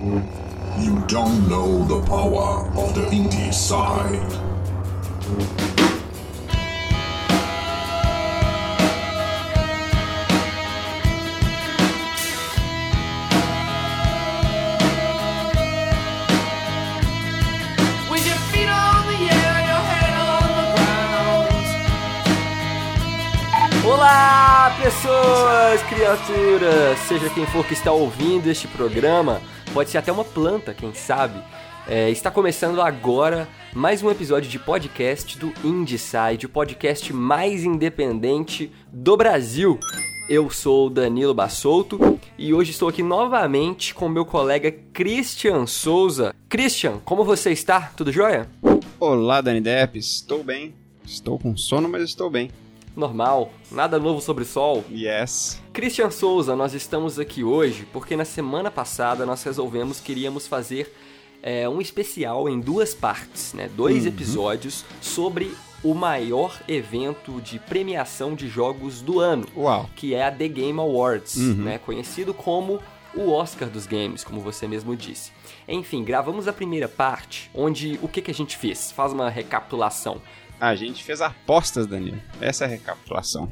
You 0.00 0.94
don't 1.08 1.48
know 1.48 1.84
the 1.84 2.00
power 2.06 2.70
of 2.76 2.94
the 2.94 3.00
indie 3.10 3.52
side. 3.52 4.22
With 18.08 18.24
your 18.24 18.38
feet 18.52 18.68
on 18.68 19.04
the 19.08 19.18
air, 19.34 19.58
your 19.66 19.82
head 19.82 20.14
on 20.14 20.46
the 20.54 20.66
ground. 20.76 21.50
Olá, 23.84 24.76
pessoas, 24.80 25.82
criaturas! 25.88 27.00
Seja 27.08 27.28
quem 27.30 27.46
for 27.46 27.64
que 27.64 27.74
está 27.74 27.90
ouvindo 27.90 28.48
este 28.48 28.68
programa, 28.68 29.40
pode 29.78 29.90
ser 29.90 29.98
até 29.98 30.10
uma 30.10 30.24
planta, 30.24 30.74
quem 30.74 30.92
sabe. 30.92 31.40
É, 31.86 32.10
está 32.10 32.32
começando 32.32 32.82
agora 32.82 33.46
mais 33.72 34.02
um 34.02 34.10
episódio 34.10 34.50
de 34.50 34.58
podcast 34.58 35.38
do 35.38 35.54
Indieside, 35.62 36.46
o 36.46 36.48
podcast 36.48 37.12
mais 37.12 37.62
independente 37.62 38.72
do 38.92 39.16
Brasil. 39.16 39.78
Eu 40.28 40.50
sou 40.50 40.90
Danilo 40.90 41.32
Bassolto 41.32 42.18
e 42.36 42.52
hoje 42.52 42.72
estou 42.72 42.88
aqui 42.88 43.04
novamente 43.04 43.94
com 43.94 44.08
meu 44.08 44.24
colega 44.24 44.72
Christian 44.92 45.64
Souza. 45.64 46.34
Christian, 46.48 46.98
como 47.04 47.22
você 47.22 47.52
está? 47.52 47.92
Tudo 47.96 48.10
jóia? 48.10 48.48
Olá, 48.98 49.40
Dani 49.40 49.60
Depp, 49.60 49.96
estou 49.96 50.42
bem. 50.42 50.74
Estou 51.04 51.38
com 51.38 51.56
sono, 51.56 51.88
mas 51.88 52.02
estou 52.02 52.28
bem. 52.28 52.50
Normal, 52.98 53.52
nada 53.70 53.96
novo 53.98 54.20
sobre 54.20 54.42
o 54.42 54.46
sol. 54.46 54.84
Yes. 54.90 55.62
Christian 55.72 56.10
Souza, 56.10 56.56
nós 56.56 56.74
estamos 56.74 57.16
aqui 57.16 57.44
hoje 57.44 57.86
porque 57.92 58.16
na 58.16 58.24
semana 58.24 58.72
passada 58.72 59.24
nós 59.24 59.40
resolvemos 59.44 60.00
que 60.00 60.10
iríamos 60.10 60.48
fazer 60.48 60.92
é, 61.40 61.68
um 61.68 61.80
especial 61.80 62.48
em 62.48 62.58
duas 62.58 62.96
partes, 62.96 63.54
né? 63.54 63.70
Dois 63.76 64.04
episódios 64.04 64.84
sobre 65.00 65.54
o 65.84 65.94
maior 65.94 66.60
evento 66.66 67.40
de 67.40 67.60
premiação 67.60 68.34
de 68.34 68.48
jogos 68.48 69.00
do 69.00 69.20
ano, 69.20 69.46
Uau. 69.56 69.88
que 69.94 70.12
é 70.12 70.26
a 70.26 70.32
The 70.32 70.48
Game 70.48 70.80
Awards, 70.80 71.36
Uhum. 71.36 71.54
né? 71.54 71.78
Conhecido 71.78 72.34
como 72.34 72.80
o 73.14 73.30
Oscar 73.30 73.68
dos 73.70 73.86
games, 73.86 74.24
como 74.24 74.40
você 74.40 74.66
mesmo 74.66 74.96
disse. 74.96 75.30
Enfim, 75.68 76.02
gravamos 76.02 76.48
a 76.48 76.52
primeira 76.52 76.88
parte, 76.88 77.48
onde 77.54 77.96
o 78.02 78.08
que, 78.08 78.20
que 78.20 78.30
a 78.32 78.34
gente 78.34 78.56
fez? 78.56 78.90
Faz 78.90 79.12
uma 79.12 79.30
recapitulação. 79.30 80.20
A 80.60 80.74
gente 80.74 81.04
fez 81.04 81.20
apostas, 81.20 81.86
Danilo. 81.86 82.20
Essa 82.40 82.64
é 82.64 82.66
a 82.66 82.70
recapitulação. 82.70 83.50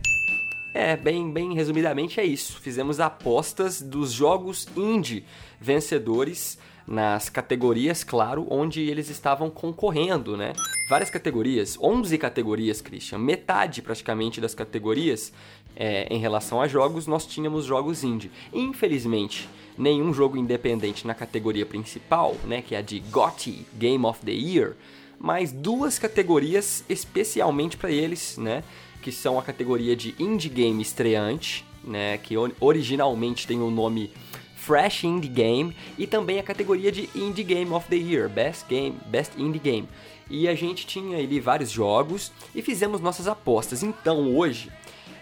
É, 0.74 0.96
bem, 0.96 1.32
bem 1.32 1.54
resumidamente 1.54 2.20
é 2.20 2.24
isso. 2.24 2.60
Fizemos 2.60 3.00
apostas 3.00 3.80
dos 3.80 4.12
jogos 4.12 4.68
indie 4.76 5.24
vencedores 5.60 6.58
nas 6.86 7.28
categorias, 7.28 8.04
claro, 8.04 8.46
onde 8.50 8.80
eles 8.80 9.08
estavam 9.08 9.48
concorrendo, 9.50 10.36
né? 10.36 10.52
Várias 10.88 11.08
categorias, 11.08 11.78
11 11.80 12.18
categorias, 12.18 12.80
Christian. 12.80 13.18
Metade 13.18 13.82
praticamente 13.82 14.40
das 14.40 14.54
categorias 14.54 15.32
é, 15.74 16.06
em 16.12 16.18
relação 16.18 16.60
a 16.60 16.68
jogos, 16.68 17.06
nós 17.06 17.24
tínhamos 17.24 17.64
jogos 17.64 18.04
indie. 18.04 18.30
Infelizmente, 18.52 19.48
nenhum 19.78 20.12
jogo 20.12 20.36
independente 20.36 21.06
na 21.06 21.14
categoria 21.14 21.66
principal, 21.66 22.36
né, 22.44 22.62
que 22.62 22.74
é 22.74 22.78
a 22.78 22.82
de 22.82 23.00
GOTY, 23.00 23.66
Game 23.74 24.04
of 24.04 24.24
the 24.24 24.32
Year, 24.32 24.74
mas 25.18 25.52
duas 25.52 25.98
categorias 25.98 26.84
especialmente 26.88 27.76
para 27.76 27.90
eles, 27.90 28.36
né? 28.36 28.62
Que 29.02 29.12
são 29.12 29.38
a 29.38 29.42
categoria 29.42 29.94
de 29.94 30.14
Indie 30.18 30.48
Game 30.48 30.82
Estreante, 30.82 31.64
né? 31.82 32.18
Que 32.18 32.34
originalmente 32.60 33.46
tem 33.46 33.60
o 33.60 33.70
nome 33.70 34.10
Fresh 34.56 35.04
Indie 35.04 35.28
Game, 35.28 35.76
e 35.96 36.08
também 36.08 36.40
a 36.40 36.42
categoria 36.42 36.90
de 36.90 37.08
Indie 37.14 37.44
Game 37.44 37.70
of 37.70 37.88
the 37.88 37.96
Year, 37.96 38.28
Best 38.28 38.66
Game, 38.68 38.98
Best 39.06 39.40
Indie 39.40 39.60
Game. 39.60 39.88
E 40.28 40.48
a 40.48 40.56
gente 40.56 40.84
tinha 40.84 41.18
ali 41.18 41.38
vários 41.38 41.70
jogos 41.70 42.32
e 42.52 42.60
fizemos 42.60 43.00
nossas 43.00 43.28
apostas. 43.28 43.84
Então 43.84 44.34
hoje 44.34 44.72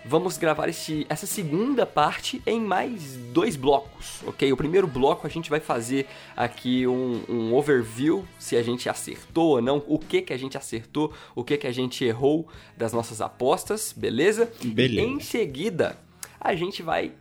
vamos 0.04 0.36
gravar 0.36 0.68
esse, 0.68 1.06
essa 1.08 1.26
segunda 1.26 1.86
parte 1.86 2.42
em 2.46 2.60
mais 2.60 3.16
dois 3.32 3.56
blocos, 3.56 4.22
ok? 4.26 4.52
O 4.52 4.56
primeiro 4.56 4.86
bloco 4.86 5.26
a 5.26 5.30
gente 5.30 5.48
vai 5.48 5.60
fazer 5.60 6.06
aqui 6.36 6.86
um, 6.86 7.22
um 7.28 7.54
overview, 7.54 8.24
se 8.38 8.56
a 8.56 8.62
gente 8.62 8.88
acertou 8.88 9.50
ou 9.50 9.62
não, 9.62 9.82
o 9.86 9.98
que 9.98 10.20
que 10.20 10.32
a 10.32 10.36
gente 10.36 10.58
acertou, 10.58 11.12
o 11.34 11.42
que 11.42 11.56
que 11.56 11.66
a 11.66 11.72
gente 11.72 12.04
errou 12.04 12.46
das 12.76 12.92
nossas 12.92 13.20
apostas, 13.20 13.94
beleza? 13.96 14.50
Beleza. 14.62 15.00
Em 15.00 15.20
seguida, 15.20 15.98
a 16.40 16.54
gente 16.54 16.82
vai 16.82 17.12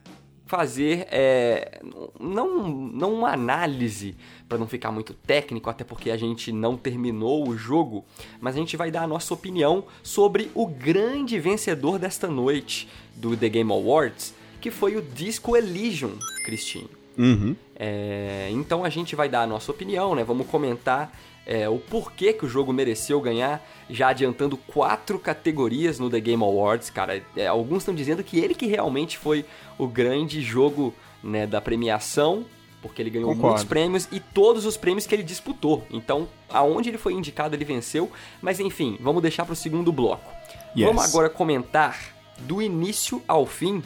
fazer 0.54 1.08
é, 1.10 1.82
não, 2.20 2.68
não 2.70 3.12
uma 3.12 3.34
análise 3.34 4.16
para 4.48 4.56
não 4.56 4.68
ficar 4.68 4.92
muito 4.92 5.12
técnico, 5.12 5.68
até 5.68 5.84
porque 5.84 6.12
a 6.12 6.16
gente 6.16 6.52
não 6.52 6.78
terminou 6.78 7.50
o 7.50 7.58
jogo, 7.58 8.06
mas 8.40 8.56
a 8.56 8.60
gente 8.60 8.78
vai 8.78 8.92
dar 8.92 9.02
a 9.02 9.08
nossa 9.08 9.34
opinião 9.34 9.86
sobre 10.04 10.52
o 10.54 10.68
grande 10.68 11.40
vencedor 11.40 11.98
desta 11.98 12.28
noite 12.28 12.88
do 13.16 13.36
The 13.36 13.50
Game 13.50 13.72
Awards, 13.72 14.36
que 14.62 14.70
foi 14.70 14.96
o 14.96 15.02
Disco 15.02 15.58
Elysium, 15.58 16.20
Cristinho. 16.46 16.90
Uhum. 17.18 17.56
É, 17.76 18.50
então 18.52 18.84
a 18.84 18.90
gente 18.90 19.16
vai 19.16 19.28
dar 19.28 19.42
a 19.42 19.48
nossa 19.48 19.72
opinião, 19.72 20.14
né? 20.14 20.24
Vamos 20.24 20.46
comentar 20.46 21.12
é, 21.46 21.68
o 21.68 21.78
porquê 21.78 22.32
que 22.34 22.46
o 22.46 22.50
jogo 22.50 22.72
mereceu 22.72 23.20
ganhar, 23.20 23.66
já 23.90 24.10
adiantando 24.10 24.56
quatro 24.56 25.20
categorias 25.20 26.00
no 26.00 26.10
The 26.10 26.20
Game 26.20 26.42
Awards, 26.42 26.90
cara. 26.90 27.22
É, 27.36 27.48
alguns 27.48 27.80
estão 27.80 27.94
dizendo 27.94 28.24
que 28.24 28.40
ele 28.40 28.56
que 28.56 28.66
realmente 28.66 29.18
foi 29.18 29.46
o 29.78 29.88
grande 29.88 30.42
jogo 30.42 30.94
né, 31.22 31.46
da 31.46 31.60
premiação, 31.60 32.46
porque 32.82 33.02
ele 33.02 33.10
ganhou 33.10 33.30
Concordo. 33.30 33.48
muitos 33.48 33.64
prêmios 33.66 34.08
e 34.12 34.20
todos 34.20 34.66
os 34.66 34.78
prêmios 34.78 35.06
que 35.06 35.14
ele 35.14 35.24
disputou. 35.24 35.86
Então, 35.92 36.28
aonde 36.50 36.90
ele 36.90 36.98
foi 36.98 37.14
indicado, 37.14 37.56
ele 37.56 37.66
venceu. 37.66 38.12
Mas 38.42 38.60
enfim, 38.60 38.98
vamos 39.00 39.22
deixar 39.22 39.46
para 39.46 39.54
o 39.54 39.56
segundo 39.56 39.92
bloco. 39.92 40.30
Yes. 40.76 40.88
Vamos 40.88 41.04
agora 41.04 41.30
comentar 41.30 42.14
do 42.40 42.62
início 42.62 43.22
ao 43.28 43.46
fim 43.46 43.84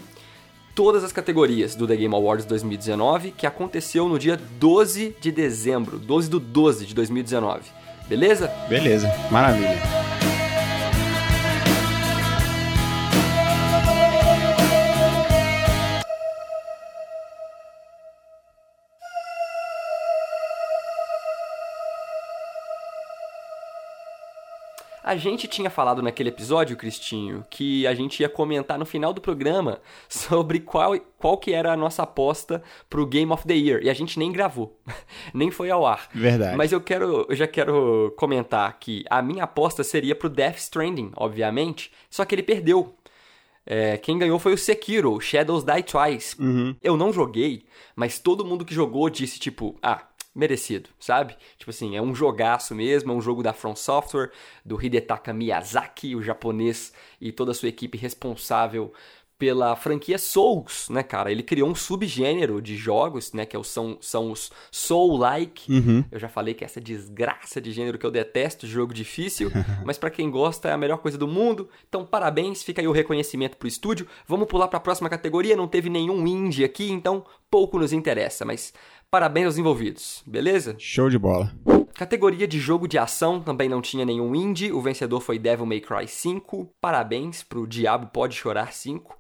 todas 0.78 1.04
as 1.04 1.12
categorias 1.12 1.74
do 1.74 1.88
The 1.88 1.96
Game 1.96 2.14
Awards 2.14 2.46
2019, 2.46 3.32
que 3.32 3.48
aconteceu 3.48 4.08
no 4.08 4.20
dia 4.20 4.40
12 4.60 5.16
de 5.20 5.32
dezembro, 5.32 5.98
12 5.98 6.30
do 6.30 6.40
12 6.40 6.86
de 6.86 6.94
2019. 6.94 7.64
Beleza? 8.08 8.48
Beleza. 8.70 9.12
Maravilha. 9.32 10.07
A 25.08 25.16
gente 25.16 25.48
tinha 25.48 25.70
falado 25.70 26.02
naquele 26.02 26.28
episódio, 26.28 26.76
Cristinho, 26.76 27.46
que 27.50 27.88
a 27.88 27.96
gente 27.96 28.20
ia 28.20 28.28
comentar 28.28 28.78
no 28.78 28.86
final 28.86 29.14
do 29.14 29.22
programa 29.22 29.80
sobre 30.10 30.60
qual, 30.60 31.00
qual 31.18 31.38
que 31.38 31.54
era 31.54 31.72
a 31.72 31.78
nossa 31.78 32.04
aposta 32.04 32.62
pro 32.90 33.06
Game 33.06 33.32
of 33.32 33.48
the 33.48 33.54
Year. 33.54 33.82
E 33.82 33.90
a 33.90 33.94
gente 33.94 34.20
nem 34.20 34.34
gravou, 34.34 34.78
nem 35.34 35.50
foi 35.50 35.72
ao 35.72 35.86
ar. 35.86 36.10
Verdade. 36.14 36.58
Mas 36.58 36.74
eu 36.74 36.82
quero, 36.82 37.26
eu 37.30 37.36
já 37.38 37.48
quero 37.48 38.14
comentar 38.18 38.78
que 38.82 39.06
a 39.10 39.22
minha 39.22 39.46
aposta 39.46 39.82
seria 39.82 40.14
pro 40.14 40.28
Death 40.28 40.58
Stranding, 40.58 41.12
obviamente, 41.16 41.90
só 42.10 42.26
que 42.26 42.36
ele 42.36 42.44
perdeu. 42.44 42.94
É, 43.66 43.96
quem 43.96 44.18
ganhou 44.18 44.38
foi 44.38 44.54
o 44.54 44.58
Sekiro, 44.58 45.22
Shadows 45.22 45.64
Die 45.64 45.84
Twice. 45.84 46.36
Uhum. 46.38 46.76
Eu 46.84 46.98
não 46.98 47.14
joguei, 47.14 47.64
mas 47.96 48.20
todo 48.20 48.44
mundo 48.44 48.66
que 48.66 48.76
jogou 48.76 49.10
disse, 49.10 49.40
tipo, 49.40 49.78
ah, 49.82 50.02
merecido, 50.38 50.90
sabe? 51.00 51.36
Tipo 51.58 51.72
assim, 51.72 51.98
é 51.98 52.02
um 52.02 52.14
jogaço 52.14 52.76
mesmo, 52.76 53.12
é 53.12 53.16
um 53.16 53.22
jogo 53.22 53.42
da 53.42 53.54
From 53.54 53.76
Software, 53.76 54.32
do 54.64 54.82
Hidetaka 54.82 55.34
Miyazaki, 55.34 56.16
o 56.16 56.22
japonês 56.22 56.94
e 57.20 57.32
toda 57.32 57.52
a 57.52 57.54
sua 57.56 57.70
equipe 57.70 57.98
responsável 57.98 58.94
pela 59.38 59.76
franquia 59.76 60.18
Souls, 60.18 60.90
né, 60.90 61.04
cara? 61.04 61.32
Ele 61.32 61.44
criou 61.44 61.70
um 61.70 61.76
subgênero 61.76 62.60
de 62.60 62.76
jogos, 62.76 63.34
né, 63.34 63.46
que 63.46 63.56
é 63.56 63.64
são, 63.64 63.98
são 64.02 64.32
os 64.32 64.52
Soul-like. 64.72 65.72
Uhum. 65.72 66.04
Eu 66.12 66.20
já 66.20 66.28
falei 66.28 66.54
que 66.56 66.66
essa 66.66 66.82
desgraça 66.82 67.62
de 67.62 67.72
gênero 67.72 68.00
que 68.00 68.06
eu 68.06 68.12
detesto, 68.12 68.66
jogo 68.66 68.94
difícil, 68.94 69.52
mas 69.86 69.98
pra 69.98 70.10
quem 70.10 70.30
gosta 70.32 70.70
é 70.70 70.72
a 70.72 70.78
melhor 70.78 70.98
coisa 70.98 71.18
do 71.18 71.28
mundo. 71.28 71.70
Então, 71.88 72.04
parabéns, 72.04 72.64
fica 72.64 72.82
aí 72.82 72.88
o 72.88 72.92
reconhecimento 72.92 73.58
pro 73.58 73.68
estúdio. 73.68 74.08
Vamos 74.28 74.48
pular 74.48 74.68
pra 74.68 74.80
próxima 74.80 75.10
categoria, 75.10 75.56
não 75.56 75.68
teve 75.68 75.90
nenhum 75.90 76.26
indie 76.26 76.64
aqui, 76.64 76.92
então 76.92 77.24
pouco 77.50 77.78
nos 77.78 77.94
interessa, 77.94 78.44
mas 78.44 78.74
parabéns 79.12 79.46
aos 79.46 79.58
envolvidos, 79.58 80.24
beleza? 80.26 80.76
Show 80.78 81.10
de 81.10 81.18
bola. 81.18 81.54
Categoria 81.94 82.48
de 82.48 82.60
jogo 82.60 82.88
de 82.88 82.98
ação 82.98 83.42
também 83.42 83.68
não 83.68 83.82
tinha 83.82 84.06
nenhum 84.06 84.36
indie. 84.36 84.72
O 84.72 84.82
vencedor 84.82 85.20
foi 85.20 85.40
Devil 85.40 85.66
May 85.66 85.82
Cry 85.82 86.08
5. 86.08 86.70
Parabéns 86.80 87.42
pro 87.42 87.66
Diabo 87.66 88.08
Pode 88.14 88.36
Chorar 88.36 88.72
5. 88.72 89.18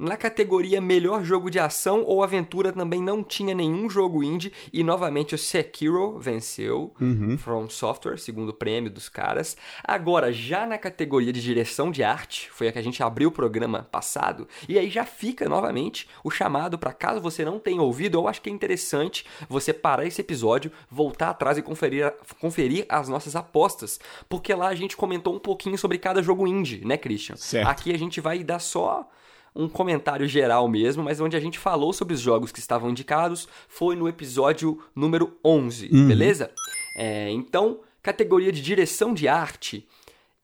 Na 0.00 0.16
categoria 0.16 0.80
melhor 0.80 1.22
jogo 1.22 1.50
de 1.50 1.58
ação 1.58 2.02
ou 2.06 2.22
aventura 2.22 2.72
também 2.72 3.02
não 3.02 3.22
tinha 3.22 3.54
nenhum 3.54 3.90
jogo 3.90 4.24
indie 4.24 4.50
e 4.72 4.82
novamente 4.82 5.34
o 5.34 5.38
Sekiro 5.38 6.18
venceu 6.18 6.94
From 7.36 7.68
Software, 7.68 8.16
segundo 8.16 8.54
prêmio 8.54 8.90
dos 8.90 9.10
caras. 9.10 9.58
Agora, 9.84 10.32
já 10.32 10.66
na 10.66 10.78
categoria 10.78 11.30
de 11.30 11.42
direção 11.42 11.90
de 11.90 12.02
arte, 12.02 12.50
foi 12.50 12.68
a 12.68 12.72
que 12.72 12.78
a 12.78 12.82
gente 12.82 13.02
abriu 13.02 13.28
o 13.28 13.32
programa 13.32 13.86
passado, 13.92 14.48
e 14.66 14.78
aí 14.78 14.88
já 14.88 15.04
fica 15.04 15.46
novamente 15.50 16.08
o 16.24 16.30
chamado 16.30 16.78
para 16.78 16.94
caso 16.94 17.20
você 17.20 17.44
não 17.44 17.58
tenha 17.58 17.82
ouvido, 17.82 18.16
eu 18.16 18.26
acho 18.26 18.40
que 18.40 18.48
é 18.48 18.52
interessante 18.52 19.26
você 19.50 19.70
parar 19.70 20.06
esse 20.06 20.22
episódio, 20.22 20.72
voltar 20.90 21.28
atrás 21.28 21.58
e 21.58 21.62
conferir, 21.62 22.10
conferir 22.40 22.86
as 22.88 23.06
nossas 23.06 23.36
apostas, 23.36 24.00
porque 24.30 24.54
lá 24.54 24.68
a 24.68 24.74
gente 24.74 24.96
comentou 24.96 25.34
um 25.34 25.38
pouquinho 25.38 25.76
sobre 25.76 25.98
cada 25.98 26.22
jogo 26.22 26.46
indie, 26.46 26.86
né, 26.86 26.96
Christian? 26.96 27.36
Certo. 27.36 27.68
Aqui 27.68 27.92
a 27.92 27.98
gente 27.98 28.18
vai 28.18 28.42
dar 28.42 28.60
só 28.60 29.06
um 29.54 29.68
comentário 29.68 30.26
geral 30.26 30.68
mesmo, 30.68 31.02
mas 31.02 31.20
onde 31.20 31.36
a 31.36 31.40
gente 31.40 31.58
falou 31.58 31.92
sobre 31.92 32.14
os 32.14 32.20
jogos 32.20 32.52
que 32.52 32.58
estavam 32.58 32.90
indicados 32.90 33.48
foi 33.68 33.96
no 33.96 34.08
episódio 34.08 34.82
número 34.94 35.38
11, 35.44 35.88
beleza? 35.88 36.50
É, 36.96 37.30
então, 37.30 37.80
categoria 38.02 38.52
de 38.52 38.62
direção 38.62 39.14
de 39.14 39.28
arte, 39.28 39.86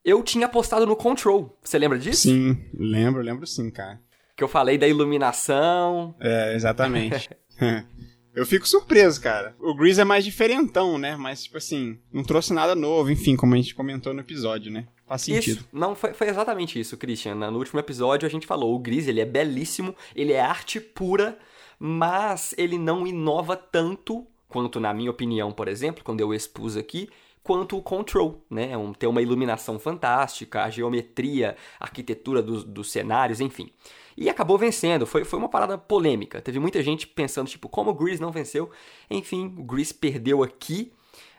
eu 0.04 0.22
tinha 0.22 0.46
apostado 0.46 0.86
no 0.86 0.96
Control. 0.96 1.58
Você 1.62 1.78
lembra 1.78 1.98
disso? 1.98 2.22
Sim, 2.22 2.56
lembro, 2.74 3.22
lembro 3.22 3.46
sim, 3.46 3.70
cara. 3.70 4.00
Que 4.36 4.44
eu 4.44 4.48
falei 4.48 4.78
da 4.78 4.86
iluminação. 4.86 6.14
É, 6.20 6.54
exatamente. 6.54 7.30
Eu 8.36 8.44
fico 8.44 8.68
surpreso, 8.68 9.18
cara. 9.18 9.56
O 9.58 9.74
Grease 9.74 9.98
é 9.98 10.04
mais 10.04 10.22
diferentão, 10.22 10.98
né? 10.98 11.16
Mas, 11.16 11.44
tipo 11.44 11.56
assim, 11.56 11.98
não 12.12 12.22
trouxe 12.22 12.52
nada 12.52 12.74
novo, 12.74 13.10
enfim, 13.10 13.34
como 13.34 13.54
a 13.54 13.56
gente 13.56 13.74
comentou 13.74 14.12
no 14.12 14.20
episódio, 14.20 14.70
né? 14.70 14.86
Faz 15.06 15.22
sentido. 15.22 15.58
Isso, 15.58 15.68
não, 15.72 15.94
foi, 15.94 16.12
foi 16.12 16.28
exatamente 16.28 16.78
isso, 16.78 16.96
Christian. 16.96 17.34
No 17.34 17.58
último 17.58 17.78
episódio 17.78 18.26
a 18.26 18.30
gente 18.30 18.46
falou, 18.46 18.74
o 18.74 18.78
Gris, 18.78 19.06
ele 19.06 19.20
é 19.20 19.24
belíssimo, 19.24 19.94
ele 20.14 20.32
é 20.32 20.40
arte 20.40 20.80
pura, 20.80 21.38
mas 21.78 22.54
ele 22.58 22.76
não 22.76 23.06
inova 23.06 23.56
tanto, 23.56 24.26
quanto 24.48 24.80
na 24.80 24.92
minha 24.92 25.10
opinião, 25.10 25.52
por 25.52 25.68
exemplo, 25.68 26.02
quando 26.02 26.20
eu 26.20 26.34
expus 26.34 26.76
aqui, 26.76 27.08
quanto 27.46 27.78
o 27.78 27.82
Control, 27.82 28.44
né? 28.50 28.76
Um, 28.76 28.92
tem 28.92 29.08
uma 29.08 29.22
iluminação 29.22 29.78
fantástica, 29.78 30.64
a 30.64 30.70
geometria, 30.70 31.56
a 31.78 31.84
arquitetura 31.84 32.42
dos, 32.42 32.64
dos 32.64 32.90
cenários, 32.90 33.40
enfim. 33.40 33.70
E 34.16 34.28
acabou 34.28 34.58
vencendo, 34.58 35.06
foi, 35.06 35.24
foi 35.24 35.38
uma 35.38 35.48
parada 35.48 35.78
polêmica. 35.78 36.40
Teve 36.40 36.58
muita 36.58 36.82
gente 36.82 37.06
pensando, 37.06 37.46
tipo, 37.46 37.68
como 37.68 37.90
o 37.90 37.94
Grease 37.94 38.20
não 38.20 38.32
venceu? 38.32 38.68
Enfim, 39.08 39.54
o 39.56 39.62
Grease 39.62 39.94
perdeu 39.94 40.42
aqui, 40.42 40.90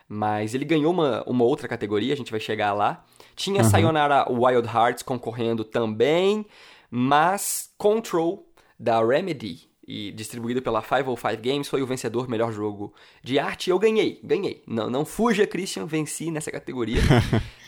mas 0.08 0.54
ele 0.54 0.64
ganhou 0.64 0.90
uma, 0.90 1.22
uma 1.24 1.44
outra 1.44 1.68
categoria, 1.68 2.14
a 2.14 2.16
gente 2.16 2.30
vai 2.30 2.40
chegar 2.40 2.72
lá. 2.72 3.04
Tinha 3.38 3.62
Sayonara 3.62 4.26
Wild 4.28 4.66
Hearts 4.66 5.04
concorrendo 5.04 5.62
também, 5.62 6.44
mas 6.90 7.70
Control, 7.78 8.44
da 8.76 9.00
Remedy, 9.00 9.68
e 9.86 10.10
distribuído 10.10 10.60
pela 10.60 10.82
505 10.82 11.40
Games, 11.40 11.68
foi 11.68 11.80
o 11.80 11.86
vencedor 11.86 12.28
melhor 12.28 12.52
jogo 12.52 12.92
de 13.22 13.38
arte. 13.38 13.70
Eu 13.70 13.78
ganhei, 13.78 14.20
ganhei. 14.24 14.60
Não, 14.66 14.90
não 14.90 15.04
fuja, 15.04 15.46
Christian, 15.46 15.86
venci 15.86 16.32
nessa 16.32 16.50
categoria. 16.50 17.00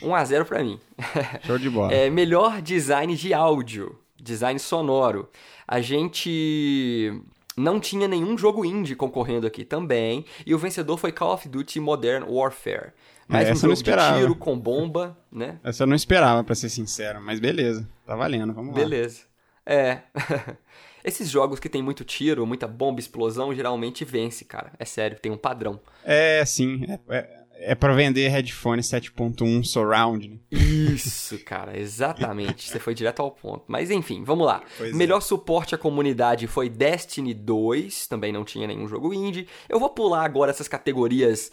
1 0.03 0.13
a 0.13 0.25
0 0.25 0.45
pra 0.45 0.61
mim. 0.61 0.77
Show 1.47 1.57
de 1.57 1.69
bola. 1.69 1.93
É, 1.93 2.09
melhor 2.09 2.61
design 2.61 3.15
de 3.15 3.33
áudio, 3.33 3.97
design 4.21 4.59
sonoro. 4.59 5.29
A 5.65 5.79
gente 5.79 7.23
não 7.55 7.79
tinha 7.79 8.09
nenhum 8.09 8.37
jogo 8.37 8.65
indie 8.65 8.93
concorrendo 8.93 9.47
aqui 9.47 9.63
também, 9.63 10.25
e 10.45 10.53
o 10.53 10.57
vencedor 10.57 10.97
foi 10.97 11.13
Call 11.13 11.33
of 11.33 11.47
Duty 11.47 11.79
Modern 11.79 12.25
Warfare. 12.27 12.91
Mais 13.31 13.47
É, 13.47 13.49
um 13.49 13.53
essa 13.53 13.65
eu 13.65 13.67
não 13.69 13.73
esperava. 13.73 14.19
tiro 14.19 14.35
com 14.35 14.59
bomba, 14.59 15.17
né? 15.31 15.59
Essa 15.63 15.83
eu 15.83 15.87
não 15.87 15.95
esperava, 15.95 16.43
pra 16.43 16.53
ser 16.55 16.69
sincero, 16.69 17.21
mas 17.21 17.39
beleza. 17.39 17.87
Tá 18.05 18.15
valendo, 18.15 18.53
vamos 18.53 18.73
lá. 18.73 18.79
Beleza. 18.79 19.21
É. 19.65 19.99
Esses 21.03 21.29
jogos 21.29 21.59
que 21.59 21.69
tem 21.69 21.81
muito 21.81 22.03
tiro, 22.03 22.45
muita 22.45 22.67
bomba, 22.67 22.99
explosão, 22.99 23.53
geralmente 23.55 24.05
vence, 24.05 24.45
cara. 24.45 24.71
É 24.77 24.85
sério, 24.85 25.17
tem 25.19 25.31
um 25.31 25.37
padrão. 25.37 25.79
É, 26.03 26.43
sim. 26.45 26.85
É, 26.87 26.99
é, 27.17 27.41
é 27.71 27.75
pra 27.75 27.93
vender 27.93 28.27
headphone 28.27 28.81
7.1 28.83 29.63
surround, 29.63 30.29
né? 30.29 30.37
Isso, 30.51 31.39
cara, 31.43 31.79
exatamente. 31.79 32.69
Você 32.69 32.79
foi 32.79 32.93
direto 32.93 33.19
ao 33.21 33.31
ponto. 33.31 33.63
Mas 33.67 33.89
enfim, 33.89 34.23
vamos 34.23 34.45
lá. 34.45 34.61
Pois 34.77 34.91
é. 34.91 34.95
Melhor 34.95 35.21
suporte 35.21 35.73
à 35.73 35.77
comunidade 35.77 36.45
foi 36.45 36.69
Destiny 36.69 37.33
2, 37.33 38.05
também 38.07 38.31
não 38.31 38.43
tinha 38.43 38.67
nenhum 38.67 38.87
jogo 38.87 39.11
indie. 39.13 39.47
Eu 39.67 39.79
vou 39.79 39.89
pular 39.89 40.23
agora 40.23 40.51
essas 40.51 40.67
categorias 40.67 41.49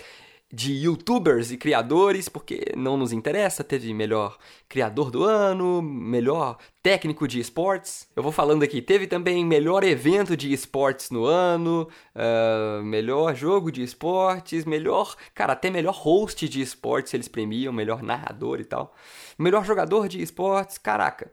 de 0.51 0.73
youtubers 0.73 1.51
e 1.51 1.59
criadores, 1.59 2.29
porque 2.29 2.73
não 2.75 2.97
nos 2.97 3.13
interessa. 3.13 3.63
Teve 3.63 3.93
melhor 3.93 4.39
criador 4.69 5.11
do 5.11 5.23
ano, 5.25 5.83
melhor 5.83 6.57
técnico 6.83 7.29
de 7.29 7.39
esportes. 7.39 8.09
Eu 8.17 8.23
vou 8.23 8.33
falando 8.33 8.63
aqui. 8.63 8.81
Teve 8.81 9.07
também 9.07 9.45
melhor 9.45 9.85
evento 9.85 10.37
de 10.37 10.51
esportes 10.53 11.11
no 11.11 11.27
ano, 11.27 11.89
ah, 12.15 12.81
melhor 12.83 13.35
jogo 13.35 13.71
de 13.71 13.83
esportes, 13.83 14.65
melhor. 14.65 15.17
Cara, 15.35 15.53
até 15.53 15.71
melhor 15.71 15.95
host 15.95 16.49
de 16.49 16.63
esportes 16.63 17.13
eles 17.13 17.29
premiam, 17.29 17.73
melhor 17.73 18.03
narrador 18.03 18.59
e 18.61 18.65
tal. 18.65 18.95
Melhor 19.39 19.65
jogador 19.65 20.09
de 20.09 20.23
esportes, 20.23 20.79
caraca. 20.79 21.31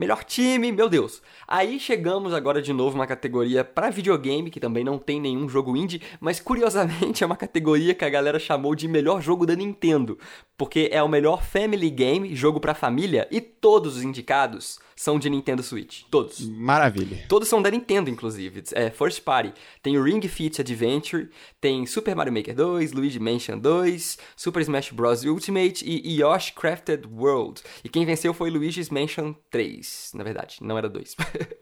Melhor 0.00 0.24
time, 0.24 0.72
meu 0.72 0.88
Deus. 0.88 1.20
Aí 1.46 1.78
chegamos 1.78 2.32
agora 2.32 2.62
de 2.62 2.72
novo 2.72 2.94
uma 2.94 3.06
categoria 3.06 3.62
para 3.62 3.90
videogame, 3.90 4.50
que 4.50 4.58
também 4.58 4.82
não 4.82 4.98
tem 4.98 5.20
nenhum 5.20 5.46
jogo 5.46 5.76
indie, 5.76 6.00
mas 6.18 6.40
curiosamente 6.40 7.22
é 7.22 7.26
uma 7.26 7.36
categoria 7.36 7.94
que 7.94 8.02
a 8.02 8.08
galera 8.08 8.38
chamou 8.38 8.74
de 8.74 8.88
melhor 8.88 9.20
jogo 9.20 9.44
da 9.44 9.54
Nintendo, 9.54 10.18
porque 10.56 10.88
é 10.90 11.02
o 11.02 11.08
melhor 11.08 11.44
family 11.44 11.90
game, 11.90 12.34
jogo 12.34 12.58
para 12.58 12.72
família, 12.72 13.28
e 13.30 13.42
todos 13.42 13.98
os 13.98 14.02
indicados 14.02 14.78
são 15.00 15.18
de 15.18 15.30
Nintendo 15.30 15.62
Switch. 15.62 16.02
Todos. 16.10 16.46
Maravilha. 16.46 17.24
Todos 17.26 17.48
são 17.48 17.62
da 17.62 17.70
Nintendo, 17.70 18.10
inclusive. 18.10 18.62
É 18.72 18.90
First 18.90 19.22
Party. 19.22 19.54
Tem 19.82 19.96
o 19.96 20.02
Ring 20.02 20.20
Fit 20.28 20.60
Adventure, 20.60 21.30
tem 21.58 21.86
Super 21.86 22.14
Mario 22.14 22.34
Maker 22.34 22.54
2, 22.54 22.92
Luigi 22.92 23.18
Mansion 23.18 23.58
2, 23.58 24.18
Super 24.36 24.60
Smash 24.60 24.90
Bros. 24.90 25.24
Ultimate 25.24 25.82
e 25.86 26.20
Yoshi 26.20 26.52
Crafted 26.52 27.08
World. 27.10 27.62
E 27.82 27.88
quem 27.88 28.04
venceu 28.04 28.34
foi 28.34 28.50
Luigi's 28.50 28.90
Mansion 28.90 29.34
3, 29.50 29.89
na 30.14 30.24
verdade, 30.24 30.58
não 30.60 30.76
era 30.76 30.88
2. 30.88 31.16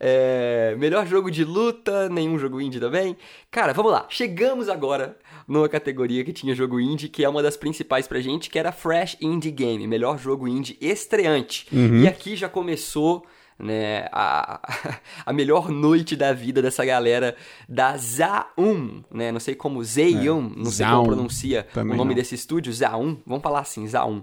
É, 0.00 0.74
melhor 0.78 1.06
jogo 1.06 1.30
de 1.30 1.44
luta, 1.44 2.08
nenhum 2.08 2.38
jogo 2.38 2.60
indie 2.60 2.80
também. 2.80 3.16
Cara, 3.50 3.72
vamos 3.72 3.92
lá. 3.92 4.06
Chegamos 4.08 4.68
agora 4.70 5.16
numa 5.46 5.68
categoria 5.68 6.24
que 6.24 6.32
tinha 6.32 6.54
jogo 6.54 6.80
indie, 6.80 7.08
que 7.08 7.22
é 7.22 7.28
uma 7.28 7.42
das 7.42 7.56
principais 7.56 8.08
pra 8.08 8.20
gente, 8.20 8.48
que 8.50 8.58
era 8.58 8.72
Fresh 8.72 9.18
Indie 9.20 9.50
Game, 9.50 9.86
melhor 9.86 10.18
jogo 10.18 10.48
indie 10.48 10.78
estreante. 10.80 11.68
E 11.70 12.08
aqui 12.08 12.34
já 12.34 12.48
começou 12.48 13.24
né, 13.58 14.08
a, 14.12 14.60
a 15.24 15.32
melhor 15.32 15.68
noite 15.68 16.16
da 16.16 16.32
vida 16.32 16.60
dessa 16.60 16.84
galera 16.84 17.36
da 17.68 17.96
Zaun, 17.96 19.04
né? 19.10 19.30
Não 19.30 19.40
sei 19.40 19.54
como 19.54 19.82
Zaun, 19.84 20.52
não 20.56 20.70
sei 20.70 20.86
como 20.86 21.04
pronuncia 21.04 21.66
o 21.74 21.84
nome 21.84 22.10
não. 22.10 22.14
desse 22.14 22.34
estúdio, 22.34 22.72
Zaun. 22.72 23.18
Vamos 23.26 23.42
falar 23.42 23.60
assim, 23.60 23.86
Zaun. 23.86 24.22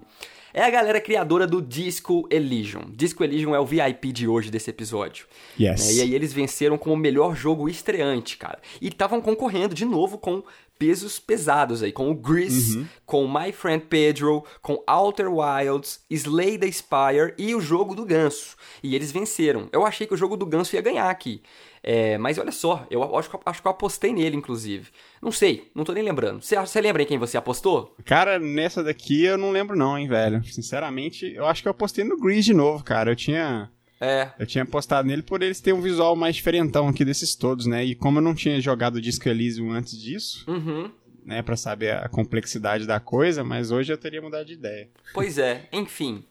É 0.54 0.62
a 0.62 0.70
galera 0.70 1.00
criadora 1.00 1.46
do 1.46 1.62
Disco 1.62 2.26
Elysium. 2.30 2.82
Disco 2.94 3.24
Elysium 3.24 3.54
é 3.54 3.60
o 3.60 3.66
VIP 3.66 4.12
de 4.12 4.28
hoje 4.28 4.50
desse 4.50 4.68
episódio. 4.70 5.26
Yes. 5.58 5.86
né? 5.86 5.94
E 5.94 6.00
aí 6.02 6.14
eles 6.14 6.32
venceram 6.32 6.76
como 6.76 6.94
o 6.94 6.98
melhor 6.98 7.34
jogo 7.34 7.68
estreante, 7.68 8.36
cara. 8.36 8.58
E 8.80 8.88
estavam 8.88 9.20
concorrendo 9.20 9.74
de 9.74 9.84
novo 9.84 10.18
com 10.18 10.42
pesos 10.78 11.18
pesados 11.20 11.82
aí, 11.82 11.92
com 11.92 12.10
o 12.10 12.14
Gris, 12.14 12.74
Uhum. 12.74 12.86
com 13.06 13.28
My 13.28 13.52
Friend 13.52 13.84
Pedro, 13.88 14.44
com 14.60 14.82
Outer 14.88 15.28
Wilds, 15.32 16.00
Slay 16.10 16.58
the 16.58 16.66
Spire 16.70 17.34
e 17.38 17.54
o 17.54 17.60
jogo 17.60 17.94
do 17.94 18.04
Ganso. 18.04 18.56
E 18.82 18.94
eles 18.96 19.12
venceram. 19.12 19.68
Eu 19.72 19.86
achei 19.86 20.06
que 20.06 20.14
o 20.14 20.16
jogo 20.16 20.36
do 20.36 20.44
Ganso 20.46 20.74
ia 20.74 20.82
ganhar 20.82 21.08
aqui. 21.08 21.42
É, 21.84 22.16
mas 22.18 22.38
olha 22.38 22.52
só, 22.52 22.86
eu 22.90 23.02
acho, 23.16 23.28
que- 23.30 23.38
acho 23.44 23.60
que 23.60 23.66
eu 23.66 23.72
apostei 23.72 24.12
nele, 24.12 24.36
inclusive. 24.36 24.88
Não 25.20 25.32
sei, 25.32 25.70
não 25.74 25.82
tô 25.84 25.92
nem 25.92 26.02
lembrando. 26.04 26.40
Você, 26.42 26.56
você 26.56 26.80
lembra 26.80 27.02
em 27.02 27.06
quem 27.06 27.18
você 27.18 27.36
apostou? 27.36 27.94
Cara, 28.04 28.38
nessa 28.38 28.82
daqui 28.84 29.24
eu 29.24 29.36
não 29.36 29.50
lembro 29.50 29.76
não, 29.76 29.98
hein, 29.98 30.06
velho. 30.08 30.42
Sinceramente, 30.44 31.32
eu 31.34 31.44
acho 31.46 31.60
que 31.62 31.68
eu 31.68 31.72
apostei 31.72 32.04
no 32.04 32.16
Grease 32.20 32.42
de 32.46 32.54
novo, 32.54 32.82
cara. 32.84 33.10
Eu 33.10 33.16
tinha... 33.16 33.70
É, 34.04 34.32
Eu 34.36 34.46
tinha 34.46 34.64
apostado 34.64 35.06
nele 35.06 35.22
por 35.22 35.42
eles 35.42 35.60
terem 35.60 35.78
um 35.78 35.82
visual 35.82 36.16
mais 36.16 36.34
diferentão 36.34 36.88
aqui 36.88 37.04
desses 37.04 37.36
todos, 37.36 37.66
né? 37.66 37.84
E 37.84 37.94
como 37.94 38.18
eu 38.18 38.22
não 38.22 38.34
tinha 38.34 38.60
jogado 38.60 39.00
Disco 39.00 39.28
Elysium 39.28 39.70
antes 39.70 39.96
disso, 39.96 40.44
uhum. 40.48 40.90
né, 41.24 41.40
Pra 41.40 41.56
saber 41.56 41.92
a 41.92 42.08
complexidade 42.08 42.84
da 42.84 42.98
coisa, 42.98 43.44
mas 43.44 43.70
hoje 43.70 43.92
eu 43.92 43.96
teria 43.96 44.20
mudado 44.20 44.44
de 44.44 44.54
ideia. 44.54 44.90
Pois 45.14 45.38
é, 45.38 45.68
enfim. 45.72 46.24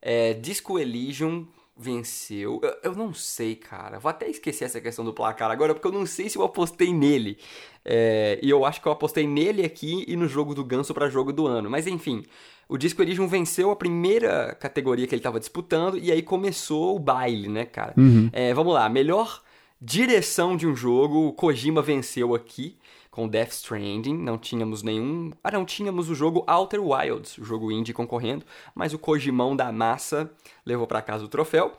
É, 0.00 0.32
Disco 0.32 0.78
Elysium 0.78 1.46
venceu. 1.76 2.60
Eu, 2.62 2.76
eu 2.82 2.94
não 2.94 3.12
sei, 3.12 3.54
cara. 3.54 3.98
Vou 3.98 4.08
até 4.08 4.28
esquecer 4.28 4.64
essa 4.64 4.80
questão 4.80 5.04
do 5.04 5.12
placar 5.12 5.50
agora, 5.50 5.74
porque 5.74 5.86
eu 5.86 5.92
não 5.92 6.06
sei 6.06 6.30
se 6.30 6.38
eu 6.38 6.42
apostei 6.42 6.94
nele. 6.94 7.36
É, 7.84 8.38
e 8.42 8.48
eu 8.48 8.64
acho 8.64 8.80
que 8.80 8.88
eu 8.88 8.92
apostei 8.92 9.26
nele 9.26 9.64
aqui 9.64 10.02
e 10.08 10.16
no 10.16 10.26
jogo 10.26 10.54
do 10.54 10.64
Ganso 10.64 10.94
para 10.94 11.10
jogo 11.10 11.30
do 11.30 11.46
ano. 11.46 11.68
Mas 11.68 11.86
enfim, 11.86 12.24
o 12.68 12.76
Disco 12.76 13.00
Elysium 13.00 13.26
venceu 13.26 13.70
a 13.70 13.76
primeira 13.76 14.54
categoria 14.60 15.06
que 15.06 15.14
ele 15.14 15.20
estava 15.20 15.40
disputando 15.40 15.96
e 15.96 16.12
aí 16.12 16.22
começou 16.22 16.94
o 16.94 16.98
baile, 16.98 17.48
né, 17.48 17.64
cara? 17.64 17.94
É, 18.32 18.52
vamos 18.52 18.74
lá, 18.74 18.88
melhor 18.88 19.42
direção 19.80 20.56
de 20.56 20.66
um 20.66 20.76
jogo, 20.76 21.28
o 21.28 21.32
Kojima 21.32 21.80
venceu 21.80 22.34
aqui 22.34 22.76
com 23.10 23.26
Death 23.26 23.52
Stranding, 23.52 24.16
não 24.16 24.36
tínhamos 24.36 24.82
nenhum... 24.82 25.32
Ah, 25.42 25.50
não, 25.50 25.64
tínhamos 25.64 26.10
o 26.10 26.14
jogo 26.14 26.44
Outer 26.46 26.80
Wilds, 26.80 27.38
o 27.38 27.44
jogo 27.44 27.72
indie 27.72 27.92
concorrendo, 27.92 28.44
mas 28.74 28.92
o 28.92 28.98
Kojimão 28.98 29.56
da 29.56 29.72
massa 29.72 30.30
levou 30.64 30.86
pra 30.86 31.02
casa 31.02 31.24
o 31.24 31.28
troféu. 31.28 31.72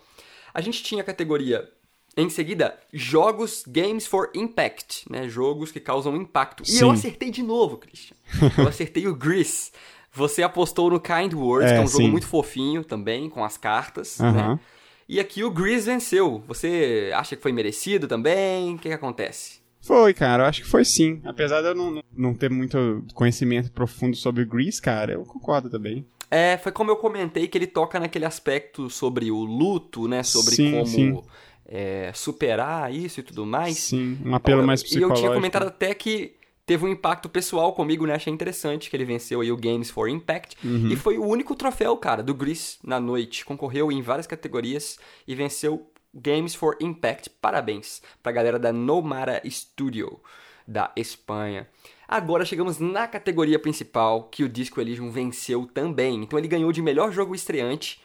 A 0.54 0.60
gente 0.60 0.82
tinha 0.82 1.02
a 1.02 1.06
categoria 1.06 1.70
Em 2.18 2.30
seguida, 2.30 2.78
jogos 2.92 3.64
Games 3.66 4.06
for 4.06 4.30
Impact, 4.36 5.06
né? 5.10 5.30
Jogos 5.30 5.72
que 5.72 5.80
causam 5.80 6.18
impacto. 6.18 6.64
E 6.64 6.68
Sim. 6.72 6.82
eu 6.82 6.92
acertei 6.92 7.32
de 7.32 7.42
novo, 7.42 7.78
Christian. 7.78 8.18
Eu 8.58 8.68
acertei 8.68 9.08
o 9.08 9.16
Gris. 9.16 9.72
Você 10.14 10.42
apostou 10.44 10.90
no 10.90 11.00
Kind 11.00 11.34
Words, 11.34 11.72
É, 11.72 11.74
que 11.76 11.80
é 11.80 11.84
um 11.84 11.88
jogo 11.88 12.04
sim. 12.04 12.12
muito 12.12 12.28
fofinho 12.28 12.84
também, 12.84 13.30
com 13.30 13.44
as 13.44 13.58
cartas, 13.58 14.20
Aham. 14.20 14.54
né? 14.56 14.60
E 15.08 15.20
aqui 15.20 15.44
o 15.44 15.50
Gris 15.52 15.86
venceu. 15.86 16.44
Você 16.48 17.12
acha 17.16 17.36
que 17.36 17.42
foi 17.42 17.52
merecido 17.52 18.08
também? 18.08 18.76
O 18.76 18.78
que, 18.78 18.90
que 18.90 18.94
acontece? 18.94 19.60
Foi, 19.82 20.14
cara, 20.14 20.44
eu 20.44 20.48
acho 20.48 20.62
que 20.62 20.68
foi 20.68 20.86
sim. 20.86 21.20
Apesar 21.24 21.62
de 21.62 21.70
eu 21.70 21.76
não, 21.76 22.04
não 22.16 22.34
ter 22.34 22.50
muito 22.50 23.04
conhecimento 23.14 23.72
profundo 23.72 24.16
sobre 24.16 24.44
o 24.44 24.48
Grease, 24.48 24.82
cara, 24.82 25.14
eu 25.14 25.24
concordo 25.24 25.70
também. 25.70 26.06
É, 26.30 26.58
foi 26.58 26.72
como 26.72 26.92
eu 26.92 26.96
comentei 26.98 27.48
que 27.48 27.58
ele 27.58 27.66
toca 27.66 28.00
naquele 28.00 28.26
aspecto 28.26 28.90
sobre 28.90 29.32
o 29.32 29.40
luto, 29.44 30.08
né? 30.08 30.22
Sobre 30.22 30.56
Sim, 30.56 30.72
como 30.72 30.86
sim. 30.86 31.24
é, 31.66 32.12
superar 32.14 32.94
isso 32.94 33.20
e 33.20 33.24
tudo 33.24 33.46
mais. 33.48 33.78
Sim, 33.78 34.20
um 34.24 34.36
apelo 34.36 34.64
mais 34.66 34.82
E 34.82 34.84
eu 34.84 34.90
psicológico. 34.90 35.20
tinha 35.22 35.34
comentado 35.34 35.68
até 35.68 35.94
que 35.96 36.36
teve 36.70 36.86
um 36.86 36.88
impacto 36.88 37.28
pessoal 37.28 37.74
comigo, 37.74 38.06
né? 38.06 38.14
Achei 38.14 38.32
interessante 38.32 38.92
que 38.92 38.96
ele 38.96 39.04
venceu 39.04 39.42
aí 39.42 39.52
o 39.52 39.58
Games 39.58 39.90
for 39.90 40.08
Impact. 40.08 40.56
Uhum. 40.64 40.90
E 40.92 40.96
foi 40.96 41.18
o 41.18 41.26
único 41.26 41.56
troféu, 41.56 41.98
cara, 41.98 42.22
do 42.22 42.32
Grease 42.32 42.78
na 42.84 43.00
noite. 43.00 43.44
Concorreu 43.44 43.92
em 43.92 44.04
várias 44.04 44.28
categorias 44.28 45.00
e 45.28 45.34
venceu 45.34 45.90
Games 46.14 46.54
for 46.54 46.78
Impact. 46.80 47.32
Parabéns 47.42 48.04
pra 48.22 48.32
galera 48.32 48.60
da 48.60 48.72
Nomara 48.72 49.42
Studio, 49.50 50.20
da 50.68 50.92
Espanha. 50.96 51.68
Agora 52.08 52.46
chegamos 52.46 52.78
na 52.78 53.08
categoria 53.08 53.58
principal, 53.58 54.26
que 54.26 54.44
o 54.44 54.50
Disco 54.50 54.80
Elysium 54.80 55.10
venceu 55.10 55.66
também. 55.66 56.22
Então 56.22 56.38
ele 56.38 56.48
ganhou 56.48 56.72
de 56.72 56.84
melhor 56.84 57.12
jogo 57.12 57.34
estreante 57.34 58.00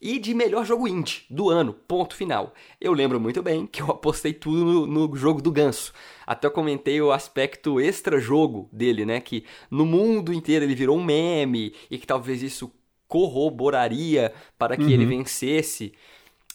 e 0.00 0.18
de 0.18 0.34
melhor 0.34 0.64
jogo 0.64 0.88
indie 0.88 1.22
do 1.30 1.50
ano, 1.50 1.72
ponto 1.72 2.16
final. 2.16 2.52
Eu 2.80 2.92
lembro 2.92 3.20
muito 3.20 3.40
bem 3.44 3.64
que 3.64 3.80
eu 3.80 3.86
apostei 3.90 4.32
tudo 4.32 4.64
no, 4.64 4.86
no 4.86 5.16
jogo 5.16 5.40
do 5.40 5.52
Ganso. 5.52 5.92
Até 6.28 6.46
eu 6.46 6.50
comentei 6.50 7.00
o 7.00 7.10
aspecto 7.10 7.80
extra-jogo 7.80 8.68
dele, 8.70 9.06
né? 9.06 9.18
Que 9.18 9.46
no 9.70 9.86
mundo 9.86 10.30
inteiro 10.30 10.62
ele 10.62 10.74
virou 10.74 10.98
um 10.98 11.02
meme 11.02 11.72
e 11.90 11.96
que 11.96 12.06
talvez 12.06 12.42
isso 12.42 12.70
corroboraria 13.06 14.34
para 14.58 14.76
que 14.76 14.92
ele 14.92 15.06
vencesse. 15.06 15.94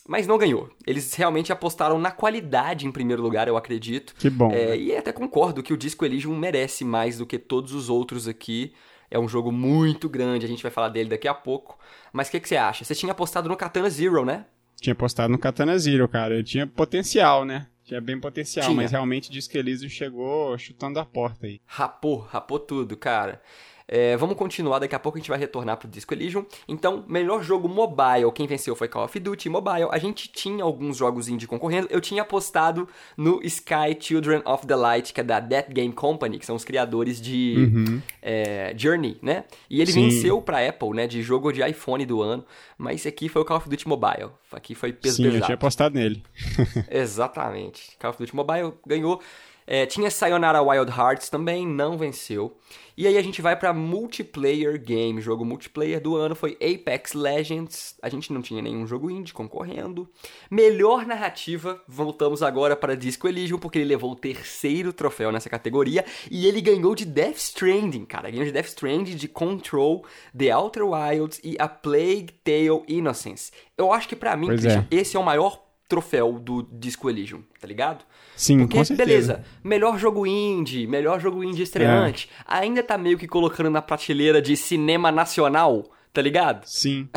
Mas 0.08 0.27
não 0.27 0.38
ganhou. 0.38 0.70
Eles 0.86 1.15
realmente 1.15 1.51
apostaram 1.51 1.98
na 1.98 2.12
qualidade 2.12 2.86
em 2.86 2.92
primeiro 2.92 3.24
lugar, 3.24 3.48
eu 3.48 3.58
acredito. 3.58 4.13
Que 4.13 4.30
bom. 4.30 4.51
É, 4.51 4.68
né? 4.68 4.77
e 4.77 4.96
até 4.96 5.12
concordo 5.12 5.63
que 5.63 5.74
o 5.74 5.77
Disco 5.77 6.06
Elysium 6.06 6.38
merece 6.38 6.86
mais 6.86 7.18
do 7.18 7.25
que 7.25 7.39
todos 7.39 7.74
os 7.74 7.89
outros 7.89 8.27
aqui. 8.27 8.74
É 9.10 9.18
um 9.18 9.27
jogo 9.27 9.51
muito 9.51 10.08
grande, 10.08 10.46
a 10.46 10.50
gente 10.50 10.62
vai 10.62 10.72
falar 10.72 10.89
dele 10.89 11.10
daqui 11.10 11.27
a 11.27 11.34
pouco. 11.34 11.80
Mas 12.12 12.27
o 12.27 12.32
que, 12.32 12.39
que 12.39 12.48
você 12.48 12.58
acha? 12.58 12.86
Você 12.86 12.94
tinha 12.94 13.12
apostado 13.12 13.50
no 13.50 13.58
Katana 13.58 13.89
Zero, 13.89 14.24
né? 14.24 14.46
Tinha 14.80 14.94
postado 14.94 15.32
no 15.32 15.39
Katana 15.39 15.75
Zero, 15.80 16.08
cara. 16.08 16.36
Eu 16.36 16.44
tinha 16.44 16.68
potencial, 16.68 17.44
né? 17.44 17.65
Tinha 17.93 18.01
bem 18.01 18.19
potencial, 18.19 18.65
Tinha. 18.65 18.75
mas 18.75 18.91
realmente 18.91 19.31
diz 19.31 19.47
que 19.47 19.55
Elysium 19.55 19.88
chegou 19.88 20.57
chutando 20.57 21.00
a 21.00 21.05
porta 21.05 21.45
aí. 21.45 21.62
Rapou, 21.65 22.17
rapou 22.17 22.57
tudo, 22.57 22.97
cara. 22.97 23.39
É, 23.87 24.15
vamos 24.17 24.35
continuar, 24.37 24.79
daqui 24.79 24.95
a 24.95 24.99
pouco 24.99 25.17
a 25.17 25.21
gente 25.21 25.29
vai 25.29 25.37
retornar 25.37 25.77
pro 25.77 25.87
Disco 25.87 26.13
Elysium. 26.13 26.45
Então, 26.67 27.03
melhor 27.07 27.43
jogo 27.43 27.67
mobile, 27.67 28.31
quem 28.33 28.47
venceu 28.47 28.75
foi 28.75 28.87
Call 28.87 29.05
of 29.05 29.19
Duty 29.19 29.49
Mobile. 29.49 29.87
A 29.91 29.97
gente 29.97 30.29
tinha 30.29 30.63
alguns 30.63 30.97
jogos 30.97 31.27
indie 31.27 31.47
concorrendo. 31.47 31.87
Eu 31.89 31.99
tinha 32.01 32.21
apostado 32.21 32.87
no 33.17 33.41
Sky 33.43 33.97
Children 33.99 34.41
of 34.45 34.65
the 34.65 34.75
Light, 34.75 35.13
que 35.13 35.21
é 35.21 35.23
da 35.23 35.41
That 35.41 35.73
Game 35.73 35.93
Company, 35.93 36.39
que 36.39 36.45
são 36.45 36.55
os 36.55 36.63
criadores 36.63 37.21
de 37.21 38.01
é, 38.21 38.73
Journey, 38.77 39.17
né? 39.21 39.45
E 39.69 39.81
ele 39.81 39.91
Sim. 39.91 40.09
venceu 40.09 40.41
pra 40.41 40.67
Apple, 40.67 40.91
né, 40.91 41.07
de 41.07 41.21
jogo 41.21 41.51
de 41.51 41.61
iPhone 41.61 42.05
do 42.05 42.21
ano. 42.21 42.45
Mas 42.77 42.95
esse 42.95 43.07
aqui 43.07 43.29
foi 43.29 43.41
o 43.41 43.45
Call 43.45 43.57
of 43.57 43.69
Duty 43.69 43.87
Mobile. 43.87 44.29
Aqui 44.51 44.75
foi 44.75 44.93
peso 44.93 45.17
Sim, 45.17 45.25
eu 45.25 45.31
pesado. 45.31 45.45
tinha 45.45 45.55
apostado 45.55 45.95
nele. 45.95 46.23
Exatamente. 46.89 47.97
Call 47.99 48.11
of 48.11 48.19
Duty 48.19 48.35
Mobile 48.35 48.73
ganhou. 48.85 49.21
É, 49.65 49.86
tinha 49.86 50.12
Sayonara 50.12 50.62
Wild 50.62 50.91
Hearts 50.91 51.29
também, 51.29 51.65
não 51.67 51.98
venceu. 51.98 52.58
E 52.96 53.08
aí 53.08 53.17
a 53.17 53.22
gente 53.24 53.41
vai 53.41 53.55
pra 53.55 53.74
multiplayer 53.74 54.79
game. 54.79 55.20
Jogo 55.20 55.43
multiplayer 55.43 56.00
do 56.00 56.15
ano 56.15 56.36
foi 56.36 56.55
Apex 56.62 57.13
Legends. 57.13 57.96
A 58.01 58.10
gente 58.10 58.32
não 58.32 58.41
tinha 58.41 58.62
nenhum 58.62 58.86
jogo 58.86 59.10
indie 59.10 59.34
concorrendo. 59.34 60.08
Melhor 60.50 61.05
narrativa, 61.05 61.82
voltamos 61.88 62.43
agora 62.43 62.75
para 62.75 62.96
Disco 62.96 63.27
Elysium, 63.27 63.58
porque 63.58 63.79
ele 63.79 63.86
levou 63.86 64.12
o 64.12 64.15
terceiro 64.15 64.93
troféu 64.93 65.32
nessa 65.32 65.50
categoria. 65.50 66.05
E 66.29 66.46
ele 66.46 66.62
ganhou 66.62 66.93
de 66.93 67.05
Death 67.05 67.38
Stranding, 67.38 68.05
cara. 68.05 68.29
Ganhou 68.29 68.46
de 68.46 68.51
Death 68.51 68.67
Stranding, 68.67 69.15
de 69.15 69.27
Control, 69.27 70.05
The 70.38 70.55
Outer 70.55 70.86
Wilds 70.86 71.41
e 71.43 71.55
A 71.58 71.67
Plague 71.67 72.29
Tale 72.43 72.84
Innocence. 72.88 73.51
Eu 73.75 73.91
acho 73.91 74.08
que 74.08 74.15
pra 74.15 74.38
mim, 74.38 74.50
é. 74.51 74.86
esse 74.96 75.17
é 75.17 75.20
o 75.20 75.24
maior 75.24 75.62
troféu 75.87 76.39
do 76.39 76.63
Disco 76.71 77.09
Elysium, 77.09 77.43
tá 77.59 77.67
ligado? 77.67 78.03
Sim, 78.35 78.59
Porque, 78.59 78.77
com 78.77 78.83
certeza. 78.85 79.07
beleza, 79.07 79.43
melhor 79.63 79.97
jogo 79.99 80.25
indie, 80.25 80.87
melhor 80.87 81.19
jogo 81.19 81.43
indie 81.43 81.63
estreante, 81.63 82.29
É. 82.39 82.43
ainda 82.47 82.81
tá 82.81 82.97
meio 82.97 83.17
que 83.17 83.27
colocando 83.27 83.69
na 83.69 83.81
prateleira 83.81 84.41
de 84.41 84.55
cinema 84.57 85.11
nacional, 85.11 85.91
tá 86.11 86.21
ligado? 86.21 86.65
Sim. 86.65 87.07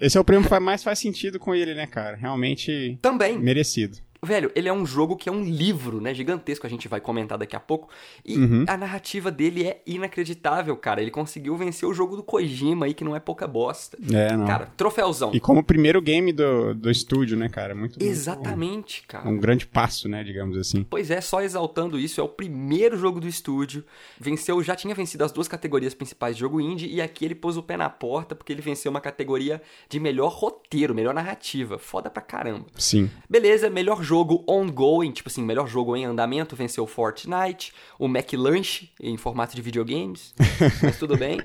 Esse 0.00 0.16
é 0.16 0.20
o 0.20 0.24
prêmio 0.24 0.48
que 0.48 0.58
mais 0.60 0.82
faz 0.82 0.98
sentido 0.98 1.38
com 1.38 1.54
ele, 1.54 1.74
né, 1.74 1.86
cara? 1.86 2.16
Realmente 2.16 2.98
Também. 3.02 3.38
merecido. 3.38 3.98
Velho, 4.22 4.50
ele 4.54 4.68
é 4.68 4.72
um 4.72 4.84
jogo 4.84 5.16
que 5.16 5.28
é 5.28 5.32
um 5.32 5.42
livro, 5.42 6.00
né, 6.00 6.12
gigantesco, 6.12 6.66
a 6.66 6.70
gente 6.70 6.88
vai 6.88 7.00
comentar 7.00 7.38
daqui 7.38 7.56
a 7.56 7.60
pouco, 7.60 7.88
e 8.24 8.36
Uhum. 8.36 8.64
a 8.68 8.76
narrativa 8.76 9.30
dele 9.30 9.64
é 9.66 9.80
inacreditável, 9.86 10.76
cara. 10.76 11.00
Ele 11.00 11.10
conseguiu 11.10 11.56
vencer 11.56 11.88
o 11.88 11.94
jogo 11.94 12.16
do 12.16 12.22
Kojima 12.22 12.86
aí, 12.86 12.92
que 12.94 13.02
não 13.04 13.16
é 13.16 13.20
pouca 13.20 13.46
bosta. 13.46 13.96
É, 14.12 14.36
não. 14.36 14.46
Cara, 14.46 14.66
troféuzão. 14.76 15.30
E 15.32 15.40
como 15.40 15.62
primeiro 15.64 16.02
game 16.02 16.32
do, 16.32 16.74
do 16.74 16.90
estúdio, 16.90 17.36
né, 17.36 17.48
cara? 17.48 17.74
Muito 17.74 17.90
muito- 17.98 18.02
Exatamente, 18.04 19.02
cara. 19.08 19.28
Um 19.28 19.38
grande 19.38 19.66
passo, 19.66 20.08
né, 20.08 20.22
digamos 20.22 20.56
assim. 20.58 20.84
Pois 20.84 21.10
é, 21.10 21.20
só 21.20 21.40
exaltando 21.40 21.98
isso, 21.98 22.20
é 22.20 22.24
o 22.24 22.28
primeiro 22.28 22.96
jogo 22.98 23.20
do 23.20 23.26
estúdio. 23.26 23.82
Venceu, 24.20 24.62
já 24.62 24.76
tinha 24.76 24.94
vencido 24.94 25.24
as 25.24 25.32
duas 25.32 25.48
categorias 25.48 25.94
principais 25.94 26.36
de 26.36 26.40
jogo 26.40 26.60
indie, 26.60 26.86
e 26.88 27.00
aqui 27.00 27.24
ele 27.24 27.34
pôs 27.34 27.56
o 27.56 27.62
pé 27.62 27.76
na 27.76 27.88
porta 27.88 28.34
porque 28.34 28.52
ele 28.52 28.60
venceu 28.62 28.90
uma 28.90 29.00
categoria 29.00 29.62
de 29.88 29.98
melhor 29.98 30.28
roteiro, 30.32 30.94
melhor 30.94 31.14
narrativa. 31.14 31.78
Foda 31.78 32.10
pra 32.10 32.22
caramba. 32.22 32.66
Sim. 32.76 33.10
Beleza, 33.28 33.68
melhor 33.70 34.02
jogo 34.02 34.09
ongoing, 34.16 35.12
tipo 35.12 35.28
assim, 35.28 35.42
melhor 35.42 35.66
jogo 35.66 35.96
em 35.96 36.04
andamento, 36.04 36.56
venceu 36.56 36.86
Fortnite, 36.86 37.72
o 37.98 38.06
McLunch 38.06 38.92
em 39.00 39.16
formato 39.16 39.54
de 39.54 39.62
videogames, 39.62 40.34
mas 40.82 40.98
tudo 40.98 41.16
bem. 41.16 41.40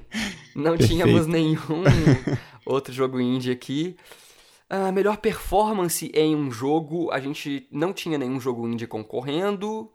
Não 0.56 0.78
tínhamos 0.78 1.28
nenhum 1.28 1.84
outro 2.66 2.94
jogo 2.94 3.20
indie 3.20 3.52
aqui. 3.52 3.96
Ah, 4.70 4.92
melhor 4.92 5.18
performance 5.18 6.12
em 6.14 6.36
um 6.36 6.50
jogo, 6.50 7.12
a 7.12 7.20
gente 7.20 7.68
não 7.72 7.94
tinha 7.94 8.18
nenhum 8.18 8.40
jogo 8.40 8.68
indie 8.68 8.88
concorrendo. 8.88 9.92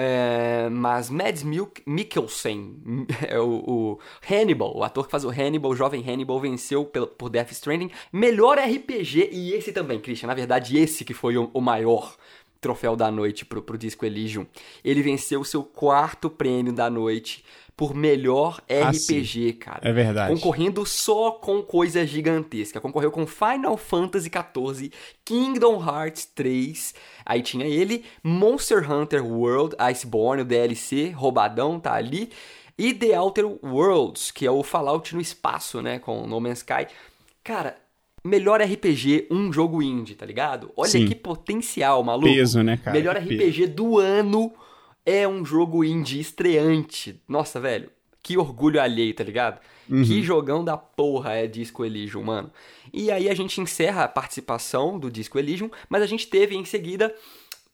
É, 0.00 0.68
mas 0.70 1.10
Mads 1.10 1.42
Mik- 1.42 1.82
Mikkelsen, 1.84 2.76
é 3.26 3.36
o, 3.40 3.48
o 3.66 3.98
Hannibal, 4.30 4.76
o 4.76 4.84
ator 4.84 5.06
que 5.06 5.10
faz 5.10 5.24
o 5.24 5.28
Hannibal, 5.28 5.72
o 5.72 5.74
jovem 5.74 6.08
Hannibal, 6.08 6.38
venceu 6.38 6.84
por 6.84 7.28
Death 7.28 7.50
Stranding. 7.50 7.90
Melhor 8.12 8.58
RPG, 8.58 9.30
e 9.32 9.52
esse 9.54 9.72
também, 9.72 9.98
Christian, 9.98 10.28
na 10.28 10.34
verdade, 10.34 10.78
esse 10.78 11.04
que 11.04 11.12
foi 11.12 11.36
o, 11.36 11.50
o 11.52 11.60
maior 11.60 12.14
troféu 12.60 12.94
da 12.94 13.10
noite 13.10 13.44
pro, 13.44 13.60
pro 13.60 13.76
Disco 13.76 14.06
Elysium. 14.06 14.46
Ele 14.84 15.02
venceu 15.02 15.40
o 15.40 15.44
seu 15.44 15.64
quarto 15.64 16.30
prêmio 16.30 16.72
da 16.72 16.88
noite 16.88 17.44
por 17.78 17.94
melhor 17.94 18.60
Ah, 18.68 18.90
RPG, 18.90 19.52
cara. 19.52 19.88
É 19.88 19.92
verdade. 19.92 20.34
Concorrendo 20.34 20.84
só 20.84 21.30
com 21.30 21.62
coisa 21.62 22.04
gigantesca. 22.04 22.80
Concorreu 22.80 23.12
com 23.12 23.24
Final 23.24 23.76
Fantasy 23.76 24.28
XIV, 24.28 24.90
Kingdom 25.24 25.80
Hearts 25.80 26.24
3. 26.34 26.92
Aí 27.24 27.40
tinha 27.40 27.64
ele, 27.66 28.04
Monster 28.20 28.90
Hunter 28.90 29.24
World, 29.24 29.76
Iceborne, 29.78 30.42
o 30.42 30.44
DLC, 30.44 31.10
roubadão, 31.10 31.78
tá 31.78 31.94
ali. 31.94 32.30
E 32.76 32.92
The 32.92 33.16
Outer 33.16 33.46
Worlds, 33.64 34.32
que 34.32 34.44
é 34.44 34.50
o 34.50 34.64
Fallout 34.64 35.14
no 35.14 35.20
espaço, 35.20 35.80
né? 35.80 36.00
Com 36.00 36.26
No 36.26 36.40
Man's 36.40 36.58
Sky. 36.58 36.88
Cara, 37.44 37.76
melhor 38.24 38.60
RPG, 38.60 39.28
um 39.30 39.52
jogo 39.52 39.80
indie, 39.80 40.16
tá 40.16 40.26
ligado? 40.26 40.72
Olha 40.76 40.90
Sim. 40.90 41.06
que 41.06 41.14
potencial, 41.14 42.02
maluco. 42.02 42.26
Peso, 42.26 42.60
né, 42.60 42.76
cara? 42.76 42.96
Melhor 42.96 43.16
RPG 43.16 43.68
do 43.68 43.98
ano 43.98 44.52
é 45.08 45.26
um 45.26 45.44
jogo 45.44 45.82
indie 45.82 46.20
estreante. 46.20 47.18
Nossa, 47.26 47.58
velho, 47.58 47.90
que 48.22 48.36
orgulho 48.36 48.80
alheio, 48.80 49.14
tá 49.14 49.24
ligado? 49.24 49.58
Que 50.04 50.22
jogão 50.22 50.62
da 50.62 50.76
porra 50.76 51.32
é 51.32 51.46
Disco 51.46 51.82
Elysium, 51.82 52.22
mano. 52.22 52.52
E 52.92 53.10
aí 53.10 53.30
a 53.30 53.34
gente 53.34 53.58
encerra 53.58 54.04
a 54.04 54.08
participação 54.08 54.98
do 54.98 55.10
Disco 55.10 55.38
Elysium, 55.38 55.70
mas 55.88 56.02
a 56.02 56.06
gente 56.06 56.26
teve 56.26 56.54
em 56.54 56.64
seguida 56.64 57.14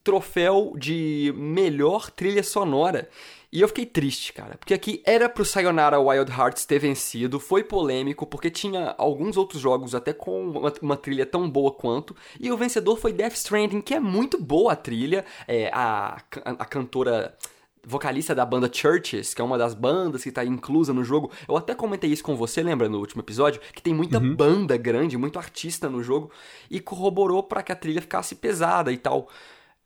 troféu 0.01 0.73
de 0.77 1.33
melhor 1.35 2.09
trilha 2.09 2.41
sonora. 2.41 3.09
E 3.51 3.61
eu 3.61 3.67
fiquei 3.67 3.85
triste, 3.85 4.33
cara, 4.33 4.57
porque 4.57 4.73
aqui 4.73 5.01
era 5.05 5.29
pro 5.29 5.45
Sayonara 5.45 5.99
Wild 5.99 6.31
Hearts 6.31 6.65
ter 6.65 6.79
vencido, 6.79 7.39
foi 7.39 7.63
polêmico, 7.63 8.25
porque 8.25 8.49
tinha 8.49 8.95
alguns 8.97 9.37
outros 9.37 9.61
jogos 9.61 9.95
até 9.95 10.13
com 10.13 10.49
uma, 10.49 10.73
uma 10.81 10.97
trilha 10.97 11.25
tão 11.25 11.49
boa 11.49 11.71
quanto, 11.71 12.15
e 12.39 12.51
o 12.51 12.57
vencedor 12.57 12.97
foi 12.97 13.13
Death 13.13 13.33
Stranding, 13.33 13.81
que 13.81 13.93
é 13.93 13.99
muito 13.99 14.41
boa 14.41 14.73
a 14.73 14.75
trilha, 14.75 15.23
é, 15.47 15.69
a, 15.73 16.17
a 16.43 16.65
cantora 16.65 17.35
vocalista 17.85 18.33
da 18.33 18.45
banda 18.45 18.69
Churches, 18.71 19.33
que 19.33 19.41
é 19.41 19.45
uma 19.45 19.57
das 19.57 19.73
bandas 19.73 20.23
que 20.23 20.31
tá 20.31 20.43
inclusa 20.43 20.91
no 20.91 21.03
jogo. 21.03 21.31
Eu 21.47 21.55
até 21.55 21.75
comentei 21.75 22.09
isso 22.09 22.23
com 22.23 22.35
você, 22.35 22.63
lembra, 22.63 22.89
no 22.89 22.97
último 22.97 23.21
episódio? 23.21 23.61
Que 23.73 23.81
tem 23.81 23.93
muita 23.93 24.19
banda 24.19 24.75
grande, 24.75 25.17
muito 25.17 25.37
artista 25.37 25.87
no 25.87 26.01
jogo, 26.01 26.31
e 26.69 26.79
corroborou 26.79 27.43
para 27.43 27.61
que 27.61 27.71
a 27.71 27.75
trilha 27.75 28.01
ficasse 28.01 28.35
pesada 28.35 28.91
e 28.91 28.97
tal. 28.97 29.29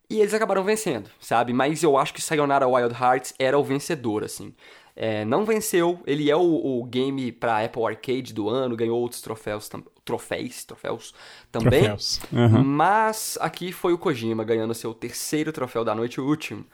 E 0.09 0.19
eles 0.19 0.33
acabaram 0.33 0.63
vencendo, 0.63 1.09
sabe? 1.19 1.53
Mas 1.53 1.83
eu 1.83 1.95
acho 1.97 2.13
que 2.13 2.21
Sayonara 2.21 2.67
Wild 2.67 2.95
Hearts 2.99 3.33
era 3.37 3.57
o 3.57 3.63
vencedor, 3.63 4.23
assim. 4.23 4.55
É, 4.95 5.23
não 5.23 5.45
venceu, 5.45 6.01
ele 6.05 6.29
é 6.29 6.35
o, 6.35 6.41
o 6.41 6.83
game 6.83 7.31
pra 7.31 7.63
Apple 7.63 7.85
Arcade 7.85 8.33
do 8.33 8.49
ano, 8.49 8.75
ganhou 8.75 8.99
outros 8.99 9.21
troféus, 9.21 9.69
tam, 9.69 9.81
troféus, 10.03 10.65
troféus 10.65 11.13
também. 11.51 11.83
Troféus. 11.83 12.19
Uhum. 12.33 12.63
Mas 12.63 13.37
aqui 13.39 13.71
foi 13.71 13.93
o 13.93 13.97
Kojima 13.97 14.43
ganhando 14.43 14.73
seu 14.73 14.93
terceiro 14.93 15.53
troféu 15.53 15.85
da 15.85 15.95
noite, 15.95 16.19
o 16.19 16.27
último. 16.27 16.65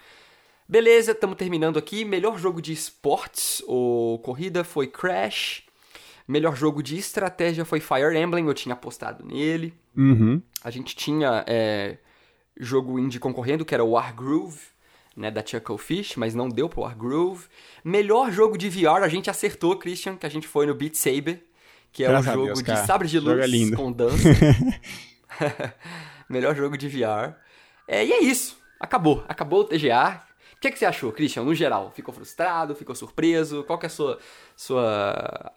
Beleza, 0.67 1.11
estamos 1.11 1.35
terminando 1.35 1.77
aqui. 1.77 2.03
Melhor 2.03 2.39
jogo 2.39 2.61
de 2.61 2.73
esportes 2.73 3.61
ou 3.67 4.17
corrida 4.19 4.63
foi 4.63 4.87
Crash. 4.87 5.63
Melhor 6.27 6.55
jogo 6.55 6.81
de 6.81 6.97
estratégia 6.97 7.63
foi 7.63 7.79
Fire 7.79 8.17
Emblem, 8.17 8.47
eu 8.47 8.53
tinha 8.55 8.73
apostado 8.73 9.23
nele. 9.23 9.71
Uhum. 9.95 10.41
A 10.63 10.71
gente 10.71 10.95
tinha 10.95 11.43
é, 11.45 11.97
jogo 12.57 12.99
indie 12.99 13.19
concorrendo, 13.19 13.65
que 13.65 13.73
era 13.73 13.83
o 13.83 13.91
Wargroove, 13.91 14.59
né, 15.15 15.31
da 15.31 15.45
Chucklefish, 15.45 16.15
mas 16.17 16.35
não 16.35 16.49
deu 16.49 16.67
pro 16.67 16.81
Wargroove. 16.81 17.45
Melhor 17.83 18.31
jogo 18.31 18.57
de 18.57 18.69
VR, 18.69 19.03
a 19.03 19.07
gente 19.07 19.29
acertou, 19.29 19.77
Christian, 19.77 20.17
que 20.17 20.25
a 20.25 20.29
gente 20.29 20.47
foi 20.47 20.65
no 20.65 20.75
Beat 20.75 20.95
Saber, 20.95 21.45
que 21.91 22.03
é 22.03 22.07
Graças 22.07 22.27
um 22.27 22.33
jogo 22.33 22.45
Deus, 22.47 22.63
de 22.63 22.85
sabre 22.85 23.07
de 23.07 23.17
é 23.17 23.21
luz 23.21 23.49
lindo. 23.49 23.77
com 23.77 23.91
dança. 23.91 24.17
Melhor 26.29 26.55
jogo 26.55 26.77
de 26.77 26.89
VR. 26.89 27.35
É, 27.87 28.05
e 28.05 28.11
é 28.11 28.21
isso. 28.21 28.57
Acabou. 28.79 29.23
Acabou 29.27 29.61
o 29.61 29.63
TGA. 29.63 30.21
O 30.55 30.59
que, 30.59 30.67
é 30.67 30.71
que 30.71 30.79
você 30.79 30.85
achou, 30.85 31.11
Christian, 31.11 31.43
no 31.43 31.53
geral? 31.53 31.91
Ficou 31.95 32.13
frustrado? 32.13 32.75
Ficou 32.75 32.95
surpreso? 32.95 33.63
Qual 33.63 33.77
que 33.77 33.85
é 33.85 33.87
a 33.87 33.89
sua... 33.89 34.19
sua 34.55 35.53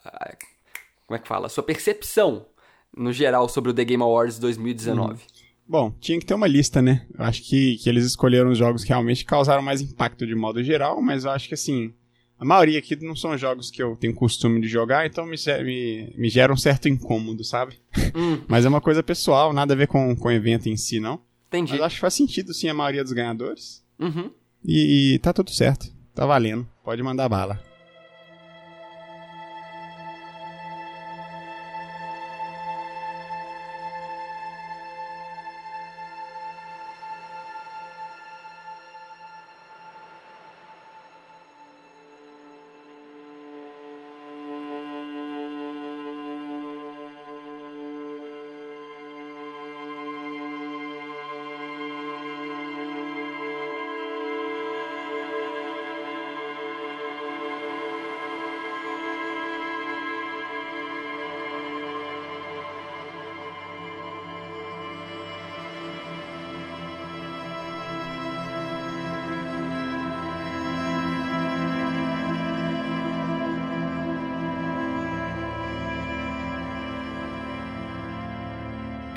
como 1.07 1.17
é 1.17 1.19
que 1.19 1.27
fala? 1.27 1.49
Sua 1.49 1.63
percepção, 1.63 2.47
no 2.95 3.13
geral, 3.13 3.49
sobre 3.49 3.71
o 3.71 3.75
The 3.75 3.85
Game 3.85 4.03
Awards 4.03 4.39
2019? 4.39 5.23
Bom, 5.69 5.95
tinha 6.01 6.19
que 6.19 6.25
ter 6.25 6.35
uma 6.35 6.47
lista, 6.47 6.81
né? 6.81 7.07
Eu 7.17 7.25
acho 7.25 7.43
que, 7.43 7.77
que 7.77 7.89
eles 7.89 8.05
escolheram 8.07 8.51
os 8.51 8.57
jogos 8.57 8.83
que 8.83 8.89
realmente 8.89 9.25
causaram 9.25 9.61
mais 9.61 9.83
impacto 9.83 10.27
de 10.27 10.35
modo 10.35 10.63
geral, 10.63 11.03
mas 11.03 11.25
eu 11.25 11.31
acho 11.31 11.47
que 11.47 11.55
assim, 11.55 11.93
a 12.39 12.45
maioria 12.45 12.79
aqui 12.79 12.97
não 12.97 13.15
são 13.15 13.37
jogos 13.37 13.71
que 13.71 13.83
eu 13.83 13.95
tenho 13.97 14.15
costume 14.15 14.61
de 14.63 14.69
jogar, 14.69 15.07
então 15.07 15.27
me, 15.27 15.37
me, 15.65 16.15
me 16.17 16.31
gera 16.31 16.53
um 16.53 16.57
certo 16.57 16.89
incômodo, 16.89 17.45
sabe? 17.45 17.79
Hum. 18.15 18.41
mas 18.49 18.65
é 18.65 18.69
uma 18.69 18.81
coisa 18.81 19.03
pessoal, 19.03 19.53
nada 19.53 19.75
a 19.75 19.77
ver 19.77 19.89
com, 19.89 20.17
com 20.17 20.29
o 20.29 20.33
evento 20.33 20.71
em 20.71 20.77
si, 20.77 21.01
não. 21.01 21.21
Entendi. 21.49 21.73
Mas 21.73 21.81
eu 21.81 21.85
acho 21.85 21.95
que 21.97 22.01
faz 22.01 22.15
sentido, 22.15 22.55
sim, 22.55 22.69
a 22.69 22.75
maioria 22.75 23.03
dos 23.03 23.13
ganhadores. 23.13 23.85
Uhum. 23.99 24.31
E, 24.65 25.15
e 25.15 25.19
tá 25.19 25.33
tudo 25.33 25.51
certo. 25.51 25.87
Tá 26.15 26.25
valendo. 26.25 26.67
Pode 26.83 27.03
mandar 27.03 27.29
bala. 27.29 27.68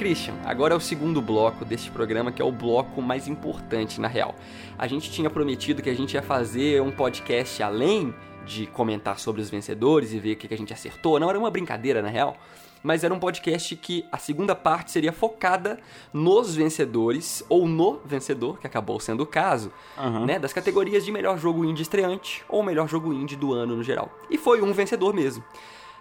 Christian, 0.02 0.34
agora 0.46 0.74
é 0.74 0.78
o 0.78 0.80
segundo 0.80 1.22
bloco 1.22 1.64
deste 1.64 1.92
programa, 1.92 2.32
que 2.32 2.42
é 2.42 2.46
o 2.46 2.52
bloco 2.52 3.04
mais 3.04 3.28
importante, 3.28 4.02
na 4.02 4.08
real. 4.08 4.34
A 4.76 4.88
gente 4.88 5.12
tinha 5.12 5.30
prometido 5.30 5.80
que 5.80 5.92
a 5.92 5.94
gente 5.94 6.16
ia 6.16 6.24
fazer 6.24 6.82
um 6.82 6.90
podcast 6.90 7.62
além 7.62 8.12
de 8.44 8.66
comentar 8.66 9.20
sobre 9.20 9.44
os 9.44 9.50
vencedores 9.52 10.12
e 10.12 10.18
ver 10.18 10.34
o 10.34 10.38
que 10.38 10.52
a 10.52 10.58
gente 10.58 10.74
acertou. 10.74 11.20
Não 11.20 11.30
era 11.30 11.38
uma 11.38 11.52
brincadeira, 11.52 12.02
na 12.02 12.10
real. 12.10 12.36
Mas 12.82 13.04
era 13.04 13.14
um 13.14 13.20
podcast 13.20 13.76
que 13.76 14.04
a 14.12 14.18
segunda 14.18 14.56
parte 14.56 14.90
seria 14.90 15.14
focada 15.14 15.78
nos 16.12 16.56
vencedores, 16.56 17.46
ou 17.48 17.68
no 17.68 18.02
vencedor, 18.04 18.58
que 18.58 18.66
acabou 18.66 19.00
sendo 19.00 19.22
o 19.22 19.28
caso, 19.28 19.72
Aham. 19.96 20.26
né? 20.26 20.40
Das 20.40 20.52
categorias 20.52 21.06
de 21.06 21.12
melhor 21.12 21.38
jogo 21.38 21.64
indie 21.64 21.84
estreante 21.84 22.44
ou 22.50 22.64
melhor 22.64 22.90
jogo 22.90 23.14
indie 23.14 23.36
do 23.36 23.54
ano 23.54 23.76
no 23.76 23.84
geral. 23.84 24.12
E 24.32 24.38
foi 24.40 24.64
um 24.64 24.74
vencedor 24.74 25.14
mesmo. 25.14 25.44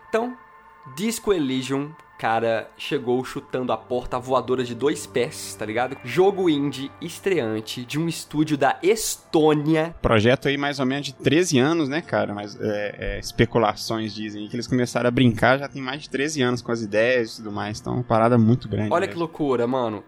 Então, 0.08 0.34
Disco 0.96 1.34
Elysium, 1.34 1.94
cara, 2.20 2.68
chegou 2.76 3.24
chutando 3.24 3.72
a 3.72 3.78
porta 3.78 4.18
voadora 4.18 4.62
de 4.62 4.74
dois 4.74 5.06
pés, 5.06 5.56
tá 5.58 5.64
ligado? 5.64 5.96
Jogo 6.04 6.50
indie 6.50 6.90
estreante 7.00 7.82
de 7.82 7.98
um 7.98 8.06
estúdio 8.06 8.58
da 8.58 8.78
Estônia. 8.82 9.96
Projeto 10.02 10.46
aí 10.46 10.58
mais 10.58 10.78
ou 10.78 10.84
menos 10.84 11.06
de 11.06 11.14
13 11.14 11.58
anos, 11.58 11.88
né, 11.88 12.02
cara? 12.02 12.34
Mas 12.34 12.60
é, 12.60 12.96
é, 12.98 13.18
especulações 13.18 14.14
dizem 14.14 14.46
que 14.48 14.54
eles 14.54 14.66
começaram 14.66 15.08
a 15.08 15.10
brincar 15.10 15.58
já 15.58 15.66
tem 15.66 15.80
mais 15.80 16.02
de 16.02 16.10
13 16.10 16.42
anos 16.42 16.60
com 16.60 16.70
as 16.70 16.82
ideias 16.82 17.32
e 17.32 17.36
tudo 17.36 17.50
mais. 17.50 17.80
Então, 17.80 17.94
é 17.94 17.96
uma 17.96 18.04
parada 18.04 18.36
muito 18.36 18.68
grande. 18.68 18.92
Olha 18.92 19.06
né? 19.06 19.12
que 19.14 19.18
loucura, 19.18 19.66
mano. 19.66 20.04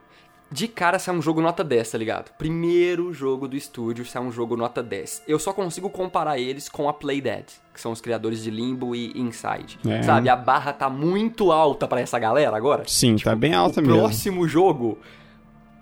De 0.52 0.68
cara 0.68 0.98
sai 0.98 1.14
um 1.14 1.22
jogo 1.22 1.40
nota 1.40 1.64
10, 1.64 1.90
tá 1.92 1.96
ligado? 1.96 2.30
Primeiro 2.36 3.10
jogo 3.10 3.48
do 3.48 3.56
estúdio 3.56 4.04
sai 4.04 4.20
um 4.20 4.30
jogo 4.30 4.54
nota 4.54 4.82
10. 4.82 5.22
Eu 5.26 5.38
só 5.38 5.50
consigo 5.50 5.88
comparar 5.88 6.38
eles 6.38 6.68
com 6.68 6.90
a 6.90 6.92
Playdead, 6.92 7.46
que 7.72 7.80
são 7.80 7.90
os 7.90 8.02
criadores 8.02 8.42
de 8.42 8.50
Limbo 8.50 8.94
e 8.94 9.18
Inside. 9.18 9.78
É. 9.88 10.02
Sabe, 10.02 10.28
a 10.28 10.36
barra 10.36 10.74
tá 10.74 10.90
muito 10.90 11.50
alta 11.50 11.88
pra 11.88 12.02
essa 12.02 12.18
galera 12.18 12.54
agora. 12.54 12.82
Sim, 12.86 13.16
tá 13.16 13.34
bem 13.34 13.54
alta 13.54 13.80
o 13.80 13.82
mesmo. 13.82 13.98
próximo 13.98 14.46
jogo 14.46 14.98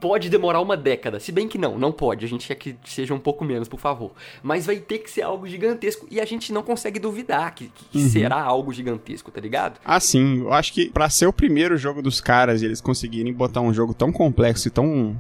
pode 0.00 0.28
demorar 0.30 0.60
uma 0.60 0.76
década. 0.76 1.20
Se 1.20 1.30
bem 1.30 1.46
que 1.46 1.58
não, 1.58 1.78
não 1.78 1.92
pode. 1.92 2.24
A 2.24 2.28
gente 2.28 2.46
quer 2.46 2.54
que 2.54 2.76
seja 2.84 3.12
um 3.14 3.18
pouco 3.18 3.44
menos, 3.44 3.68
por 3.68 3.78
favor. 3.78 4.12
Mas 4.42 4.66
vai 4.66 4.76
ter 4.76 4.98
que 4.98 5.10
ser 5.10 5.22
algo 5.22 5.46
gigantesco. 5.46 6.06
E 6.10 6.20
a 6.20 6.24
gente 6.24 6.52
não 6.52 6.62
consegue 6.62 6.98
duvidar 6.98 7.54
que, 7.54 7.70
que 7.92 7.98
Uhum. 7.98 8.08
será 8.08 8.40
algo 8.42 8.72
gigantesco, 8.72 9.30
tá 9.30 9.40
ligado? 9.40 9.78
Ah, 9.84 10.00
sim. 10.00 10.40
Eu 10.40 10.52
acho 10.52 10.72
que 10.72 10.88
pra 10.90 11.08
ser 11.10 11.26
o 11.26 11.32
primeiro 11.32 11.76
jogo 11.76 12.00
dos 12.02 12.20
caras 12.20 12.62
e 12.62 12.64
eles 12.64 12.80
conseguirem 12.80 13.32
botar 13.32 13.60
um 13.60 13.72
jogo 13.74 13.92
tão 13.94 14.10
complexo 14.10 14.68
e 14.68 14.70
tão, 14.70 15.16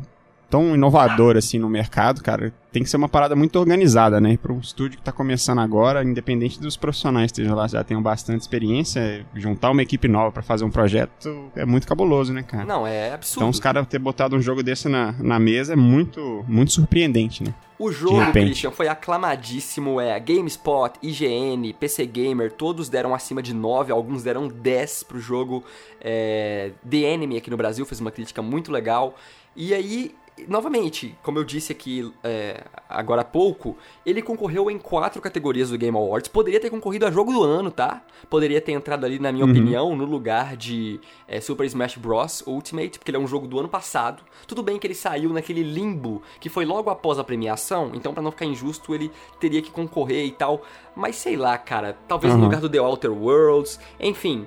tão 0.50 0.74
inovador 0.74 1.36
assim 1.36 1.58
no 1.58 1.70
mercado, 1.70 2.22
cara, 2.22 2.52
tem 2.72 2.82
que 2.82 2.90
ser 2.90 2.96
uma 2.96 3.08
parada 3.08 3.36
muito 3.36 3.58
organizada, 3.58 4.20
né? 4.20 4.36
Para 4.36 4.52
um 4.52 4.58
estúdio 4.58 4.98
que 4.98 5.04
tá 5.04 5.12
começando 5.12 5.60
agora, 5.60 6.02
independente 6.02 6.60
dos 6.60 6.76
profissionais 6.76 7.30
que 7.30 7.42
lá, 7.42 7.66
já 7.68 7.84
tenham 7.84 8.02
bastante 8.02 8.40
experiência, 8.40 9.24
juntar 9.34 9.70
uma 9.70 9.82
equipe 9.82 10.08
nova 10.08 10.32
pra 10.32 10.42
fazer 10.42 10.64
um 10.64 10.70
projeto 10.70 11.50
é 11.54 11.64
muito 11.64 11.86
cabuloso, 11.86 12.32
né, 12.32 12.42
cara? 12.42 12.64
Não, 12.64 12.86
é 12.86 13.14
absurdo. 13.14 13.38
Então 13.38 13.48
os 13.48 13.60
caras 13.60 13.86
ter 13.86 13.98
botado 13.98 14.36
um 14.36 14.42
jogo 14.42 14.62
desse 14.62 14.88
na, 14.88 15.12
na 15.12 15.38
mesa 15.38 15.72
é 15.72 15.76
muito, 15.76 16.44
muito 16.48 16.72
surpreendente, 16.72 17.44
né? 17.44 17.54
O 17.78 17.90
jogo. 17.90 18.30
Christian, 18.30 18.70
foi 18.70 18.88
aclamadíssimo. 18.88 19.98
É, 20.00 20.20
GameSpot, 20.20 20.92
IGN, 21.02 21.72
PC 21.72 22.04
Gamer, 22.04 22.52
todos 22.52 22.90
deram 22.90 23.14
acima 23.14 23.42
de 23.42 23.54
9, 23.54 23.90
alguns 23.90 24.22
deram 24.22 24.46
10 24.48 25.04
pro 25.04 25.18
jogo. 25.18 25.64
É, 25.98 26.72
The 26.88 26.98
Enemy 26.98 27.38
aqui 27.38 27.50
no 27.50 27.56
Brasil 27.56 27.86
fez 27.86 27.98
uma 27.98 28.10
crítica 28.10 28.42
muito 28.42 28.70
legal. 28.70 29.16
E 29.56 29.72
aí, 29.72 30.14
novamente, 30.48 31.16
como 31.22 31.38
eu 31.38 31.44
disse 31.44 31.72
aqui 31.72 32.12
é, 32.22 32.64
agora 32.88 33.22
há 33.22 33.24
pouco, 33.24 33.76
ele 34.04 34.22
concorreu 34.22 34.70
em 34.70 34.78
quatro 34.78 35.20
categorias 35.20 35.70
do 35.70 35.78
Game 35.78 35.96
Awards. 35.96 36.28
Poderia 36.28 36.60
ter 36.60 36.70
concorrido 36.70 37.06
a 37.06 37.10
jogo 37.10 37.32
do 37.32 37.42
ano, 37.42 37.70
tá? 37.70 38.02
Poderia 38.28 38.60
ter 38.60 38.72
entrado 38.72 39.04
ali, 39.04 39.18
na 39.18 39.32
minha 39.32 39.44
opinião, 39.44 39.94
no 39.96 40.04
lugar 40.04 40.56
de 40.56 41.00
é, 41.26 41.40
Super 41.40 41.64
Smash 41.66 41.96
Bros. 41.96 42.42
Ultimate, 42.46 42.98
porque 42.98 43.10
ele 43.10 43.16
é 43.18 43.20
um 43.20 43.26
jogo 43.26 43.46
do 43.46 43.58
ano 43.58 43.68
passado. 43.68 44.22
Tudo 44.46 44.62
bem 44.62 44.78
que 44.78 44.86
ele 44.86 44.94
saiu 44.94 45.30
naquele 45.32 45.62
limbo 45.62 46.22
que 46.40 46.48
foi 46.48 46.64
logo 46.64 46.90
após 46.90 47.18
a 47.18 47.24
premiação, 47.24 47.92
então 47.94 48.12
pra 48.12 48.22
não 48.22 48.30
ficar 48.30 48.44
injusto 48.46 48.94
ele 48.94 49.10
teria 49.38 49.62
que 49.62 49.70
concorrer 49.70 50.24
e 50.26 50.32
tal. 50.32 50.62
Mas 50.94 51.16
sei 51.16 51.36
lá, 51.36 51.56
cara, 51.58 51.96
talvez 52.08 52.32
no 52.34 52.40
Uhum. 52.40 52.44
lugar 52.46 52.60
do 52.60 52.68
The 52.68 52.80
Outer 52.80 53.12
Worlds, 53.12 53.78
enfim. 53.98 54.46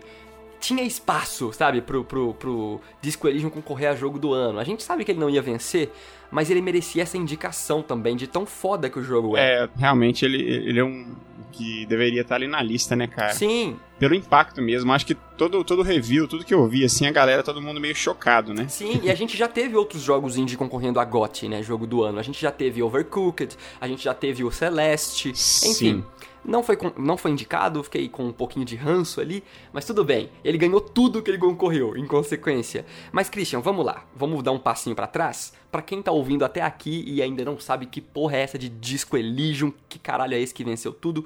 Tinha 0.64 0.82
espaço, 0.82 1.52
sabe, 1.52 1.82
pro, 1.82 2.06
pro, 2.06 2.34
pro 2.36 2.80
Disco 3.02 3.28
Elysium 3.28 3.50
concorrer 3.50 3.90
a 3.90 3.96
jogo 3.96 4.18
do 4.18 4.32
ano. 4.32 4.60
A 4.60 4.64
gente 4.64 4.82
sabe 4.82 5.04
que 5.04 5.12
ele 5.12 5.20
não 5.20 5.30
ia 5.30 5.42
vencer, 5.42 5.92
mas 6.32 6.50
ele 6.50 6.62
merecia 6.62 7.04
essa 7.04 7.18
indicação 7.18 7.82
também, 7.82 8.16
de 8.16 8.28
tão 8.28 8.46
foda 8.46 8.90
que 8.90 8.98
o 8.98 9.04
jogo 9.04 9.36
é. 9.36 9.66
É, 9.66 9.70
realmente 9.76 10.24
ele, 10.24 10.42
ele 10.42 10.80
é 10.80 10.84
um 10.86 11.16
que 11.52 11.86
deveria 11.86 12.22
estar 12.22 12.36
ali 12.36 12.48
na 12.48 12.62
lista, 12.62 12.96
né, 12.96 13.08
cara? 13.08 13.34
Sim, 13.34 13.78
pelo 14.00 14.16
impacto 14.16 14.62
mesmo. 14.62 14.92
Acho 14.94 15.06
que 15.06 15.16
todo, 15.38 15.66
todo 15.66 15.82
review, 15.82 16.30
tudo 16.30 16.46
que 16.46 16.54
eu 16.54 16.66
vi, 16.66 16.86
assim, 16.86 17.08
a 17.08 17.12
galera, 17.12 17.44
todo 17.44 17.62
mundo 17.62 17.80
meio 17.80 17.94
chocado, 17.94 18.54
né? 18.54 18.68
Sim, 18.70 19.02
e 19.04 19.12
a 19.12 19.16
gente 19.16 19.36
já 19.36 19.50
teve 19.50 19.76
outros 19.76 20.02
jogos 20.02 20.38
indie 20.38 20.56
concorrendo 20.56 21.00
a 21.00 21.06
GOT, 21.06 21.50
né? 21.50 21.62
Jogo 21.62 21.86
do 21.86 22.04
ano. 22.04 22.20
A 22.20 22.24
gente 22.24 22.42
já 22.42 22.52
teve 22.52 22.82
Overcooked, 22.82 23.58
a 23.82 23.88
gente 23.88 24.04
já 24.04 24.14
teve 24.14 24.44
o 24.46 24.52
Celeste, 24.52 25.30
enfim. 25.30 25.74
Sim. 25.74 26.04
Não 26.46 26.62
foi, 26.62 26.76
com- 26.76 26.92
não 26.98 27.16
foi 27.18 27.32
indicado, 27.32 27.82
fiquei 27.84 28.10
com 28.10 28.26
um 28.26 28.32
pouquinho 28.34 28.66
de 28.66 28.76
ranço 28.76 29.22
ali, 29.22 29.44
mas 29.72 29.86
tudo 29.86 30.04
bem. 30.04 30.30
Ele 30.44 30.58
ganhou 30.58 30.82
tudo 30.82 31.22
que 31.22 31.32
ele 31.32 31.38
concorreu, 31.38 31.96
em 31.96 32.06
consequência. 32.06 32.86
Mas, 33.12 33.30
Christian, 33.30 33.62
vamos 33.62 33.86
lá. 33.86 34.04
Vamos 34.16 34.44
dar 34.44 34.52
um 34.52 34.60
passinho 34.60 34.96
pra 34.96 35.08
trás? 35.08 35.54
Pra 35.72 35.82
quem 35.82 36.02
tá 36.02 36.12
ouvindo 36.12 36.44
até 36.44 36.62
aqui 36.62 37.04
e 37.08 37.22
ainda 37.22 37.46
não 37.46 37.58
sabe 37.60 37.86
que 37.86 38.02
porra 38.02 38.36
é 38.38 38.42
essa 38.42 38.60
de 38.60 38.68
Disco 38.70 39.16
Elysium, 39.18 39.72
que 39.88 39.98
caralho 39.98 40.34
é 40.36 40.40
esse 40.40 40.54
que 40.54 40.64
venceu 40.64 40.92
tudo, 40.92 41.26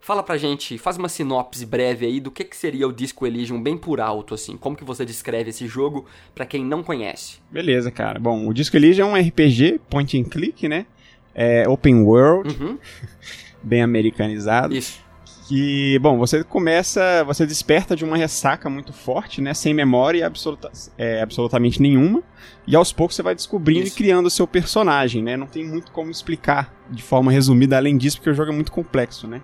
fala 0.00 0.22
pra 0.22 0.36
gente, 0.36 0.76
faz 0.78 0.96
uma 0.96 1.08
sinopse 1.08 1.64
breve 1.66 2.06
aí 2.06 2.20
do 2.20 2.30
que, 2.30 2.44
que 2.44 2.56
seria 2.56 2.86
o 2.86 2.92
Disco 2.92 3.26
Elysium 3.26 3.60
bem 3.62 3.76
por 3.76 4.00
alto, 4.00 4.34
assim. 4.34 4.56
Como 4.56 4.76
que 4.76 4.84
você 4.84 5.04
descreve 5.04 5.50
esse 5.50 5.66
jogo 5.66 6.04
pra 6.34 6.44
quem 6.46 6.64
não 6.64 6.82
conhece? 6.82 7.38
Beleza, 7.50 7.90
cara. 7.90 8.18
Bom, 8.20 8.46
o 8.46 8.52
Disco 8.54 8.76
Elysium 8.76 9.16
é 9.16 9.20
um 9.20 9.26
RPG, 9.28 9.80
point 9.90 10.16
and 10.20 10.24
click, 10.24 10.68
né? 10.68 10.86
É 11.34 11.68
open 11.68 12.02
world, 12.02 12.54
Uhum, 12.54 12.78
bem 13.62 13.82
americanizado. 13.82 14.74
isso. 14.74 15.06
Que, 15.48 15.98
bom, 16.00 16.18
você 16.18 16.44
começa, 16.44 17.24
você 17.24 17.46
desperta 17.46 17.96
de 17.96 18.04
uma 18.04 18.18
ressaca 18.18 18.68
muito 18.68 18.92
forte, 18.92 19.40
né? 19.40 19.54
Sem 19.54 19.72
memória 19.72 20.26
absoluta, 20.26 20.70
é, 20.98 21.22
absolutamente 21.22 21.80
nenhuma. 21.80 22.22
E 22.66 22.76
aos 22.76 22.92
poucos 22.92 23.16
você 23.16 23.22
vai 23.22 23.34
descobrindo 23.34 23.86
Isso. 23.86 23.94
e 23.94 23.96
criando 23.96 24.26
o 24.26 24.30
seu 24.30 24.46
personagem, 24.46 25.22
né? 25.22 25.38
Não 25.38 25.46
tem 25.46 25.66
muito 25.66 25.90
como 25.90 26.10
explicar 26.10 26.74
de 26.90 27.02
forma 27.02 27.32
resumida 27.32 27.78
além 27.78 27.96
disso, 27.96 28.18
porque 28.18 28.28
o 28.28 28.34
jogo 28.34 28.52
é 28.52 28.54
muito 28.54 28.70
complexo, 28.70 29.26
né? 29.26 29.40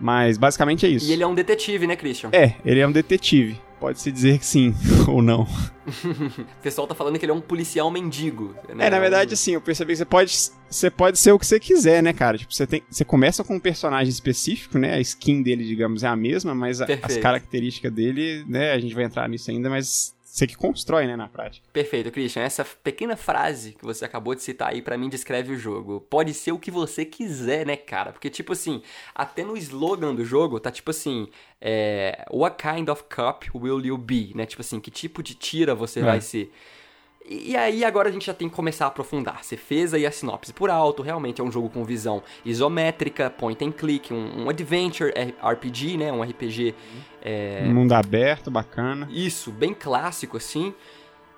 Mas 0.00 0.38
basicamente 0.38 0.86
é 0.86 0.88
isso. 0.88 1.10
E 1.10 1.12
ele 1.12 1.22
é 1.22 1.26
um 1.26 1.34
detetive, 1.34 1.86
né, 1.86 1.96
Christian? 1.96 2.30
É, 2.32 2.54
ele 2.64 2.80
é 2.80 2.88
um 2.88 2.92
detetive. 2.92 3.60
Pode-se 3.82 4.12
dizer 4.12 4.38
que 4.38 4.46
sim 4.46 4.72
ou 5.10 5.20
não. 5.20 5.42
O 5.82 6.62
pessoal 6.62 6.86
tá 6.86 6.94
falando 6.94 7.18
que 7.18 7.24
ele 7.24 7.32
é 7.32 7.34
um 7.34 7.40
policial 7.40 7.90
mendigo. 7.90 8.54
Né? 8.72 8.86
É, 8.86 8.90
na 8.90 9.00
verdade, 9.00 9.34
assim, 9.34 9.54
eu 9.54 9.60
percebi 9.60 9.92
que 9.92 9.96
você 9.96 10.04
pode, 10.04 10.32
você 10.70 10.88
pode 10.88 11.18
ser 11.18 11.32
o 11.32 11.38
que 11.40 11.44
você 11.44 11.58
quiser, 11.58 12.00
né, 12.00 12.12
cara? 12.12 12.38
Tipo, 12.38 12.54
você, 12.54 12.64
tem, 12.64 12.84
você 12.88 13.04
começa 13.04 13.42
com 13.42 13.56
um 13.56 13.60
personagem 13.60 14.08
específico, 14.08 14.78
né? 14.78 14.94
A 14.94 15.00
skin 15.00 15.42
dele, 15.42 15.66
digamos, 15.66 16.04
é 16.04 16.06
a 16.06 16.14
mesma, 16.14 16.54
mas 16.54 16.80
a- 16.80 16.86
as 17.02 17.16
características 17.16 17.92
dele, 17.92 18.44
né? 18.46 18.70
A 18.72 18.78
gente 18.78 18.94
vai 18.94 19.02
entrar 19.02 19.28
nisso 19.28 19.50
ainda, 19.50 19.68
mas 19.68 20.14
você 20.32 20.46
que 20.46 20.56
constrói, 20.56 21.06
né, 21.06 21.14
na 21.14 21.28
prática. 21.28 21.66
Perfeito, 21.74 22.10
Christian. 22.10 22.42
Essa 22.42 22.64
pequena 22.64 23.16
frase 23.16 23.72
que 23.72 23.84
você 23.84 24.02
acabou 24.06 24.34
de 24.34 24.42
citar 24.42 24.70
aí 24.70 24.80
pra 24.80 24.96
mim 24.96 25.10
descreve 25.10 25.52
o 25.52 25.58
jogo. 25.58 26.00
Pode 26.08 26.32
ser 26.32 26.52
o 26.52 26.58
que 26.58 26.70
você 26.70 27.04
quiser, 27.04 27.66
né, 27.66 27.76
cara? 27.76 28.12
Porque, 28.12 28.30
tipo 28.30 28.54
assim, 28.54 28.82
até 29.14 29.44
no 29.44 29.54
slogan 29.58 30.14
do 30.14 30.24
jogo 30.24 30.58
tá 30.58 30.70
tipo 30.70 30.90
assim: 30.90 31.28
é, 31.60 32.24
What 32.32 32.56
kind 32.56 32.88
of 32.88 33.04
cop 33.14 33.50
will 33.54 33.84
you 33.84 33.98
be? 33.98 34.32
Né? 34.34 34.46
Tipo 34.46 34.62
assim, 34.62 34.80
que 34.80 34.90
tipo 34.90 35.22
de 35.22 35.34
tira 35.34 35.74
você 35.74 36.00
É. 36.00 36.02
vai 36.02 36.20
ser? 36.22 36.50
E 37.28 37.56
aí 37.56 37.84
agora 37.84 38.08
a 38.08 38.12
gente 38.12 38.26
já 38.26 38.34
tem 38.34 38.48
que 38.48 38.54
começar 38.54 38.86
a 38.86 38.88
aprofundar. 38.88 39.42
Você 39.42 39.56
fez 39.56 39.94
aí 39.94 40.04
a 40.04 40.10
sinopse 40.10 40.52
por 40.52 40.70
alto, 40.70 41.02
realmente 41.02 41.40
é 41.40 41.44
um 41.44 41.52
jogo 41.52 41.68
com 41.68 41.84
visão 41.84 42.22
isométrica, 42.44 43.30
point 43.30 43.64
and 43.64 43.72
click, 43.72 44.12
um, 44.12 44.44
um 44.44 44.48
adventure 44.48 45.12
RPG, 45.42 45.96
né? 45.96 46.12
Um 46.12 46.22
RPG 46.22 46.74
é, 47.22 47.64
mundo 47.64 47.92
aberto, 47.92 48.50
bacana. 48.50 49.08
isso, 49.10 49.50
bem 49.50 49.72
clássico 49.72 50.36
assim. 50.36 50.74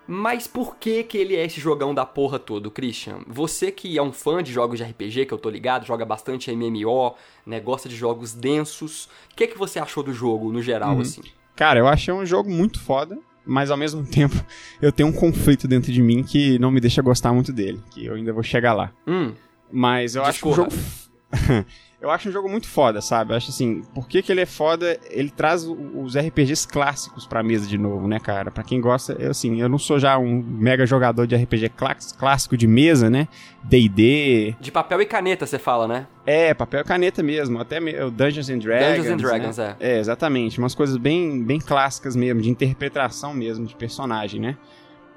Mas 0.06 0.46
por 0.46 0.76
que 0.76 1.02
que 1.02 1.16
ele 1.16 1.34
é 1.34 1.44
esse 1.44 1.58
jogão 1.58 1.94
da 1.94 2.04
porra 2.04 2.38
todo, 2.38 2.70
Christian? 2.70 3.20
Você 3.26 3.70
que 3.70 3.96
é 3.96 4.02
um 4.02 4.12
fã 4.12 4.42
de 4.42 4.52
jogos 4.52 4.78
de 4.78 4.84
RPG, 4.84 5.26
que 5.26 5.32
eu 5.32 5.38
tô 5.38 5.48
ligado, 5.48 5.86
joga 5.86 6.04
bastante 6.04 6.54
MMO, 6.54 7.14
né, 7.46 7.58
gosta 7.58 7.88
de 7.88 7.96
jogos 7.96 8.34
densos. 8.34 9.06
O 9.30 9.34
que 9.34 9.46
que 9.46 9.56
você 9.56 9.78
achou 9.78 10.02
do 10.02 10.12
jogo 10.12 10.52
no 10.52 10.60
geral 10.60 11.00
assim? 11.00 11.22
Cara, 11.56 11.78
eu 11.78 11.86
achei 11.86 12.12
um 12.12 12.26
jogo 12.26 12.50
muito 12.50 12.80
foda, 12.80 13.18
mas 13.46 13.70
ao 13.70 13.76
mesmo 13.76 14.04
tempo 14.06 14.34
eu 14.80 14.90
tenho 14.92 15.08
um 15.08 15.12
conflito 15.12 15.66
dentro 15.68 15.92
de 15.92 16.02
mim 16.02 16.22
que 16.22 16.58
não 16.58 16.70
me 16.70 16.80
deixa 16.80 17.02
gostar 17.02 17.32
muito 17.32 17.52
dele, 17.52 17.80
que 17.90 18.04
eu 18.06 18.14
ainda 18.14 18.32
vou 18.32 18.42
chegar 18.42 18.72
lá. 18.72 18.92
Hum, 19.06 19.32
Mas 19.72 20.14
eu 20.14 20.22
acho 20.24 20.46
um 20.46 20.50
Discorra. 20.50 20.70
jogo. 20.70 21.66
eu 22.04 22.10
acho 22.10 22.28
um 22.28 22.32
jogo 22.32 22.48
muito 22.48 22.68
foda, 22.68 23.00
sabe? 23.00 23.32
Eu 23.32 23.36
acho 23.36 23.50
assim, 23.50 23.82
por 23.94 24.06
que, 24.06 24.22
que 24.22 24.30
ele 24.30 24.42
é 24.42 24.46
foda? 24.46 24.98
Ele 25.10 25.30
traz 25.30 25.64
os 25.64 26.16
RPGs 26.16 26.68
clássicos 26.68 27.26
pra 27.26 27.42
mesa 27.42 27.66
de 27.66 27.78
novo, 27.78 28.06
né, 28.06 28.20
cara? 28.20 28.50
Pra 28.50 28.62
quem 28.62 28.80
gosta, 28.80 29.14
eu, 29.18 29.30
assim, 29.30 29.60
eu 29.60 29.68
não 29.68 29.78
sou 29.78 29.98
já 29.98 30.18
um 30.18 30.42
mega 30.42 30.84
jogador 30.86 31.26
de 31.26 31.34
RPG 31.34 31.70
clás- 31.70 32.12
clássico 32.12 32.56
de 32.56 32.66
mesa, 32.66 33.08
né? 33.10 33.26
DD, 33.62 34.54
de 34.60 34.70
papel 34.70 35.00
e 35.00 35.06
caneta 35.06 35.46
você 35.46 35.58
fala, 35.58 35.88
né? 35.88 36.06
é, 36.26 36.52
papel 36.54 36.80
e 36.80 36.84
caneta 36.84 37.22
mesmo, 37.22 37.58
até 37.58 37.78
o 38.04 38.10
Dungeons 38.10 38.48
and 38.50 38.58
Dragons. 38.58 38.96
Dungeons 38.98 39.06
and 39.08 39.16
Dragons, 39.16 39.58
né? 39.58 39.76
é. 39.80 39.92
É, 39.94 39.98
exatamente. 39.98 40.58
Umas 40.58 40.74
coisas 40.74 40.96
bem, 40.96 41.42
bem 41.42 41.58
clássicas 41.58 42.14
mesmo, 42.14 42.40
de 42.42 42.50
interpretação 42.50 43.34
mesmo, 43.34 43.66
de 43.66 43.74
personagem, 43.74 44.40
né? 44.40 44.56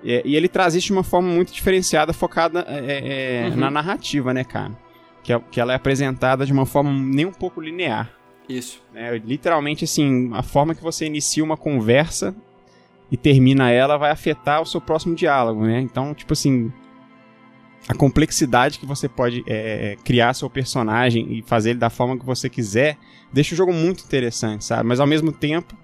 E, 0.03 0.21
e 0.25 0.35
ele 0.35 0.47
traz 0.47 0.75
isso 0.75 0.87
de 0.87 0.93
uma 0.93 1.03
forma 1.03 1.27
muito 1.27 1.51
diferenciada, 1.53 2.13
focada 2.13 2.63
é, 2.67 3.43
é, 3.45 3.49
Uhum. 3.49 3.57
na 3.57 3.69
narrativa, 3.71 4.33
né, 4.33 4.43
cara? 4.43 4.71
Que, 5.27 5.33
é- 5.33 5.41
que 5.51 5.59
ela 5.59 5.73
é 5.73 5.75
apresentada 5.75 6.45
de 6.45 6.53
uma 6.53 6.65
forma 6.65 6.89
nem 6.89 7.25
um 7.25 7.33
pouco 7.33 7.59
linear. 7.59 8.09
Isso. 8.47 8.81
né? 8.93 9.17
Literalmente, 9.17 9.83
assim, 9.83 10.31
a 10.33 10.41
forma 10.41 10.73
que 10.73 10.81
você 10.81 11.05
inicia 11.05 11.43
uma 11.43 11.57
conversa 11.57 12.33
e 13.11 13.17
termina 13.17 13.69
ela 13.69 13.97
vai 13.97 14.09
afetar 14.09 14.61
o 14.61 14.65
seu 14.65 14.79
próximo 14.79 15.15
diálogo, 15.15 15.65
né? 15.65 15.81
Então, 15.81 16.13
tipo 16.13 16.31
assim, 16.31 16.71
a 17.89 17.93
complexidade 17.93 18.79
que 18.79 18.85
você 18.85 19.09
pode 19.09 19.43
é, 19.47 19.97
criar 20.01 20.33
seu 20.33 20.49
personagem 20.49 21.27
e 21.33 21.41
fazer 21.41 21.71
ele 21.71 21.79
da 21.79 21.89
forma 21.89 22.17
que 22.17 22.25
você 22.25 22.49
quiser 22.49 22.97
deixa 23.31 23.53
o 23.53 23.57
jogo 23.57 23.73
muito 23.73 24.05
interessante, 24.05 24.63
sabe? 24.63 24.87
Mas 24.87 25.01
ao 25.01 25.07
mesmo 25.07 25.33
tempo, 25.33 25.75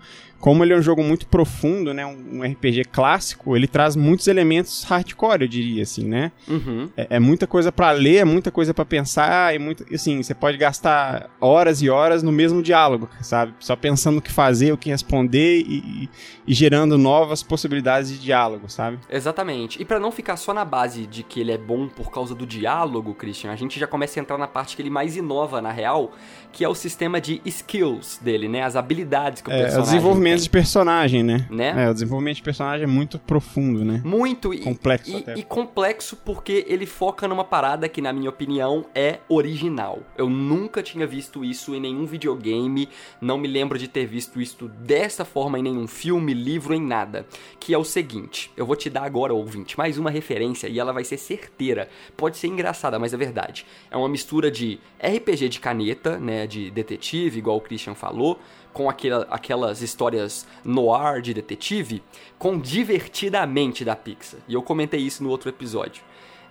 como 0.43 0.62
ele 0.62 0.73
é 0.73 0.77
um 0.77 0.82
jogo 0.82 1.01
muito 1.01 1.25
profundo, 1.25 1.93
né? 1.93 2.06
Um, 2.06 2.39
um 2.39 2.43
RPG 2.43 2.84
clássico, 2.91 3.56
ele 3.56 3.65
traz 3.65 3.95
muitos 3.95 4.27
elementos 4.27 4.84
hardcore, 4.84 5.43
eu 5.43 5.47
diria, 5.47 5.84
assim, 5.84 6.03
né? 6.06 6.34
Uhum. 6.49 6.89
É, 6.97 7.08
é 7.12 7.19
muita 7.19 7.47
coisa 7.47 7.71
pra 7.71 7.91
ler, 7.91 8.17
é 8.17 8.25
muita 8.25 8.51
coisa 8.51 8.73
pra 8.73 8.84
pensar, 8.84 9.56
e 9.56 9.60
muito, 9.60 9.86
assim, 9.95 10.21
você 10.21 10.34
pode 10.34 10.58
gastar 10.58 11.29
horas 11.39 11.82
e 11.82 11.89
horas 11.89 12.21
no 12.21 12.29
mesmo 12.29 12.62
diálogo, 12.62 13.08
sabe? 13.21 13.53
Só 13.58 13.73
pensando 13.77 14.17
o 14.17 14.21
que 14.21 14.34
fazer, 14.34 14.73
o 14.73 14.77
que 14.77 14.89
responder 14.89 15.62
e, 15.65 15.77
e- 15.77 16.10
e 16.45 16.53
gerando 16.53 16.97
novas 16.97 17.41
possibilidades 17.41 18.10
de 18.12 18.19
diálogo, 18.19 18.69
sabe? 18.69 18.99
Exatamente. 19.10 19.82
E 19.82 19.86
pra 19.86 19.97
não 19.97 20.12
ficar 20.12 20.36
só 20.36 20.53
na 20.53 20.65
base 20.65 21.08
de 21.08 21.23
que 21.23 21.39
ele 21.39 21.53
é 21.53 21.58
bom 21.58 21.88
por 21.88 22.12
causa 22.12 22.36
do 22.36 22.45
diálogo, 22.45 23.13
Christian, 23.13 23.49
a 23.49 23.56
gente 23.56 23.79
já 23.79 23.88
começa 23.88 24.19
a 24.19 24.21
entrar 24.21 24.38
na 24.38 24.47
parte 24.47 24.75
que 24.75 24.82
ele 24.82 24.89
mais 24.89 25.15
inova, 25.15 25.62
na 25.62 25.71
real, 25.71 26.12
que 26.53 26.63
é 26.63 26.69
o 26.69 26.75
sistema 26.75 27.19
de 27.19 27.41
skills 27.43 28.19
dele, 28.21 28.47
né? 28.47 28.61
As 28.63 28.75
habilidades 28.77 29.41
que 29.41 29.49
o 29.49 29.51
É, 29.51 29.55
o 29.55 29.59
personagem 29.63 29.91
desenvolvimento 29.91 30.35
tem. 30.37 30.43
de 30.43 30.49
personagem, 30.49 31.23
né? 31.23 31.47
Né? 31.49 31.73
É, 31.85 31.89
o 31.89 31.93
desenvolvimento 31.93 32.35
de 32.37 32.43
personagem 32.43 32.83
é 32.83 32.87
muito 32.87 33.19
profundo, 33.19 33.83
né? 33.83 34.01
Muito 34.05 34.53
e, 34.53 34.59
Complexo 34.59 35.11
e, 35.11 35.15
até. 35.17 35.33
e 35.35 35.43
complexo 35.43 36.15
porque 36.23 36.63
ele 36.67 36.85
foca 36.85 37.27
numa 37.27 37.43
parada 37.43 37.89
que, 37.89 38.01
na 38.01 38.13
minha 38.13 38.29
opinião, 38.29 38.85
é 38.95 39.17
original. 39.27 39.99
Eu 40.17 40.29
nunca 40.29 40.81
tinha 40.83 41.05
visto 41.07 41.43
isso 41.43 41.73
em 41.75 41.79
nenhum 41.81 42.05
videogame, 42.05 42.87
não 43.19 43.37
me 43.37 43.47
lembro 43.47 43.77
de 43.77 43.87
ter 43.87 44.05
visto 44.05 44.39
isso 44.39 44.67
dessa 44.67 45.25
forma 45.25 45.57
em 45.59 45.63
nenhum 45.63 45.87
filme, 45.87 46.33
livro, 46.33 46.73
em 46.73 46.81
nada. 46.81 47.25
Que 47.59 47.73
é 47.73 47.77
o 47.77 47.83
seguinte: 47.83 48.51
eu 48.55 48.65
vou 48.65 48.75
te 48.75 48.89
dar 48.89 49.03
agora, 49.03 49.33
ouvinte, 49.33 49.77
mais 49.77 49.97
uma 49.97 50.11
referência 50.11 50.67
e 50.67 50.79
ela 50.79 50.93
vai 50.93 51.03
ser 51.03 51.17
certeira. 51.17 51.89
Pode 52.15 52.37
ser 52.37 52.47
engraçada, 52.47 52.99
mas 52.99 53.11
é 53.13 53.17
verdade. 53.17 53.65
É 53.89 53.97
uma 53.97 54.07
mistura 54.07 54.51
de 54.51 54.79
RPG 55.03 55.49
de 55.49 55.59
caneta, 55.59 56.19
né, 56.19 56.42
de 56.45 56.69
detetive, 56.71 57.39
igual 57.39 57.58
o 57.58 57.62
Christian 57.62 57.95
falou, 57.95 58.39
com 58.71 58.89
aquela, 58.89 59.27
aquelas 59.29 59.82
histórias 59.82 60.47
noir 60.65 61.21
de 61.21 61.34
detetive, 61.34 62.01
com 62.39 62.58
Divertidamente 62.60 63.84
da 63.86 63.95
Pixar. 63.95 64.39
E 64.47 64.53
eu 64.53 64.62
comentei 64.63 64.99
isso 64.99 65.23
no 65.23 65.29
outro 65.29 65.49
episódio. 65.49 66.03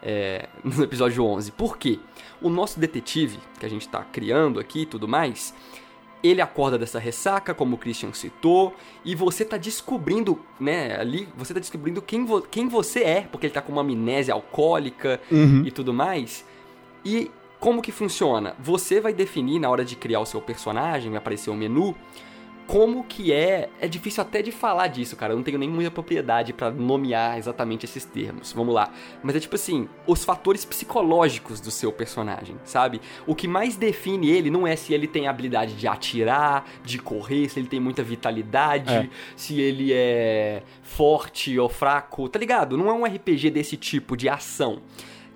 é, 0.02 0.48
no 0.64 0.83
episódio 0.83 1.24
11. 1.24 1.52
Por 1.52 1.78
quê? 1.78 1.98
O 2.40 2.48
nosso 2.50 2.78
detetive, 2.81 3.38
que 3.61 3.66
a 3.66 3.68
gente 3.68 3.88
tá 3.88 4.02
criando 4.02 4.59
aqui 4.59 4.81
e 4.83 4.87
tudo 4.87 5.07
mais, 5.07 5.55
ele 6.24 6.40
acorda 6.40 6.78
dessa 6.78 6.98
ressaca, 7.00 7.52
como 7.55 7.74
o 7.74 7.78
Christian 7.78 8.12
citou, 8.12 8.74
e 9.05 9.14
você 9.14 9.44
tá 9.44 9.57
descobrindo, 9.57 10.40
né, 10.59 10.96
ali, 11.00 11.28
você 11.37 11.52
tá 11.55 11.59
descobrindo 11.61 12.00
quem, 12.02 12.24
vo 12.24 12.40
quem 12.42 12.68
você 12.68 13.02
é, 13.02 13.20
porque 13.22 13.46
ele 13.46 13.55
tá 13.55 13.61
com 13.62 13.72
uma 13.72 13.81
amnésia 13.83 14.33
alcoólica 14.35 15.20
Uhum. 15.31 15.64
e 15.66 15.70
tudo 15.72 15.92
mais. 15.92 16.44
E 17.05 17.28
como 17.62 17.81
que 17.81 17.92
funciona? 17.92 18.57
Você 18.59 19.01
vai 19.01 19.12
definir 19.14 19.61
na 19.61 19.70
hora 19.70 19.85
de 19.85 19.94
criar 19.94 20.18
o 20.18 20.27
seu 20.27 20.40
personagem, 20.42 21.11
vai 21.12 21.18
aparecer 21.18 21.48
o 21.48 21.55
menu, 21.55 21.94
como 22.66 23.05
que 23.05 23.33
é. 23.33 23.68
É 23.81 23.87
difícil 23.87 24.20
até 24.20 24.42
de 24.42 24.51
falar 24.51 24.88
disso, 24.88 25.14
cara. 25.14 25.33
Eu 25.33 25.37
não 25.37 25.44
tenho 25.44 25.59
nem 25.59 25.68
muita 25.68 25.88
propriedade 25.88 26.53
pra 26.53 26.72
nomear 26.72 27.38
exatamente 27.38 27.85
esses 27.85 28.05
termos. 28.05 28.53
Vamos 28.53 28.75
lá. 28.75 28.90
Mas 29.22 29.37
é 29.37 29.40
tipo 29.40 29.55
assim, 29.55 29.88
os 30.09 30.25
fatores 30.25 30.64
psicológicos 30.64 31.61
do 31.61 31.70
seu 31.70 31.92
personagem, 31.92 32.57
sabe? 32.64 33.01
O 33.29 33.35
que 33.35 33.46
mais 33.46 33.77
define 33.77 34.29
ele 34.29 34.51
não 34.51 34.66
é 34.66 34.75
se 34.75 34.92
ele 34.92 35.07
tem 35.07 35.29
a 35.29 35.31
habilidade 35.31 35.75
de 35.75 35.87
atirar, 35.87 36.64
de 36.85 36.98
correr, 36.98 37.48
se 37.48 37.61
ele 37.61 37.68
tem 37.68 37.79
muita 37.79 38.03
vitalidade, 38.03 38.92
É. 38.92 39.09
se 39.37 39.61
ele 39.61 39.92
é 39.92 40.64
forte 40.83 41.57
ou 41.61 41.68
fraco, 41.68 42.29
tá 42.29 42.40
ligado? 42.40 42.77
Não 42.77 42.88
é 42.88 42.92
um 42.92 43.05
RPG 43.05 43.51
desse 43.51 43.77
tipo 43.77 44.16
de 44.16 44.29
ação 44.29 44.81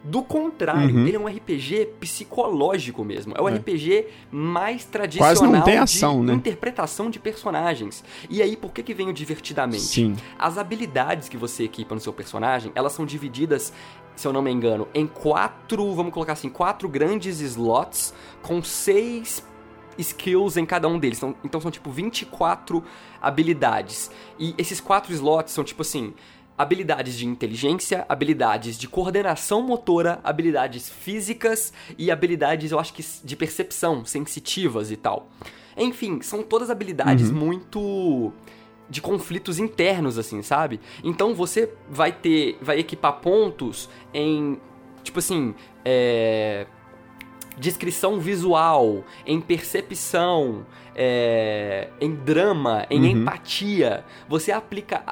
Do 0.08 0.22
contrário, 0.22 0.94
Uhum. 0.94 1.06
ele 1.06 1.16
é 1.16 1.18
um 1.20 1.26
RPG 1.26 1.86
psicológico 1.98 3.04
mesmo. 3.04 3.34
É 3.36 3.40
o 3.42 3.48
É. 3.48 3.54
RPG 3.54 4.06
mais 4.30 4.84
tradicional 4.84 5.34
Quase 5.34 5.52
não 5.52 5.62
tem 5.62 5.78
ação, 5.78 6.20
de 6.20 6.26
né? 6.26 6.34
interpretação 6.34 7.10
de 7.10 7.18
personagens. 7.18 8.04
E 8.30 8.40
aí, 8.40 8.56
por 8.56 8.72
que 8.72 8.82
que 8.84 8.94
vem 8.94 9.08
o 9.08 9.12
divertidamente? 9.12 9.82
Sim. 9.82 10.14
As 10.38 10.58
habilidades 10.58 11.28
que 11.28 11.36
você 11.36 11.64
equipa 11.64 11.94
no 11.94 12.00
seu 12.00 12.12
personagem, 12.12 12.70
elas 12.74 12.92
são 12.92 13.04
divididas, 13.04 13.72
se 14.14 14.26
eu 14.28 14.32
não 14.32 14.42
me 14.42 14.50
engano, 14.52 14.86
em 14.94 15.06
quatro, 15.08 15.92
vamos 15.94 16.12
colocar 16.12 16.34
assim, 16.34 16.48
quatro 16.48 16.88
grandes 16.88 17.40
slots 17.40 18.14
com 18.42 18.62
seis 18.62 19.44
skills 19.98 20.56
em 20.56 20.64
cada 20.66 20.86
um 20.86 20.98
deles. 20.98 21.18
Então, 21.18 21.34
então 21.42 21.60
são 21.60 21.70
tipo 21.70 21.90
24 21.90 22.84
habilidades. 23.20 24.10
E 24.38 24.54
esses 24.56 24.80
quatro 24.80 25.12
slots 25.12 25.52
são 25.52 25.64
tipo 25.64 25.82
assim, 25.82 26.14
habilidades 26.58 27.16
de 27.16 27.26
inteligência, 27.26 28.04
habilidades 28.08 28.78
de 28.78 28.88
coordenação 28.88 29.62
motora, 29.62 30.20
habilidades 30.24 30.88
físicas 30.88 31.72
e 31.98 32.10
habilidades, 32.10 32.72
eu 32.72 32.78
acho 32.78 32.92
que 32.92 33.04
de 33.24 33.36
percepção, 33.36 34.04
sensitivas 34.04 34.90
e 34.90 34.96
tal. 34.96 35.28
Enfim, 35.76 36.22
são 36.22 36.42
todas 36.42 36.70
habilidades 36.70 37.30
muito 37.30 38.32
de 38.88 39.02
conflitos 39.02 39.58
internos, 39.58 40.16
assim, 40.16 40.40
sabe? 40.42 40.80
Então 41.04 41.34
você 41.34 41.70
vai 41.90 42.12
ter, 42.12 42.56
vai 42.62 42.78
equipar 42.78 43.14
pontos 43.14 43.90
em, 44.14 44.58
tipo 45.02 45.18
assim, 45.18 45.54
é, 45.84 46.66
descrição 47.58 48.18
visual, 48.20 49.04
em 49.26 49.40
percepção, 49.40 50.64
é, 50.94 51.88
em 52.00 52.14
drama, 52.14 52.86
em 52.88 53.00
Uhum. 53.00 53.06
empatia. 53.06 54.04
Você 54.28 54.52
aplica 54.52 55.02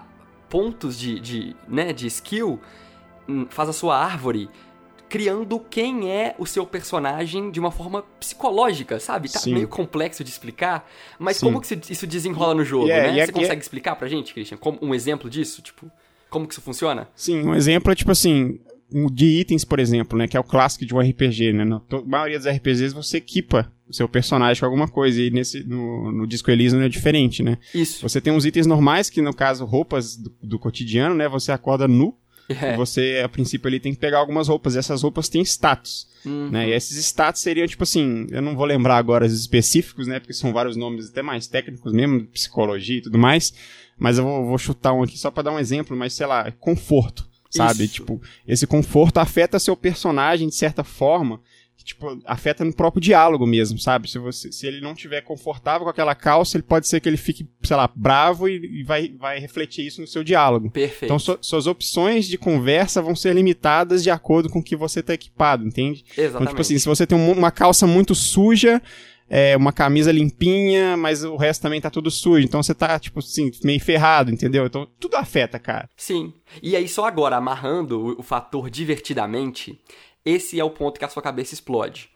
pontos 0.54 0.96
de, 0.96 1.18
de, 1.18 1.56
né, 1.66 1.92
de 1.92 2.06
skill, 2.06 2.60
hum, 3.28 3.44
faz 3.50 3.68
a 3.68 3.72
sua 3.72 3.98
árvore, 3.98 4.48
criando 5.08 5.58
quem 5.58 6.12
é 6.12 6.36
o 6.38 6.46
seu 6.46 6.64
personagem 6.64 7.50
de 7.50 7.58
uma 7.58 7.72
forma 7.72 8.04
psicológica, 8.20 9.00
sabe? 9.00 9.28
Tá 9.28 9.40
Sim. 9.40 9.52
meio 9.52 9.66
complexo 9.66 10.22
de 10.22 10.30
explicar, 10.30 10.88
mas 11.18 11.38
Sim. 11.38 11.46
como 11.46 11.60
que 11.60 11.76
isso 11.90 12.06
desenrola 12.06 12.54
no 12.54 12.64
jogo, 12.64 12.88
é- 12.88 13.10
né? 13.10 13.18
é- 13.18 13.24
Você 13.26 13.30
é- 13.32 13.34
consegue 13.34 13.60
explicar 13.62 13.96
pra 13.96 14.06
gente, 14.06 14.32
Christian? 14.32 14.56
Como 14.56 14.78
um 14.80 14.94
exemplo 14.94 15.28
disso? 15.28 15.60
Tipo, 15.60 15.90
como 16.30 16.46
que 16.46 16.52
isso 16.54 16.62
funciona? 16.62 17.08
Sim, 17.16 17.42
um 17.44 17.54
exemplo 17.56 17.90
é 17.90 17.96
tipo 17.96 18.12
assim, 18.12 18.60
de 19.12 19.26
itens, 19.40 19.64
por 19.64 19.80
exemplo, 19.80 20.16
né? 20.16 20.28
Que 20.28 20.36
é 20.36 20.40
o 20.40 20.44
clássico 20.44 20.86
de 20.86 20.94
um 20.94 21.00
RPG, 21.00 21.52
né? 21.52 21.64
Na 21.64 21.80
maioria 22.06 22.38
dos 22.38 22.46
RPGs 22.46 22.94
você 22.94 23.16
equipa 23.16 23.72
seu 23.90 24.08
personagem 24.08 24.60
com 24.60 24.66
alguma 24.66 24.88
coisa. 24.88 25.20
E 25.20 25.30
nesse, 25.30 25.62
no, 25.64 26.10
no 26.12 26.26
Disco 26.26 26.50
Elysium 26.50 26.82
é 26.82 26.88
diferente, 26.88 27.42
né? 27.42 27.58
Isso. 27.74 28.02
Você 28.02 28.20
tem 28.20 28.32
uns 28.32 28.44
itens 28.44 28.66
normais, 28.66 29.10
que 29.10 29.20
no 29.20 29.34
caso, 29.34 29.64
roupas 29.64 30.16
do, 30.16 30.32
do 30.42 30.58
cotidiano, 30.58 31.14
né? 31.14 31.28
Você 31.28 31.52
acorda 31.52 31.86
nu. 31.88 32.16
É. 32.48 32.74
E 32.74 32.76
você, 32.76 33.22
a 33.24 33.28
princípio, 33.28 33.68
ali 33.68 33.80
tem 33.80 33.94
que 33.94 33.98
pegar 33.98 34.18
algumas 34.18 34.48
roupas. 34.48 34.74
E 34.74 34.78
essas 34.78 35.02
roupas 35.02 35.28
têm 35.28 35.42
status. 35.42 36.06
Uhum. 36.24 36.50
Né? 36.50 36.68
E 36.68 36.72
esses 36.72 36.96
status 36.98 37.40
seriam, 37.40 37.66
tipo 37.66 37.82
assim, 37.82 38.26
eu 38.30 38.42
não 38.42 38.56
vou 38.56 38.66
lembrar 38.66 38.96
agora 38.96 39.26
os 39.26 39.32
específicos, 39.32 40.06
né? 40.06 40.20
Porque 40.20 40.32
são 40.32 40.52
vários 40.52 40.76
nomes 40.76 41.08
até 41.10 41.22
mais 41.22 41.46
técnicos 41.46 41.92
mesmo, 41.92 42.26
psicologia 42.26 42.98
e 42.98 43.02
tudo 43.02 43.18
mais. 43.18 43.52
Mas 43.98 44.18
eu 44.18 44.24
vou, 44.24 44.46
vou 44.46 44.58
chutar 44.58 44.92
um 44.92 45.02
aqui 45.02 45.18
só 45.18 45.30
pra 45.30 45.42
dar 45.42 45.52
um 45.52 45.58
exemplo, 45.58 45.96
mas 45.96 46.12
sei 46.12 46.26
lá, 46.26 46.50
conforto, 46.52 47.26
sabe? 47.50 47.84
Isso. 47.84 47.94
Tipo, 47.94 48.20
esse 48.46 48.66
conforto 48.66 49.18
afeta 49.18 49.58
seu 49.58 49.76
personagem 49.76 50.48
de 50.48 50.54
certa 50.54 50.82
forma, 50.82 51.40
tipo, 51.84 52.18
afeta 52.24 52.64
no 52.64 52.72
próprio 52.72 53.00
diálogo 53.00 53.46
mesmo, 53.46 53.78
sabe? 53.78 54.10
Se, 54.10 54.18
você, 54.18 54.50
se 54.50 54.66
ele 54.66 54.80
não 54.80 54.94
tiver 54.94 55.20
confortável 55.20 55.84
com 55.84 55.90
aquela 55.90 56.14
calça, 56.14 56.56
ele 56.56 56.62
pode 56.64 56.88
ser 56.88 56.98
que 57.00 57.08
ele 57.08 57.16
fique, 57.18 57.46
sei 57.62 57.76
lá, 57.76 57.88
bravo 57.94 58.48
e, 58.48 58.80
e 58.80 58.82
vai, 58.82 59.08
vai 59.18 59.38
refletir 59.38 59.86
isso 59.86 60.00
no 60.00 60.06
seu 60.06 60.24
diálogo. 60.24 60.70
Perfeito. 60.70 61.04
Então, 61.04 61.18
su- 61.18 61.38
suas 61.42 61.66
opções 61.66 62.26
de 62.26 62.38
conversa 62.38 63.02
vão 63.02 63.14
ser 63.14 63.34
limitadas 63.34 64.02
de 64.02 64.10
acordo 64.10 64.48
com 64.48 64.60
o 64.60 64.62
que 64.62 64.74
você 64.74 65.02
tá 65.02 65.12
equipado, 65.14 65.66
entende? 65.66 66.04
Então, 66.12 66.24
Exatamente. 66.24 66.48
tipo 66.50 66.60
assim, 66.62 66.78
se 66.78 66.86
você 66.88 67.06
tem 67.06 67.16
um- 67.18 67.32
uma 67.32 67.50
calça 67.50 67.86
muito 67.86 68.14
suja, 68.14 68.80
é, 69.28 69.56
uma 69.56 69.72
camisa 69.72 70.12
limpinha, 70.12 70.96
mas 70.96 71.24
o 71.24 71.36
resto 71.36 71.62
também 71.62 71.80
tá 71.80 71.90
tudo 71.90 72.10
sujo. 72.10 72.44
Então 72.44 72.62
você 72.62 72.74
tá, 72.74 72.98
tipo 72.98 73.18
assim, 73.20 73.50
meio 73.64 73.80
ferrado, 73.80 74.30
entendeu? 74.30 74.66
Então 74.66 74.86
tudo 75.00 75.16
afeta, 75.16 75.58
cara. 75.58 75.88
Sim. 75.96 76.32
E 76.62 76.76
aí, 76.76 76.86
só 76.88 77.06
agora, 77.06 77.36
amarrando 77.36 77.98
o, 77.98 78.20
o 78.20 78.22
fator 78.22 78.68
divertidamente, 78.70 79.78
esse 80.24 80.58
é 80.58 80.64
o 80.64 80.70
ponto 80.70 80.98
que 80.98 81.04
a 81.04 81.08
sua 81.08 81.22
cabeça 81.22 81.54
explode. 81.54 82.10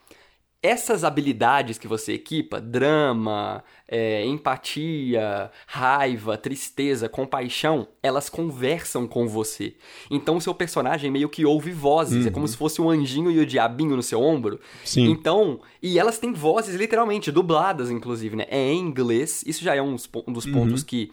Essas 0.60 1.04
habilidades 1.04 1.78
que 1.78 1.86
você 1.86 2.14
equipa, 2.14 2.60
drama, 2.60 3.62
é, 3.86 4.24
empatia, 4.26 5.52
raiva, 5.68 6.36
tristeza, 6.36 7.08
compaixão, 7.08 7.86
elas 8.02 8.28
conversam 8.28 9.06
com 9.06 9.28
você. 9.28 9.76
Então 10.10 10.36
o 10.36 10.40
seu 10.40 10.52
personagem 10.52 11.12
meio 11.12 11.28
que 11.28 11.46
ouve 11.46 11.70
vozes, 11.70 12.26
é 12.26 12.30
como 12.30 12.48
se 12.48 12.56
fosse 12.56 12.80
o 12.80 12.90
anjinho 12.90 13.30
e 13.30 13.38
o 13.38 13.46
diabinho 13.46 13.94
no 13.94 14.02
seu 14.02 14.20
ombro. 14.20 14.58
Sim. 14.84 15.08
Então, 15.08 15.60
e 15.80 15.96
elas 15.96 16.18
têm 16.18 16.32
vozes 16.32 16.74
literalmente, 16.74 17.30
dubladas 17.30 17.88
inclusive, 17.88 18.34
né? 18.34 18.46
É 18.48 18.72
em 18.72 18.80
inglês, 18.80 19.44
isso 19.46 19.62
já 19.62 19.76
é 19.76 19.82
um, 19.82 19.94
dos 19.94 20.10
um 20.26 20.32
dos 20.32 20.44
pontos 20.44 20.82
que 20.82 21.12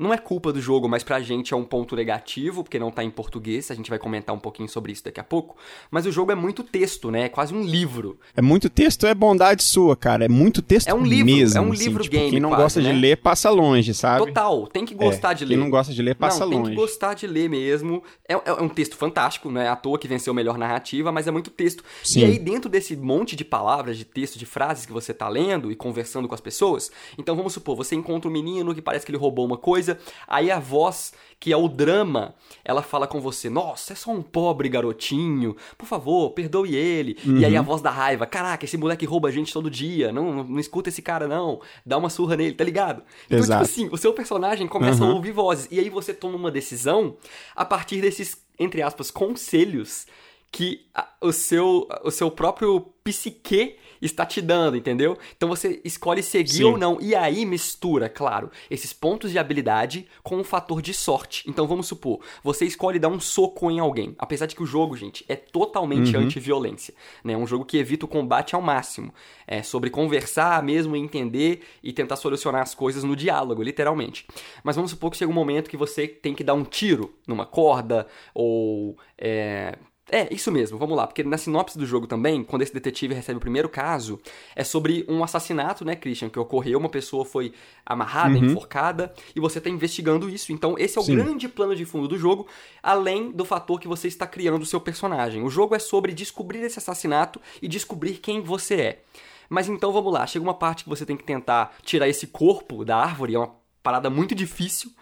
não 0.00 0.14
é 0.14 0.18
culpa 0.18 0.52
do 0.52 0.60
jogo, 0.60 0.88
mas 0.88 1.04
pra 1.04 1.20
gente 1.20 1.52
é 1.52 1.56
um 1.56 1.62
ponto 1.64 1.94
negativo, 1.94 2.64
porque 2.64 2.78
não 2.78 2.90
tá 2.90 3.04
em 3.04 3.10
português, 3.10 3.70
a 3.70 3.74
gente 3.74 3.90
vai 3.90 3.98
comentar 3.98 4.34
um 4.34 4.38
pouquinho 4.38 4.68
sobre 4.68 4.92
isso 4.92 5.04
daqui 5.04 5.20
a 5.20 5.24
pouco. 5.24 5.56
Mas 5.90 6.06
o 6.06 6.10
jogo 6.12 6.32
é 6.32 6.34
muito 6.34 6.64
texto, 6.64 7.10
né? 7.10 7.24
É 7.24 7.28
quase 7.28 7.54
um 7.54 7.62
livro. 7.62 8.18
É 8.34 8.40
muito 8.40 8.70
texto, 8.70 9.06
é 9.06 9.14
bondade 9.14 9.62
sua, 9.62 9.94
cara. 9.94 10.24
É 10.24 10.28
muito 10.28 10.62
texto 10.62 10.88
É 10.88 10.94
um 10.94 11.04
livro, 11.04 11.26
mesmo. 11.26 11.58
é 11.58 11.60
um 11.60 11.72
assim, 11.72 11.84
livro 11.84 12.02
tipo, 12.02 12.16
game 12.16 12.30
Quem 12.30 12.40
não 12.40 12.48
quase, 12.50 12.62
gosta 12.62 12.80
né? 12.80 12.92
de 12.92 12.98
ler, 12.98 13.16
passa 13.18 13.50
longe, 13.50 13.92
sabe? 13.94 14.26
Total, 14.26 14.66
tem 14.68 14.86
que 14.86 14.94
gostar 14.94 15.32
É, 15.32 15.34
de 15.34 15.44
ler. 15.44 15.54
Quem 15.54 15.58
não 15.62 15.70
gosta 15.70 15.92
de 15.92 16.00
ler, 16.02 16.14
passa 16.14 16.40
não, 16.40 16.48
tem 16.50 16.58
longe. 16.60 16.70
que 16.70 16.76
gostar 16.76 17.14
de 17.14 17.26
ler 17.26 17.50
mesmo. 17.50 18.02
É, 18.26 18.32
é 18.32 18.52
um 18.62 18.68
texto 18.68 18.96
fantástico, 18.96 19.50
não 19.50 19.60
é 19.60 19.68
à 19.68 19.76
toa 19.76 19.98
que 19.98 20.08
venceu 20.08 20.32
melhor 20.32 20.56
narrativa, 20.56 21.12
mas 21.12 21.26
é 21.26 21.30
muito 21.30 21.50
texto. 21.50 21.84
Sim. 22.02 22.20
E 22.20 22.24
aí, 22.24 22.38
dentro 22.38 22.70
desse 22.70 22.96
monte 22.96 23.36
de 23.36 23.44
palavras, 23.44 23.98
de 23.98 24.04
texto, 24.04 24.38
de 24.38 24.46
frases 24.46 24.86
que 24.86 24.92
você 24.92 25.12
tá 25.12 25.28
lendo 25.28 25.70
e 25.70 25.76
conversando 25.76 26.26
com 26.26 26.34
as 26.34 26.40
pessoas, 26.40 26.90
então 27.18 27.36
vamos 27.36 27.52
supor, 27.52 27.76
você 27.76 27.94
encontra 27.94 28.30
um 28.30 28.32
menino 28.32 28.74
que 28.74 28.80
parece 28.80 29.04
que 29.04 29.10
ele 29.10 29.18
roubou 29.18 29.44
uma 29.44 29.58
coisa, 29.58 29.89
aí 30.26 30.50
a 30.50 30.58
voz, 30.58 31.12
que 31.38 31.52
é 31.52 31.56
o 31.56 31.68
drama, 31.68 32.34
ela 32.64 32.82
fala 32.82 33.06
com 33.06 33.18
você, 33.20 33.48
nossa, 33.48 33.94
é 33.94 33.96
só 33.96 34.10
um 34.10 34.20
pobre 34.20 34.68
garotinho, 34.68 35.56
por 35.78 35.86
favor, 35.86 36.30
perdoe 36.32 36.74
ele. 36.76 37.16
E 37.24 37.28
Uhum. 37.30 37.46
aí 37.46 37.56
a 37.56 37.62
voz 37.62 37.80
da 37.80 37.90
raiva, 37.90 38.26
caraca, 38.26 38.64
esse 38.64 38.76
moleque 38.76 39.06
rouba 39.06 39.28
a 39.28 39.32
gente 39.32 39.52
todo 39.52 39.70
dia, 39.70 40.12
não, 40.12 40.32
não, 40.34 40.44
não 40.44 40.58
escuta 40.60 40.90
esse 40.90 41.00
cara 41.00 41.26
não, 41.26 41.60
dá 41.84 41.96
uma 41.96 42.10
surra 42.10 42.36
nele, 42.36 42.54
tá 42.54 42.62
ligado? 42.64 43.02
Então, 43.26 43.38
Exato. 43.38 43.64
tipo 43.64 43.72
assim, 43.72 43.88
o 43.90 43.96
seu 43.96 44.12
personagem 44.12 44.66
começa 44.68 45.02
a 45.02 45.06
Uhum. 45.08 45.14
ouvir 45.14 45.32
vozes. 45.32 45.66
E 45.70 45.80
aí 45.80 45.88
você 45.88 46.12
toma 46.12 46.36
uma 46.36 46.50
decisão 46.50 47.16
a 47.56 47.64
partir 47.64 48.00
desses, 48.02 48.36
entre 48.58 48.82
aspas, 48.82 49.10
conselhos 49.10 50.06
que 50.52 50.84
a- 50.94 51.08
o 51.22 51.32
seu, 51.32 51.88
o 52.04 52.10
seu 52.10 52.30
próprio 52.30 52.80
psique 53.04 53.76
está 54.06 54.24
te 54.24 54.40
dando, 54.40 54.76
entendeu? 54.76 55.16
Então 55.36 55.48
você 55.48 55.80
escolhe 55.84 56.22
seguir 56.22 56.50
Sim. 56.52 56.64
ou 56.64 56.78
não. 56.78 56.98
E 57.00 57.14
aí 57.14 57.44
mistura, 57.44 58.08
claro, 58.08 58.50
esses 58.70 58.92
pontos 58.92 59.30
de 59.30 59.38
habilidade 59.38 60.06
com 60.22 60.38
o 60.40 60.44
fator 60.44 60.80
de 60.82 60.94
sorte. 60.94 61.44
Então 61.48 61.66
vamos 61.66 61.86
supor, 61.86 62.20
você 62.42 62.64
escolhe 62.64 62.98
dar 62.98 63.08
um 63.08 63.20
soco 63.20 63.70
em 63.70 63.78
alguém. 63.80 64.14
Apesar 64.18 64.46
de 64.46 64.54
que 64.54 64.62
o 64.62 64.66
jogo, 64.66 64.96
gente, 64.96 65.24
é 65.28 65.36
totalmente 65.36 66.16
Uhum. 66.16 66.22
anti-violência. 66.22 66.94
Né? 67.24 67.32
É 67.34 67.36
um 67.36 67.46
jogo 67.46 67.64
que 67.64 67.76
evita 67.78 68.04
o 68.04 68.08
combate 68.08 68.54
ao 68.54 68.62
máximo. 68.62 69.12
É 69.46 69.62
sobre 69.62 69.90
conversar 69.90 70.62
mesmo, 70.62 70.94
entender 70.96 71.62
e 71.82 71.92
tentar 71.92 72.16
solucionar 72.16 72.62
as 72.62 72.74
coisas 72.74 73.02
no 73.04 73.16
diálogo, 73.16 73.62
literalmente. 73.62 74.26
Mas 74.62 74.76
vamos 74.76 74.92
supor 74.92 75.10
que 75.10 75.16
chega 75.16 75.30
um 75.30 75.34
momento 75.34 75.68
que 75.68 75.76
você 75.76 76.06
tem 76.06 76.34
que 76.34 76.44
dar 76.44 76.54
um 76.54 76.64
tiro 76.64 77.14
numa 77.26 77.44
corda 77.44 78.06
ou. 78.34 78.96
É, 79.18 79.76
é, 80.10 80.32
isso 80.34 80.50
mesmo, 80.50 80.78
vamos 80.78 80.96
lá, 80.96 81.06
porque 81.06 81.22
na 81.22 81.38
sinopse 81.38 81.78
do 81.78 81.86
jogo 81.86 82.06
também, 82.06 82.42
quando 82.42 82.62
esse 82.62 82.72
detetive 82.72 83.14
recebe 83.14 83.38
o 83.38 83.40
primeiro 83.40 83.68
caso, 83.68 84.20
é 84.56 84.64
sobre 84.64 85.04
um 85.08 85.22
assassinato, 85.22 85.84
né, 85.84 85.94
Christian, 85.94 86.28
que 86.28 86.38
ocorreu, 86.38 86.78
uma 86.78 86.88
pessoa 86.88 87.24
foi 87.24 87.52
amarrada, 87.86 88.36
enforcada, 88.36 89.12
e 89.34 89.40
você 89.40 89.60
tá 89.60 89.70
investigando 89.70 90.28
isso. 90.28 90.52
Então, 90.52 90.76
esse 90.78 90.98
é 90.98 91.00
o 91.00 91.04
Sim. 91.04 91.16
grande 91.16 91.48
plano 91.48 91.76
de 91.76 91.84
fundo 91.84 92.08
do 92.08 92.18
jogo, 92.18 92.46
além 92.82 93.30
do 93.30 93.44
fator 93.44 93.78
que 93.78 93.88
você 93.88 94.08
está 94.08 94.26
criando 94.26 94.62
o 94.62 94.66
seu 94.66 94.80
personagem. 94.80 95.42
O 95.42 95.48
jogo 95.48 95.74
é 95.74 95.78
sobre 95.78 96.12
descobrir 96.12 96.60
esse 96.60 96.78
assassinato 96.78 97.40
e 97.62 97.68
descobrir 97.68 98.14
quem 98.14 98.40
você 98.40 98.74
é. 98.74 99.02
Mas 99.48 99.68
então 99.68 99.92
vamos 99.92 100.12
lá, 100.12 100.26
chega 100.26 100.44
uma 100.44 100.54
parte 100.54 100.84
que 100.84 100.90
você 100.90 101.04
tem 101.04 101.16
que 101.16 101.24
tentar 101.24 101.74
tirar 101.82 102.08
esse 102.08 102.26
corpo 102.28 102.84
da 102.84 102.96
árvore, 102.96 103.34
é 103.34 103.38
uma 103.38 103.52
parada 103.82 104.08
muito 104.08 104.34
difícil. 104.34 104.92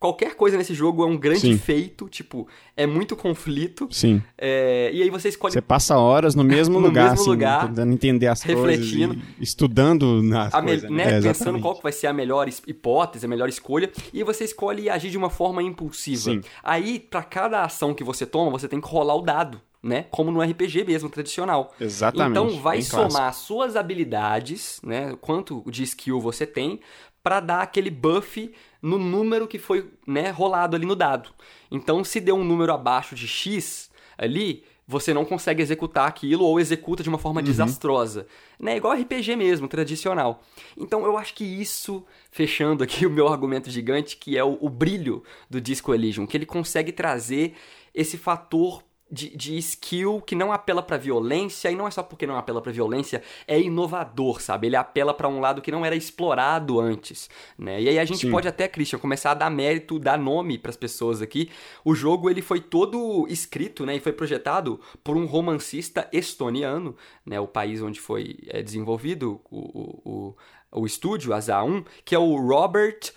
Qualquer 0.00 0.36
coisa 0.36 0.56
nesse 0.56 0.74
jogo 0.74 1.02
é 1.02 1.06
um 1.06 1.16
grande 1.16 1.40
Sim. 1.40 1.58
feito, 1.58 2.08
tipo, 2.08 2.46
é 2.76 2.86
muito 2.86 3.16
conflito. 3.16 3.88
Sim. 3.90 4.22
É, 4.38 4.90
e 4.94 5.02
aí 5.02 5.10
você 5.10 5.28
escolhe 5.28 5.52
Você 5.52 5.60
passa 5.60 5.98
horas 5.98 6.36
no 6.36 6.44
mesmo 6.44 6.78
No 6.78 6.86
lugar, 6.86 7.10
mesmo 7.10 7.20
assim, 7.22 7.30
lugar, 7.30 7.66
tentando 7.66 7.92
entender 7.92 8.28
as 8.28 8.40
refletindo. 8.42 9.14
coisas, 9.14 9.30
estudando 9.40 10.22
nas 10.22 10.54
a 10.54 10.62
coisas, 10.62 10.88
né, 10.88 11.18
É, 11.18 11.20
pensando 11.20 11.58
qual 11.60 11.80
vai 11.82 11.90
ser 11.90 12.06
a 12.06 12.12
melhor 12.12 12.46
es- 12.46 12.62
hipótese, 12.64 13.26
a 13.26 13.28
melhor 13.28 13.48
escolha, 13.48 13.90
e 14.14 14.22
você 14.22 14.44
escolhe 14.44 14.88
agir 14.88 15.10
de 15.10 15.18
uma 15.18 15.30
forma 15.30 15.62
impulsiva. 15.64 16.30
Sim. 16.30 16.42
Aí, 16.62 17.00
pra 17.00 17.24
cada 17.24 17.64
ação 17.64 17.92
que 17.92 18.04
você 18.04 18.24
toma, 18.24 18.52
você 18.52 18.68
tem 18.68 18.80
que 18.80 18.86
rolar 18.88 19.16
o 19.16 19.22
dado, 19.22 19.60
né? 19.82 20.06
Como 20.12 20.30
no 20.30 20.40
RPG 20.40 20.84
mesmo, 20.84 21.08
tradicional. 21.10 21.74
Exatamente, 21.80 22.30
Então 22.30 22.60
vai 22.62 22.82
somar 22.82 23.10
clássico. 23.10 23.46
suas 23.46 23.74
habilidades, 23.74 24.80
né? 24.84 25.16
Quanto 25.20 25.64
de 25.68 25.82
skill 25.82 26.20
você 26.20 26.46
tem, 26.46 26.78
pra 27.20 27.40
dar 27.40 27.62
aquele 27.62 27.90
buff 27.90 28.50
no 28.80 28.98
número 28.98 29.48
que 29.48 29.58
foi, 29.58 29.90
né, 30.06 30.30
rolado 30.30 30.76
ali 30.76 30.86
no 30.86 30.96
dado. 30.96 31.30
Então, 31.70 32.04
se 32.04 32.20
deu 32.20 32.36
um 32.36 32.44
número 32.44 32.72
abaixo 32.72 33.14
de 33.14 33.26
X 33.26 33.90
ali, 34.16 34.64
você 34.88 35.12
não 35.12 35.22
consegue 35.22 35.60
executar 35.60 36.08
aquilo 36.08 36.44
ou 36.44 36.58
executa 36.58 37.02
de 37.02 37.10
uma 37.10 37.18
forma 37.18 37.42
desastrosa. 37.42 38.26
Né? 38.58 38.78
Igual 38.78 38.94
RPG 38.94 39.36
mesmo, 39.36 39.68
tradicional. 39.68 40.42
Então 40.78 41.04
eu 41.04 41.18
acho 41.18 41.34
que 41.34 41.44
isso, 41.44 42.02
fechando 42.30 42.82
aqui 42.82 43.04
o 43.06 43.10
meu 43.10 43.28
argumento 43.28 43.70
gigante, 43.70 44.16
que 44.16 44.38
é 44.38 44.42
o, 44.42 44.56
o 44.62 44.70
brilho 44.70 45.22
do 45.50 45.60
Disco 45.60 45.92
Elysium, 45.92 46.26
que 46.26 46.38
ele 46.38 46.46
consegue 46.46 46.90
trazer 46.90 47.54
esse 47.94 48.16
fator 48.16 48.82
de, 49.10 49.34
de 49.34 49.56
skill 49.58 50.20
que 50.20 50.34
não 50.34 50.52
apela 50.52 50.82
pra 50.82 50.96
violência, 50.96 51.70
e 51.70 51.76
não 51.76 51.86
é 51.86 51.90
só 51.90 52.02
porque 52.02 52.26
não 52.26 52.36
apela 52.36 52.60
pra 52.60 52.72
violência, 52.72 53.22
é 53.46 53.58
inovador, 53.58 54.40
sabe? 54.40 54.66
Ele 54.66 54.76
apela 54.76 55.14
pra 55.14 55.28
um 55.28 55.40
lado 55.40 55.62
que 55.62 55.72
não 55.72 55.84
era 55.84 55.96
explorado 55.96 56.78
antes, 56.80 57.30
né? 57.58 57.80
E 57.80 57.88
aí 57.88 57.98
a 57.98 58.04
gente 58.04 58.20
Sim. 58.20 58.30
pode 58.30 58.46
até, 58.46 58.68
Christian, 58.68 58.98
começar 58.98 59.30
a 59.30 59.34
dar 59.34 59.50
mérito, 59.50 59.98
dar 59.98 60.18
nome 60.18 60.58
pras 60.58 60.76
pessoas 60.76 61.22
aqui. 61.22 61.50
O 61.84 61.94
jogo, 61.94 62.28
ele 62.28 62.42
foi 62.42 62.60
todo 62.60 63.26
escrito, 63.28 63.86
né? 63.86 63.96
E 63.96 64.00
foi 64.00 64.12
projetado 64.12 64.80
por 65.02 65.16
um 65.16 65.24
romancista 65.26 66.08
estoniano, 66.12 66.94
né? 67.24 67.40
O 67.40 67.48
país 67.48 67.82
onde 67.82 68.00
foi 68.00 68.36
é, 68.48 68.62
desenvolvido 68.62 69.40
o, 69.50 69.58
o, 69.58 70.36
o, 70.72 70.80
o 70.82 70.86
estúdio, 70.86 71.32
a 71.32 71.38
ZA1, 71.38 71.84
que 72.04 72.14
é 72.14 72.18
o 72.18 72.36
Robert... 72.36 73.12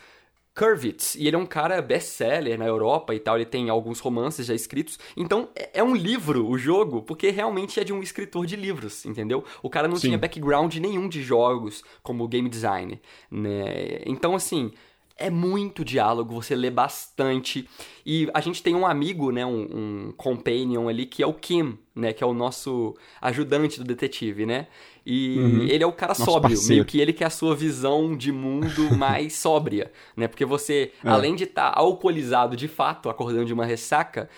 Kurvitz, 0.54 1.16
e 1.16 1.28
ele 1.28 1.36
é 1.36 1.40
um 1.40 1.46
cara 1.46 1.82
best-seller 1.82 2.60
na 2.60 2.66
Europa 2.66 3.16
e 3.16 3.20
tal, 3.20 3.38
ele 3.38 3.46
tem 3.46 3.70
alguns 3.70 4.00
romances 4.00 4.46
já 4.46 4.54
escritos. 4.54 5.00
Então, 5.16 5.50
é 5.56 5.72
é 5.74 5.84
um 5.84 5.96
livro 5.96 6.48
o 6.48 6.58
jogo, 6.58 7.02
porque 7.02 7.30
realmente 7.30 7.80
é 7.80 7.84
de 7.84 7.92
um 7.92 8.02
escritor 8.02 8.46
de 8.46 8.56
livros, 8.56 9.06
entendeu? 9.06 9.44
O 9.64 9.70
cara 9.70 9.88
não 9.88 9.96
Sim. 9.96 10.08
tinha 10.08 10.18
background 10.18 10.76
nenhum 10.76 11.10
de 11.10 11.24
jogos 11.24 11.84
como 12.04 12.28
game 12.28 12.50
design, 12.50 13.02
né? 13.30 14.02
Então, 14.06 14.36
assim, 14.36 14.72
é 15.18 15.30
muito 15.30 15.84
diálogo, 15.86 16.34
você 16.34 16.56
lê 16.56 16.70
bastante. 16.70 17.68
E 18.06 18.30
a 18.34 18.42
gente 18.42 18.64
tem 18.64 18.76
um 18.76 18.86
amigo, 18.86 19.32
né, 19.32 19.46
um, 19.46 19.62
um 20.08 20.14
companion 20.18 20.88
ali, 20.90 21.06
que 21.06 21.22
é 21.22 21.28
o 21.28 21.34
Kim, 21.34 21.78
né, 21.96 22.14
que 22.14 22.24
é 22.24 22.28
o 22.28 22.34
nosso 22.34 22.96
ajudante 23.22 23.78
do 23.80 23.84
detetive, 23.86 24.46
né? 24.46 24.68
E 25.06 25.68
ele 25.70 25.84
é 25.84 25.88
o 25.88 25.92
cara 25.92 26.12
Nosso 26.12 26.26
sóbrio, 26.26 26.56
parceiro. 26.56 26.74
meio 26.76 26.86
que 26.86 27.00
ele 27.00 27.12
que 27.14 27.24
é 27.24 27.28
a 27.28 27.32
sua 27.32 27.56
visão 27.56 28.16
de 28.16 28.32
mundo 28.32 28.92
mais 28.96 29.36
sóbria, 29.36 29.92
né? 30.16 30.28
Porque 30.28 30.46
você, 30.46 30.92
É. 31.04 31.10
além 31.10 31.36
de 31.36 31.46
estar 31.46 31.72
alcoolizado 31.76 32.56
de 32.56 32.68
fato, 32.68 33.10
acordando 33.10 33.46
de 33.46 33.54
uma 33.54 33.66
ressaca, 33.66 34.30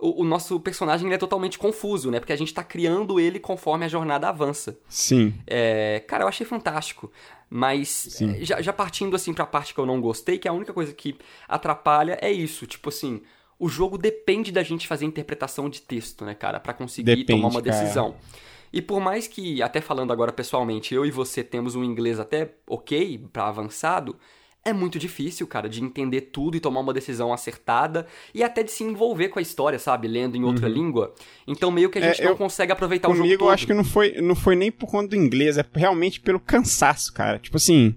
o, 0.00 0.22
o 0.22 0.24
nosso 0.24 0.58
personagem 0.60 1.06
ele 1.06 1.14
é 1.14 1.18
totalmente 1.18 1.58
confuso, 1.58 2.10
né? 2.10 2.18
Porque 2.18 2.32
a 2.32 2.36
gente 2.36 2.52
tá 2.52 2.64
criando 2.64 3.20
ele 3.20 3.38
conforme 3.38 3.84
a 3.84 3.88
jornada 3.88 4.28
avança. 4.28 4.78
Sim. 4.88 5.34
É, 5.46 6.02
cara, 6.06 6.24
eu 6.24 6.28
achei 6.28 6.46
fantástico. 6.46 7.10
Mas 7.48 8.20
é, 8.22 8.44
já, 8.44 8.62
já 8.62 8.72
partindo 8.72 9.16
assim 9.16 9.34
pra 9.34 9.44
parte 9.44 9.74
que 9.74 9.80
eu 9.80 9.86
não 9.86 10.00
gostei, 10.00 10.38
que 10.38 10.48
a 10.48 10.52
única 10.52 10.72
coisa 10.72 10.92
que 10.92 11.16
atrapalha 11.48 12.18
é 12.22 12.30
isso. 12.30 12.66
Tipo 12.66 12.88
assim, 12.88 13.20
o 13.58 13.68
jogo 13.68 13.98
depende 13.98 14.50
da 14.50 14.62
gente 14.62 14.86
fazer 14.86 15.04
interpretação 15.04 15.68
de 15.68 15.82
texto, 15.82 16.24
né, 16.24 16.34
cara? 16.34 16.58
Pra 16.58 16.72
conseguir 16.72 17.16
Depende, 17.16 17.26
tomar 17.26 17.48
uma 17.48 17.62
cara. 17.62 17.76
decisão. 17.76 18.14
E 18.72 18.80
por 18.80 19.00
mais 19.00 19.26
que, 19.26 19.60
até 19.62 19.80
falando 19.80 20.12
agora 20.12 20.32
pessoalmente, 20.32 20.94
eu 20.94 21.04
e 21.04 21.10
você 21.10 21.42
temos 21.42 21.74
um 21.74 21.82
inglês 21.82 22.20
até 22.20 22.54
ok 22.66 23.26
pra 23.32 23.48
avançado, 23.48 24.16
é 24.64 24.72
muito 24.72 24.98
difícil, 24.98 25.46
cara, 25.46 25.68
de 25.68 25.82
entender 25.82 26.20
tudo 26.32 26.56
e 26.56 26.60
tomar 26.60 26.80
uma 26.80 26.92
decisão 26.92 27.32
acertada 27.32 28.06
e 28.34 28.42
até 28.44 28.62
de 28.62 28.70
se 28.70 28.84
envolver 28.84 29.28
com 29.28 29.38
a 29.38 29.42
história, 29.42 29.78
sabe? 29.78 30.06
Lendo 30.06 30.36
em 30.36 30.44
outra 30.44 30.68
língua. 30.68 31.14
Então 31.46 31.70
meio 31.70 31.88
que 31.88 31.98
a 31.98 32.02
Uhum. 32.02 32.06
É, 32.08 32.10
gente 32.14 32.22
não 32.24 32.30
eu- 32.32 32.36
consegue 32.36 32.70
aproveitar 32.72 33.08
o 33.08 33.12
jogo 33.12 33.22
Comigo, 33.24 33.44
todo. 33.44 33.50
acho 33.52 33.66
que 33.66 33.72
não 33.74 33.84
foi, 33.84 34.20
não 34.20 34.34
foi 34.34 34.54
nem 34.56 34.70
por 34.70 34.86
conta 34.90 35.08
do 35.08 35.16
inglês, 35.16 35.56
é 35.56 35.64
realmente 35.74 36.20
pelo 36.20 36.38
cansaço, 36.38 37.12
cara. 37.12 37.38
Tipo 37.38 37.56
assim, 37.56 37.94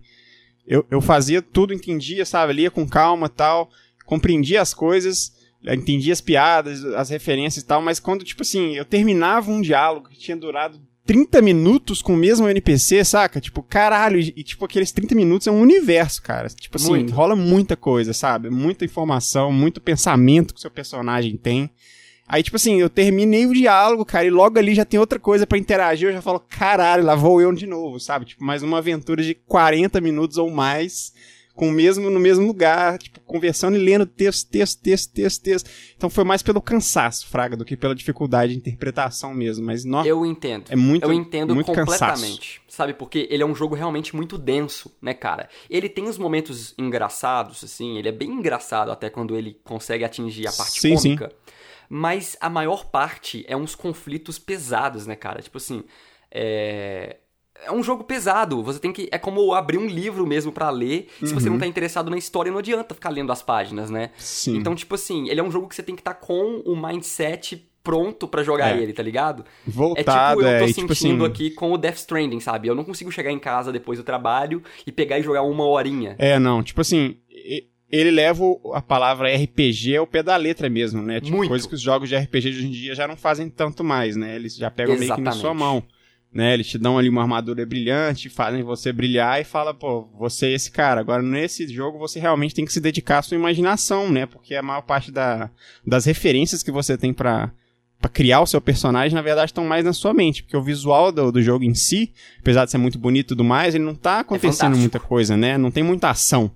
eu, 0.66 0.86
eu 0.90 1.02
fazia 1.02 1.42
tudo, 1.42 1.74
entendia, 1.74 2.26
sabe? 2.26 2.54
Lia 2.54 2.72
com 2.72 2.88
calma 2.88 3.28
tal, 3.28 3.70
compreendia 4.06 4.62
as 4.62 4.74
coisas, 4.74 5.34
entendia 5.66 6.14
as 6.14 6.22
piadas, 6.22 6.84
as 6.86 7.10
referências 7.10 7.64
e 7.64 7.68
tal, 7.68 7.82
mas 7.82 8.00
quando, 8.00 8.24
tipo 8.24 8.42
assim, 8.42 8.74
eu 8.76 8.86
terminava 8.86 9.52
um 9.52 9.62
diálogo 9.62 10.08
que 10.10 10.18
tinha 10.18 10.38
durado 10.38 10.80
30 11.06 11.42
minutos 11.42 12.02
com 12.02 12.14
o 12.14 12.18
mesmo 12.18 12.48
NPC, 12.48 13.04
saca? 13.04 13.42
Tipo, 13.42 13.62
caralho, 13.62 14.20
e, 14.20 14.44
tipo, 14.44 14.64
aqueles 14.64 14.92
30 14.92 15.14
minutos 15.16 15.48
é 15.48 15.52
um 15.52 15.60
universo, 15.60 16.22
cara. 16.22 16.48
Tipo 16.50 16.78
assim, 16.78 16.90
Muito. 16.90 17.14
rola 17.14 17.36
muita 17.36 17.76
coisa, 17.76 18.14
sabe? 18.14 18.50
Muita 18.50 18.86
informação, 18.86 19.52
muito 19.52 19.82
pensamento 19.82 20.54
que 20.54 20.60
o 20.60 20.62
seu 20.62 20.72
personagem 20.72 21.36
tem. 21.36 21.70
Aí, 22.26 22.42
tipo 22.42 22.56
assim, 22.56 22.80
eu 22.80 22.90
terminei 22.90 23.46
o 23.46 23.54
diálogo, 23.54 24.06
cara, 24.06 24.26
e 24.26 24.30
logo 24.30 24.58
ali 24.58 24.74
já 24.74 24.86
tem 24.86 25.00
outra 25.00 25.20
coisa 25.20 25.46
pra 25.46 25.58
interagir, 25.58 26.08
eu 26.08 26.14
já 26.14 26.22
falo, 26.22 26.40
caralho, 26.40 27.04
lá 27.04 27.16
vou 27.16 27.42
eu 27.42 27.52
de 27.52 27.68
novo, 27.68 28.00
sabe? 28.00 28.26
Tipo, 28.26 28.44
mais 28.44 28.64
uma 28.64 28.78
aventura 28.78 29.22
de 29.22 29.36
40 29.36 30.00
minutos 30.00 30.38
ou 30.38 30.50
mais, 30.50 31.14
com 31.56 31.70
o 31.70 31.72
mesmo, 31.72 32.10
no 32.10 32.20
mesmo 32.20 32.48
lugar, 32.48 32.98
tipo, 32.98 33.20
conversando 33.22 33.78
e 33.78 33.80
lendo 33.80 34.06
texto, 34.06 34.50
texto, 34.50 34.82
texto, 34.82 35.12
texto, 35.14 35.42
texto. 35.44 35.70
Então 35.96 36.10
foi 36.10 36.24
mais 36.24 36.42
pelo 36.42 36.62
cansaço, 36.62 37.28
Fraga, 37.28 37.56
do 37.56 37.64
que 37.64 37.78
pela 37.78 37.94
dificuldade 37.94 38.54
de 38.54 38.58
interpretação 38.58 39.34
mesmo, 39.34 39.66
mas, 39.66 39.86
nossa, 39.86 40.08
Eu 40.10 40.26
entendo. 40.26 40.66
é 40.70 40.76
muito, 40.76 41.04
eu 41.04 41.14
entendo 41.14 41.54
muito 41.54 41.72
cansaço. 41.72 42.00
completamente. 42.00 42.62
Sabe? 42.68 42.94
Porque 42.96 43.28
ele 43.30 43.44
é 43.44 43.46
um 43.46 43.54
jogo 43.54 43.76
realmente 43.76 44.16
muito 44.16 44.36
denso, 44.38 44.92
né, 45.00 45.14
cara? 45.14 45.48
Ele 45.70 45.88
tem 45.88 46.06
os 46.06 46.18
momentos 46.18 46.74
engraçados, 46.76 47.64
assim, 47.64 47.98
ele 48.00 48.10
é 48.10 48.12
bem 48.12 48.32
engraçado 48.32 48.90
até 48.92 49.10
quando 49.12 49.38
ele 49.38 49.60
consegue 49.64 50.04
atingir 50.04 50.48
a 50.48 50.52
parte 50.52 50.82
Sim, 50.82 50.98
sim. 50.98 51.16
cômica. 51.16 51.32
Mas 51.88 52.36
a 52.42 52.50
maior 52.50 52.86
parte 52.86 53.46
é 53.48 53.56
uns 53.56 53.76
conflitos 53.76 54.40
pesados, 54.40 55.06
né, 55.06 55.16
cara? 55.16 55.40
Tipo 55.42 55.58
assim, 55.58 55.84
é. 56.32 57.18
É 57.66 57.72
um 57.72 57.84
jogo 57.84 58.04
pesado. 58.04 58.62
Você 58.64 58.80
tem 58.80 58.92
que. 58.92 59.08
É 59.12 59.18
como 59.18 59.54
abrir 59.54 59.78
um 59.78 59.88
livro 59.88 60.26
mesmo 60.28 60.52
pra 60.52 60.70
ler. 60.70 61.08
Se 61.24 61.34
você 61.34 61.50
não 61.50 61.58
tá 61.58 61.66
interessado 61.68 62.10
na 62.10 62.18
história, 62.18 62.52
não 62.52 62.60
adianta 62.60 62.94
ficar 62.94 63.10
lendo 63.10 63.32
as 63.32 63.42
páginas, 63.42 63.90
né? 63.90 64.04
Uhum. 64.06 64.10
Sim. 64.18 64.58
Então, 64.58 64.76
tipo 64.76 64.96
assim, 64.96 65.30
ele 65.30 65.40
é 65.40 65.44
um 65.44 65.52
jogo 65.52 65.68
que 65.68 65.76
você 65.76 65.84
tem 65.84 65.96
que 65.96 66.02
estar 66.02 66.14
com 66.16 66.62
o 66.66 66.76
mindset 66.76 67.68
pronto 67.84 68.28
pra 68.28 68.44
jogar 68.44 68.78
É. 68.78 68.82
ele, 68.82 68.94
tá 68.94 69.04
ligado? 69.04 69.44
Voltado, 69.68 70.40
é 70.42 70.44
tipo 70.46 70.54
eu 70.54 70.60
tô 70.60 70.66
é, 70.66 70.70
e, 70.70 70.74
sentindo 70.74 70.94
tipo 70.96 71.24
assim, 71.26 71.26
aqui 71.26 71.52
com 71.52 71.72
o 71.74 71.78
Death 71.78 71.98
Stranding, 71.98 72.40
sabe? 72.40 72.70
Eu 72.70 72.76
não 72.76 72.84
consigo 72.86 73.12
chegar 73.12 73.30
em 73.32 73.40
casa 73.40 73.74
depois 73.74 74.00
do 74.00 74.06
trabalho 74.06 74.64
e 74.88 74.92
pegar 74.92 75.20
e 75.20 75.24
jogar 75.24 75.42
uma 75.42 75.66
horinha. 75.66 76.16
É, 76.18 76.40
não, 76.40 76.64
tipo 76.64 76.80
assim, 76.80 77.18
ele 77.92 78.10
leva 78.10 78.44
a 78.74 78.82
palavra 78.82 79.28
RPG 79.36 79.98
ao 79.98 80.08
pé 80.08 80.24
da 80.24 80.36
letra 80.38 80.70
mesmo, 80.70 81.02
né? 81.02 81.20
Tipo, 81.20 81.36
Muito. 81.38 81.50
coisa 81.50 81.68
que 81.68 81.76
os 81.76 81.82
jogos 81.82 82.08
de 82.08 82.16
RPG 82.16 82.52
de 82.52 82.58
hoje 82.58 82.68
em 82.68 82.72
dia 82.72 82.96
já 82.96 83.08
não 83.08 83.18
fazem 83.18 83.50
tanto 83.50 83.84
mais, 83.84 84.16
né? 84.16 84.36
Eles 84.36 84.56
já 84.56 84.72
pegam 84.72 84.96
meio 84.98 85.14
que 85.14 85.22
na 85.22 85.30
Exatamente. 85.32 85.42
sua 85.42 85.54
mão, 85.54 85.84
né? 86.34 86.54
Eles 86.54 86.68
te 86.68 86.78
dão 86.78 86.98
ali 86.98 87.08
uma 87.08 87.22
armadura 87.22 87.66
brilhante, 87.66 88.30
fazem 88.30 88.64
você 88.64 88.92
brilhar 88.92 89.40
e 89.40 89.44
fala, 89.44 89.74
pô, 89.74 90.08
você 90.18 90.48
é 90.48 90.54
esse 90.54 90.72
cara. 90.72 91.00
Agora, 91.00 91.22
nesse 91.22 91.68
jogo, 91.68 92.00
você 92.00 92.20
realmente 92.20 92.56
tem 92.56 92.66
que 92.66 92.74
se 92.74 92.82
dedicar 92.82 93.20
à 93.20 93.22
sua 93.22 93.38
imaginação, 93.38 94.12
né? 94.12 94.26
Porque 94.26 94.56
a 94.56 94.64
maior 94.64 94.82
parte 94.82 95.12
da, 95.12 95.50
das 95.86 96.06
referências 96.06 96.64
que 96.64 96.72
você 96.72 96.98
tem 96.98 97.14
pra 97.14 97.52
pra 98.00 98.10
criar 98.10 98.42
o 98.42 98.46
seu 98.46 98.60
personagem, 98.60 99.16
na 99.16 99.22
verdade, 99.22 99.52
estão 99.52 99.64
mais 99.64 99.86
na 99.86 99.94
sua 99.94 100.14
mente. 100.14 100.44
Porque 100.44 100.58
o 100.58 100.62
visual 100.62 101.10
do, 101.10 101.32
do 101.32 101.42
jogo 101.42 101.64
em 101.64 101.74
si, 101.74 102.12
apesar 102.38 102.66
de 102.66 102.72
ser 102.72 102.78
muito 102.78 103.00
bonito 103.00 103.28
e 103.28 103.30
tudo 103.30 103.46
mais, 103.46 103.74
ele 103.74 103.86
não 103.86 103.96
tá 103.96 104.20
acontecendo 104.20 104.58
fantástico. 104.58 104.80
muita 104.82 105.00
coisa, 105.00 105.38
né? 105.38 105.58
Não 105.58 105.72
tem 105.72 105.84
muita 105.84 106.10
ação. 106.10 106.52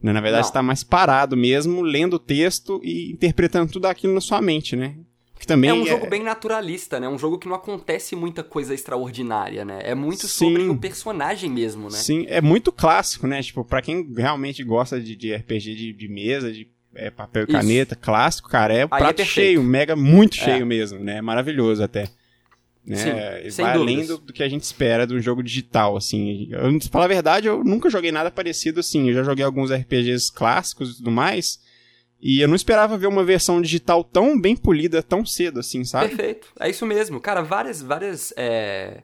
Né? 0.00 0.12
Na 0.12 0.20
verdade, 0.20 0.42
Não. 0.42 0.48
você 0.48 0.52
tá 0.52 0.62
mais 0.62 0.84
parado 0.84 1.36
mesmo, 1.36 1.82
lendo 1.82 2.14
o 2.14 2.18
texto 2.20 2.80
e 2.84 3.10
interpretando 3.10 3.72
tudo 3.72 3.86
aquilo 3.86 4.14
na 4.14 4.20
sua 4.20 4.40
mente, 4.40 4.76
né? 4.76 4.94
Que 5.42 5.46
também 5.48 5.70
É 5.70 5.74
um 5.74 5.84
jogo 5.84 6.08
bem 6.08 6.22
naturalista, 6.22 7.00
né? 7.00 7.08
Um 7.08 7.18
jogo 7.18 7.36
que 7.36 7.48
não 7.48 7.56
acontece 7.56 8.14
muita 8.14 8.44
coisa 8.44 8.72
extraordinária, 8.72 9.64
né? 9.64 9.80
É 9.82 9.92
muito 9.92 10.28
sobre 10.28 10.62
Sim. 10.62 10.68
o 10.68 10.78
personagem 10.78 11.50
mesmo, 11.50 11.90
né? 11.90 11.98
Sim, 11.98 12.24
é 12.28 12.40
muito 12.40 12.70
clássico, 12.70 13.26
né? 13.26 13.42
Tipo, 13.42 13.64
pra 13.64 13.82
quem 13.82 14.08
realmente 14.16 14.62
gosta 14.62 15.00
de, 15.00 15.16
de 15.16 15.34
RPG 15.34 15.74
de, 15.74 15.92
de 15.94 16.06
mesa, 16.08 16.52
de 16.52 16.68
é, 16.94 17.10
papel 17.10 17.42
e 17.42 17.46
Isso. 17.46 17.60
caneta, 17.60 17.96
clássico, 17.96 18.48
cara, 18.48 18.72
é 18.72 18.76
Aí 18.78 18.82
é 18.84 18.86
prato 18.86 19.16
perfeito. 19.16 19.34
cheio, 19.34 19.64
mega, 19.64 19.96
muito 19.96 20.38
É. 20.38 20.44
cheio 20.44 20.64
mesmo, 20.64 21.00
né? 21.00 21.20
Maravilhoso 21.20 21.82
até. 21.82 22.08
Né? 22.86 22.96
Sim, 23.42 23.50
sem 23.50 23.64
vai 23.64 23.74
além 23.74 24.06
do, 24.06 24.18
do 24.18 24.32
que 24.32 24.44
a 24.44 24.48
gente 24.48 24.62
espera 24.62 25.04
de 25.08 25.12
um 25.16 25.20
jogo 25.20 25.42
digital, 25.42 25.96
assim. 25.96 26.46
Eu, 26.52 26.78
pra 26.78 26.88
falar 26.88 27.04
a 27.06 27.08
verdade, 27.08 27.48
eu 27.48 27.64
nunca 27.64 27.90
joguei 27.90 28.12
nada 28.12 28.30
parecido 28.30 28.78
assim. 28.78 29.08
Eu 29.08 29.14
já 29.14 29.24
joguei 29.24 29.44
alguns 29.44 29.72
RPGs 29.72 30.30
clássicos 30.32 30.92
e 30.92 30.96
tudo 30.98 31.10
mais. 31.10 31.58
E 32.22 32.40
eu 32.40 32.46
não 32.46 32.54
esperava 32.54 32.96
ver 32.96 33.08
uma 33.08 33.24
versão 33.24 33.60
digital 33.60 34.04
tão 34.04 34.40
bem 34.40 34.56
polida 34.56 35.02
tão 35.02 35.26
cedo, 35.26 35.58
assim, 35.58 35.84
sabe? 35.84 36.10
Perfeito. 36.10 36.52
É 36.60 36.70
isso 36.70 36.86
mesmo. 36.86 37.20
Cara, 37.20 37.42
várias, 37.42 37.82
várias, 37.82 38.32
é, 38.36 39.02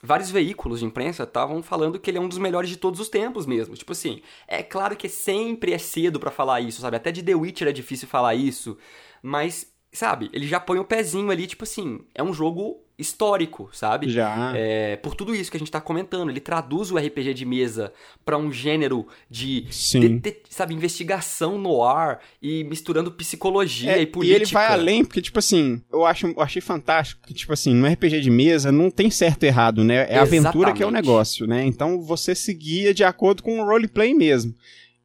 vários 0.00 0.30
veículos 0.30 0.78
de 0.78 0.86
imprensa 0.86 1.24
estavam 1.24 1.60
falando 1.60 1.98
que 1.98 2.08
ele 2.08 2.18
é 2.18 2.20
um 2.20 2.28
dos 2.28 2.38
melhores 2.38 2.70
de 2.70 2.76
todos 2.76 3.00
os 3.00 3.08
tempos 3.08 3.46
mesmo. 3.46 3.74
Tipo 3.74 3.90
assim, 3.90 4.22
é 4.46 4.62
claro 4.62 4.94
que 4.94 5.08
sempre 5.08 5.72
é 5.72 5.78
cedo 5.78 6.20
pra 6.20 6.30
falar 6.30 6.60
isso, 6.60 6.80
sabe? 6.80 6.96
Até 6.96 7.10
de 7.10 7.20
The 7.20 7.34
Witcher 7.34 7.66
é 7.66 7.72
difícil 7.72 8.06
falar 8.06 8.36
isso, 8.36 8.78
mas, 9.20 9.66
sabe, 9.92 10.30
ele 10.32 10.46
já 10.46 10.60
põe 10.60 10.78
o 10.78 10.84
pezinho 10.84 11.32
ali, 11.32 11.48
tipo 11.48 11.64
assim, 11.64 12.00
é 12.14 12.22
um 12.22 12.32
jogo 12.32 12.80
histórico, 13.02 13.68
sabe? 13.72 14.08
Já. 14.08 14.52
É, 14.56 14.96
por 14.96 15.14
tudo 15.14 15.34
isso 15.34 15.50
que 15.50 15.56
a 15.56 15.60
gente 15.60 15.70
tá 15.70 15.80
comentando, 15.80 16.30
ele 16.30 16.40
traduz 16.40 16.90
o 16.90 16.96
RPG 16.96 17.34
de 17.34 17.44
mesa 17.44 17.92
pra 18.24 18.38
um 18.38 18.50
gênero 18.50 19.06
de, 19.30 19.66
Sim. 19.70 20.16
dete- 20.18 20.42
sabe, 20.48 20.72
investigação 20.72 21.58
no 21.58 21.84
ar 21.84 22.20
e 22.40 22.64
misturando 22.64 23.12
psicologia 23.12 23.92
É, 23.92 24.00
e 24.02 24.06
política. 24.06 24.36
ele 24.42 24.46
vai 24.46 24.66
além, 24.68 25.04
porque, 25.04 25.20
tipo 25.20 25.38
assim, 25.38 25.82
eu, 25.92 26.06
acho, 26.06 26.26
eu 26.28 26.40
achei 26.40 26.62
fantástico 26.62 27.20
que, 27.26 27.34
tipo 27.34 27.52
assim, 27.52 27.74
no 27.74 27.86
RPG 27.86 28.20
de 28.20 28.30
mesa 28.30 28.72
não 28.72 28.90
tem 28.90 29.10
certo 29.10 29.42
e 29.42 29.46
errado, 29.46 29.84
né? 29.84 30.06
É 30.08 30.18
a 30.18 30.22
aventura 30.22 30.72
que 30.72 30.82
é 30.82 30.86
o 30.86 30.90
negócio, 30.90 31.46
né? 31.46 31.64
Então 31.66 32.00
você 32.00 32.34
se 32.34 32.54
guia 32.54 32.94
de 32.94 33.04
acordo 33.04 33.42
com 33.42 33.60
o 33.60 33.64
roleplay 33.64 34.14
mesmo. 34.14 34.54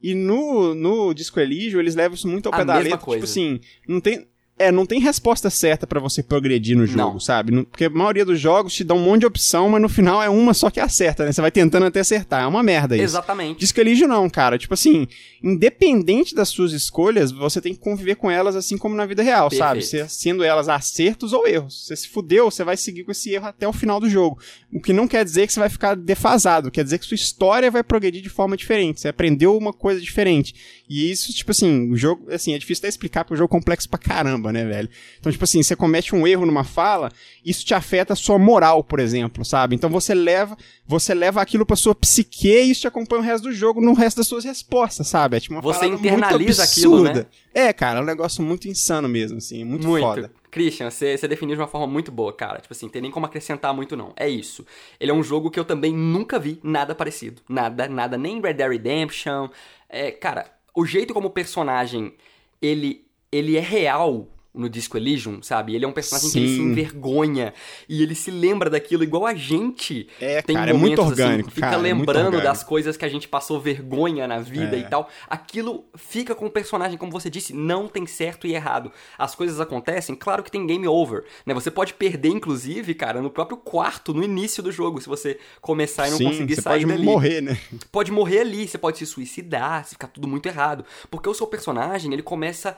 E 0.02 0.14
no, 0.14 0.76
no 0.76 1.12
Disco 1.12 1.40
Elysium, 1.40 1.80
eles 1.80 1.96
levam 1.96 2.14
isso 2.14 2.28
muito 2.28 2.46
ao 2.46 2.54
pé 2.54 2.64
da 2.64 2.78
letra. 2.78 2.98
Tipo 3.00 3.24
assim, 3.24 3.60
não 3.88 4.00
tem. 4.00 4.28
É, 4.60 4.72
não 4.72 4.86
tem 4.88 5.00
resposta 5.00 5.50
certa 5.52 5.86
pra 5.86 6.00
você 6.00 6.24
progredir 6.24 6.76
no 6.76 6.88
jogo, 6.88 6.98
Não. 7.14 7.20
sabe? 7.20 7.64
Porque 7.66 7.86
a 7.86 7.90
maioria 7.92 8.26
dos 8.26 8.40
jogos 8.40 8.74
te 8.74 8.84
dá 8.84 8.96
um 8.96 9.00
monte 9.04 9.20
de 9.20 9.26
opção, 9.28 9.70
mas 9.70 9.80
no 9.82 9.88
final 9.88 10.22
é 10.24 10.30
uma 10.30 10.52
só 10.54 10.72
que 10.72 10.80
acerta, 10.80 11.24
né? 11.26 11.32
Você 11.32 11.42
vai 11.42 11.52
tentando 11.52 11.86
até 11.86 12.00
acertar. 12.00 12.42
É 12.44 12.48
uma 12.48 12.64
merda 12.64 12.96
isso. 12.96 13.04
Exatamente. 13.04 13.60
Disco 13.60 13.80
Elysium 13.80 14.08
não, 14.08 14.28
cara. 14.28 14.58
Tipo 14.58 14.74
assim, 14.74 15.08
independente 15.44 16.36
das 16.36 16.50
suas 16.50 16.72
escolhas, 16.74 17.32
você 17.32 17.60
tem 17.62 17.74
que 17.74 17.80
conviver 17.80 18.16
com 18.16 18.30
elas 18.30 18.56
assim 18.56 18.78
como 18.78 18.96
na 18.96 19.06
vida 19.06 19.24
real, 19.24 19.50
sabe? 19.52 19.82
Perfeito. 19.82 20.10
Se- 20.10 20.18
sendo 20.24 20.44
elas 20.44 20.68
acertos 20.70 21.34
ou 21.34 21.48
erros. 21.48 21.86
Você 21.86 21.96
se 21.96 22.08
fudeu, 22.08 22.50
você 22.50 22.64
vai 22.64 22.78
seguir 22.78 23.04
com 23.04 23.12
esse 23.12 23.32
erro 23.32 23.48
até 23.48 23.68
o 23.68 23.74
final 23.74 24.00
do 24.00 24.10
jogo. 24.10 24.40
O 24.74 24.82
que 24.82 24.94
não 24.94 25.08
quer 25.08 25.24
dizer 25.24 25.48
que 25.48 25.54
você 25.54 25.60
vai 25.60 25.70
ficar 25.70 25.96
defasado, 25.96 26.70
quer 26.72 26.84
dizer 26.84 26.98
que 27.00 27.06
sua 27.06 27.16
história 27.16 27.72
vai 27.72 27.84
progredir 27.84 28.22
de 28.22 28.30
forma 28.30 28.56
diferente. 28.58 29.02
Você 29.02 29.08
aprendeu 29.08 29.58
uma 29.58 29.74
coisa 29.74 30.00
diferente. 30.02 30.54
E 30.90 31.12
isso, 31.12 31.34
tipo 31.34 31.52
assim, 31.52 31.92
o 31.92 31.96
jogo, 31.98 32.32
assim, 32.32 32.54
é 32.54 32.58
difícil 32.58 32.82
até 32.82 32.90
explicar 32.90 33.24
porque 33.24 33.34
o 33.34 33.38
jogo 33.38 33.54
é 33.54 33.58
complexo 33.58 33.90
pra 33.90 34.00
caramba, 34.00 34.47
né, 34.52 34.66
velho? 34.66 34.90
Então, 35.20 35.32
tipo 35.32 35.44
assim, 35.44 35.62
você 35.62 35.76
comete 35.76 36.16
um 36.16 36.28
erro 36.28 36.46
numa 36.46 36.64
fala, 36.64 37.12
isso 37.46 37.66
te 37.66 37.74
afeta 37.74 38.14
a 38.14 38.16
sua 38.16 38.38
moral, 38.38 38.84
por 38.84 39.00
exemplo, 39.00 39.44
sabe? 39.46 39.76
Então 39.76 39.90
você 39.90 40.14
leva, 40.14 40.58
você 40.86 41.14
leva 41.14 41.42
aquilo 41.42 41.66
pra 41.66 41.76
sua 41.76 41.96
psique 41.96 42.48
e 42.48 42.72
isso 42.72 42.82
te 42.82 42.88
acompanha 42.88 43.22
o 43.22 43.26
resto 43.26 43.46
do 43.46 43.54
jogo 43.54 43.82
no 43.82 43.94
resto 43.94 44.18
das 44.18 44.28
suas 44.28 44.44
respostas, 44.44 45.08
sabe? 45.08 45.38
É 45.38 45.40
tipo 45.40 45.56
uma 45.56 45.62
Você 45.62 45.86
internaliza 45.86 46.64
aquilo, 46.64 47.04
né? 47.04 47.26
É, 47.54 47.74
cara, 47.74 48.00
é 48.00 48.02
um 48.02 48.06
negócio 48.06 48.44
muito 48.44 48.68
insano 48.68 49.10
mesmo, 49.10 49.38
assim, 49.38 49.64
muito, 49.64 49.88
Muito. 49.88 50.04
foda. 50.04 50.32
Christian, 50.50 50.90
você, 50.90 51.18
você 51.18 51.28
definiu 51.28 51.56
de 51.56 51.62
uma 51.62 51.68
forma 51.68 51.86
muito 51.86 52.12
boa, 52.12 52.34
cara. 52.34 52.60
Tipo 52.60 52.74
assim, 52.74 52.90
tem 52.90 53.02
nem 53.02 53.12
como 53.12 53.26
acrescentar 53.26 53.74
muito, 53.74 53.96
não. 53.96 54.14
É 54.16 54.28
isso. 54.28 54.66
Ele 55.00 55.12
é 55.12 55.14
um 55.14 55.22
jogo 55.24 55.52
que 55.52 55.60
eu 55.60 55.66
também 55.66 55.94
nunca 55.94 56.40
vi 56.40 56.60
nada 56.64 56.96
parecido. 56.96 57.42
Nada, 57.48 57.88
nada, 57.88 58.18
nem 58.18 58.42
Red 58.42 58.54
Dead 58.54 58.70
Redemption. 58.70 59.50
É, 59.90 60.12
cara, 60.12 60.46
o 60.76 60.86
jeito 60.86 61.14
como 61.14 61.28
o 61.28 61.32
personagem, 61.32 62.14
ele, 62.62 63.06
ele 63.32 63.58
é 63.58 63.60
real 63.60 64.28
no 64.58 64.70
Disco 64.70 64.98
Elysium, 64.98 65.42
sabe? 65.42 65.76
Ele 65.76 65.86
é 65.86 65.88
um 65.88 65.92
personagem 65.92 66.32
que 66.32 66.38
ele 66.38 66.48
se 66.50 66.56
Sim. 66.56 66.64
envergonha 66.64 67.54
e 67.88 68.02
ele 68.02 68.16
se 68.16 68.32
lembra 68.32 68.70
daquilo 68.70 69.04
igual 69.04 69.26
a 69.26 69.34
gente. 69.34 70.08
É, 70.20 70.42
Tem 70.42 70.56
cara, 70.56 70.72
é 70.72 70.74
muito 70.74 71.00
assim, 71.02 71.10
orgânico, 71.12 71.50
fica 71.52 71.62
cara, 71.68 71.78
é 71.78 71.82
lembrando 71.82 72.26
orgânico. 72.26 72.44
das 72.44 72.64
coisas 72.64 72.98
que 72.98 73.06
a 73.06 73.10
gente 73.10 73.28
passou 73.28 73.60
vergonha 73.60 74.28
na 74.28 74.40
vida 74.40 74.76
É. 74.76 74.80
e 74.80 74.84
tal. 74.84 75.10
Aquilo 75.30 75.86
fica 75.96 76.34
com 76.36 76.46
o 76.48 76.50
personagem, 76.52 76.98
como 76.98 77.12
você 77.12 77.30
disse, 77.30 77.54
não 77.54 77.88
tem 77.88 78.06
certo 78.06 78.48
e 78.48 78.54
errado. 78.56 78.92
As 79.18 79.36
coisas 79.36 79.60
acontecem, 79.60 80.16
claro 80.16 80.42
que 80.44 80.52
tem 80.52 80.66
game 80.66 80.88
over, 80.88 81.24
né? 81.46 81.54
Você 81.54 81.70
pode 81.72 81.94
perder, 81.94 82.30
inclusive, 82.30 82.94
cara, 82.94 83.22
no 83.22 83.30
próprio 83.30 83.58
quarto, 83.58 84.14
no 84.14 84.24
início 84.24 84.64
do 84.64 84.72
jogo, 84.72 85.00
se 85.02 85.08
você 85.08 85.40
começar 85.62 86.08
e 86.08 86.12
não 86.12 86.18
Sim, 86.18 86.26
conseguir 86.26 86.56
você 86.56 86.62
sair 86.62 86.82
pode 86.82 86.94
dali. 86.94 87.04
morrer, 87.06 87.42
né? 87.42 87.58
Pode 87.92 88.12
morrer 88.12 88.40
ali, 88.40 88.68
você 88.68 88.78
pode 88.78 88.98
se 88.98 89.06
suicidar, 89.06 89.84
se 89.86 89.92
ficar 89.92 90.08
tudo 90.08 90.28
muito 90.28 90.48
errado. 90.48 90.84
Porque 91.12 91.30
o 91.30 91.34
seu 91.34 91.46
personagem, 91.48 92.12
ele 92.14 92.24
começa... 92.24 92.76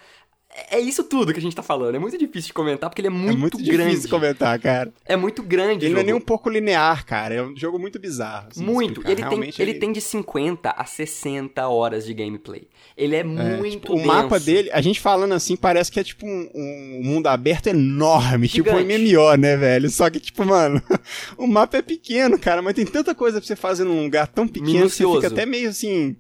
É 0.52 0.78
é 0.78 0.80
isso 0.80 1.04
tudo 1.04 1.34
que 1.34 1.40
a 1.40 1.42
gente 1.42 1.56
tá 1.56 1.62
falando. 1.64 1.96
É 1.96 2.00
muito 2.00 2.18
difícil 2.18 2.48
de 2.48 2.54
comentar 2.54 2.90
porque 2.90 3.02
ele 3.02 3.08
é 3.08 3.12
muito, 3.12 3.34
é 3.34 3.40
muito 3.40 3.58
grande. 3.58 3.90
difícil 3.92 4.10
comentar, 4.10 4.58
cara. 4.60 4.92
É 5.06 5.16
muito 5.16 5.44
grande. 5.44 5.86
Ele 5.86 5.94
não 5.94 6.02
é 6.02 6.04
nem 6.04 6.14
um 6.14 6.22
pouco 6.22 6.50
linear, 6.50 7.06
cara. 7.06 7.36
É 7.36 7.42
um 7.44 7.56
jogo 7.56 7.78
muito 7.78 8.00
bizarro. 8.00 8.48
assim, 8.52 8.64
Muito. 8.64 9.02
Ele 9.02 9.16
tem, 9.16 9.26
Realmente 9.26 9.62
ele 9.62 9.74
tem 9.76 9.92
de 9.92 10.02
50 10.02 10.70
a 10.70 10.86
60 10.86 11.68
horas 11.68 12.06
de 12.06 12.14
gameplay. 12.14 12.68
Ele 12.98 13.16
é, 13.16 13.20
É, 13.20 13.24
muito 13.24 13.82
tipo, 13.82 13.94
o 13.94 14.06
mapa 14.06 14.40
dele, 14.40 14.70
a 14.72 14.82
gente 14.82 15.00
falando 15.00 15.34
assim, 15.34 15.56
parece 15.56 15.92
que 15.92 16.00
é 16.00 16.04
tipo 16.04 16.26
um, 16.26 16.50
um 16.54 17.02
mundo 17.04 17.28
aberto 17.28 17.68
enorme, 17.68 18.48
tipo 18.48 18.70
um 18.70 18.78
Gigante. 18.80 19.14
MMO, 19.16 19.36
né, 19.36 19.56
velho? 19.58 19.90
Só 19.90 20.10
que, 20.10 20.20
tipo, 20.20 20.46
mano, 20.46 20.82
o 21.38 21.48
mapa 21.48 21.78
é 21.78 21.82
pequeno, 21.82 22.38
cara, 22.40 22.62
mas 22.62 22.74
tem 22.74 22.86
tanta 22.86 23.14
coisa 23.14 23.40
pra 23.40 23.48
você 23.48 23.56
fazer 23.56 23.84
num 23.84 24.04
lugar 24.04 24.28
tão 24.28 24.48
pequeno 24.48 24.66
que 24.68 24.72
você 24.90 25.04
Minucioso. 25.04 25.22
fica 25.22 25.28
até 25.34 25.46
meio 25.46 25.70
assim. 25.70 26.16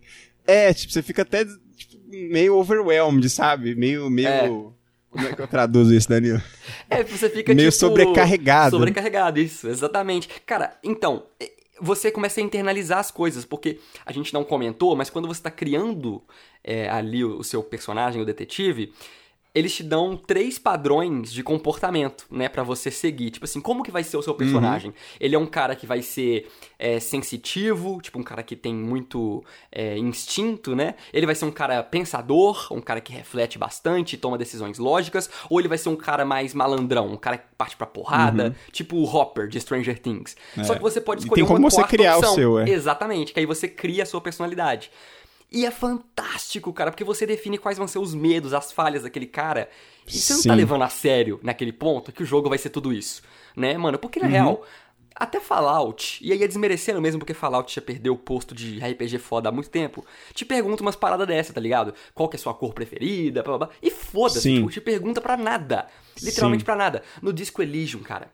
É, 0.46 0.74
tipo, 0.74 0.92
você 0.92 1.02
fica 1.02 1.22
até 1.22 1.46
tipo, 1.46 1.60
meio 2.10 2.55
overwhelmed, 2.55 3.30
sabe? 3.30 3.76
Meio. 3.76 4.10
meio... 4.10 4.74
É. 4.76 4.80
Como 5.10 5.28
é 5.28 5.34
que 5.34 5.41
eu 5.41 5.47
traduzo 5.47 5.93
isso, 5.93 6.07
Danilo? 6.07 6.41
É, 6.88 7.03
você 7.03 7.30
fica 7.30 7.53
Meio 7.53 7.72
tipo, 7.72 7.80
sobrecarregado. 7.80 8.78
Sobrecarregado, 8.78 9.39
isso, 9.39 9.68
exatamente. 9.68 10.30
Cara, 10.45 10.78
então, 10.84 11.24
eh, 11.39 11.51
você 11.82 12.12
começa 12.12 12.39
a 12.39 12.43
internalizar 12.43 12.99
as 12.99 13.10
coisas, 13.10 13.43
porque 13.43 13.80
a 14.05 14.12
gente 14.12 14.32
não 14.34 14.43
comentou, 14.43 14.95
mas 14.95 15.10
quando 15.10 15.28
você 15.28 15.41
tá 15.41 15.49
criando 15.49 16.22
eh, 16.64 16.88
ali 16.89 17.24
o, 17.26 17.39
o 17.39 17.43
seu 17.43 17.64
personagem, 17.64 18.22
o 18.22 18.26
detetive, 18.26 18.93
eles 19.54 19.76
te 19.76 19.84
dão 19.84 20.16
três 20.16 20.60
padrões 20.60 21.32
de 21.32 21.41
comportamento, 21.43 22.26
né, 22.30 22.47
Pra 22.50 22.64
você 22.64 22.91
seguir. 22.91 23.32
Tipo 23.32 23.45
assim, 23.45 23.62
como 23.62 23.84
que 23.84 23.91
vai 23.91 24.04
ser 24.04 24.18
o 24.18 24.22
seu 24.22 24.34
personagem? 24.34 24.93
Ele 25.20 25.36
é 25.36 25.39
um 25.39 25.45
cara 25.45 25.76
que 25.76 25.86
vai 25.86 26.02
ser 26.02 26.47
eh, 26.78 27.00
sensitivo, 27.00 28.00
tipo 28.02 28.20
um 28.20 28.24
cara 28.24 28.43
que 28.43 28.56
tem 28.56 28.74
muito 28.74 29.43
eh, 29.72 29.97
instinto, 29.97 30.76
né? 30.76 30.95
Ele 31.14 31.26
vai 31.26 31.36
ser 31.36 31.45
um 31.45 31.52
cara 31.52 31.82
pensador, 31.84 32.68
um 32.72 32.82
cara 32.82 33.02
que 33.02 33.12
reflete 33.12 33.58
bastante, 33.58 34.18
toma 34.18 34.38
decisões 34.38 34.78
lógicas, 34.78 35.30
ou 35.50 35.60
ele 35.60 35.68
vai 35.68 35.78
ser 35.78 35.89
um 35.89 35.95
cara 35.95 36.26
mais 36.26 36.54
malandrão, 36.54 37.08
um 37.08 37.18
cara 37.18 37.38
que 37.38 37.45
parte 37.58 37.76
pra 37.76 37.86
porrada, 37.88 38.56
tipo 38.72 38.95
o 38.97 39.04
Hopper 39.04 39.47
de 39.47 39.60
Stranger 39.60 40.00
Things. 40.00 40.36
Só 40.64 40.76
que 40.76 40.82
você 40.82 41.00
pode 41.02 41.20
Uhum. 41.20 41.20
É. 41.20 41.20
E 41.20 41.26
escolher 41.26 41.41
tem 41.41 41.45
como 41.47 41.60
uma 41.60 41.70
você 41.70 41.84
criar 41.84 42.16
o 42.16 42.20
opção. 42.20 42.36
seu, 42.36 42.60
é. 42.60 42.70
Exatamente, 42.70 43.34
que 43.34 43.39
aí 43.39 43.45
você 43.45 43.68
cria 43.68 44.04
a 44.04 44.06
sua 44.06 44.22
personalidade. 44.22 44.91
E 45.52 45.66
é 45.66 45.72
fantástico, 45.72 46.72
cara, 46.72 46.91
porque 46.91 47.04
você 47.04 47.26
define 47.26 47.58
quais 47.58 47.78
vão 47.78 47.88
ser 47.88 48.00
os 48.00 48.14
medos, 48.14 48.54
as 48.54 48.72
falhas 48.72 49.04
daquele 49.04 49.26
cara. 49.26 49.70
E 50.08 50.12
você 50.20 50.34
não 50.34 50.43
tá 50.43 50.50
Sim. 50.54 50.56
levando 50.56 50.84
a 50.84 50.89
sério 50.89 51.39
naquele 51.41 51.74
ponto 51.74 52.12
que 52.12 52.22
o 52.24 52.26
jogo 52.26 52.50
vai 52.50 52.58
ser 52.58 52.70
tudo 52.70 52.93
isso, 52.93 53.22
né, 53.56 53.78
mano? 53.78 53.97
Porque 53.97 54.20
na 54.20 54.26
Uhum. 54.28 54.32
real, 54.32 54.66
até 55.16 55.39
Fallout, 55.39 56.20
e 56.24 56.32
aí 56.32 56.43
é 56.43 56.47
desmerecendo 56.47 57.02
mesmo 57.02 57.20
porque 57.20 57.34
Fallout 57.34 57.74
já 57.74 57.82
perdeu 57.82 58.14
o 58.14 58.18
posto 58.18 58.54
de 58.56 58.80
RPG 58.80 59.18
foda 59.18 59.50
há 59.50 59.52
muito 59.52 59.70
tempo, 59.70 60.06
te 60.34 60.45
pergunta 60.45 60.82
umas 60.84 60.95
paradas 60.95 61.28
dessa, 61.28 61.52
tá 61.52 61.60
ligado? 61.60 61.93
Qual 62.14 62.30
que 62.30 62.36
é 62.36 62.39
a 62.39 62.41
sua 62.41 62.54
cor 62.54 62.74
preferida, 62.74 63.41
blá 63.43 63.58
blá 63.58 63.68
blá. 63.68 63.76
E 63.82 63.89
foda-se, 63.89 64.41
Sim. 64.41 64.56
tipo, 64.58 64.70
te 64.70 64.80
pergunta 64.80 65.20
pra 65.20 65.36
nada. 65.36 65.88
Literalmente 66.22 66.62
Sim. 66.62 66.66
pra 66.66 66.76
nada. 66.76 67.04
No 67.22 67.34
Disco 67.34 67.62
Elysium, 67.62 68.02
cara, 68.04 68.32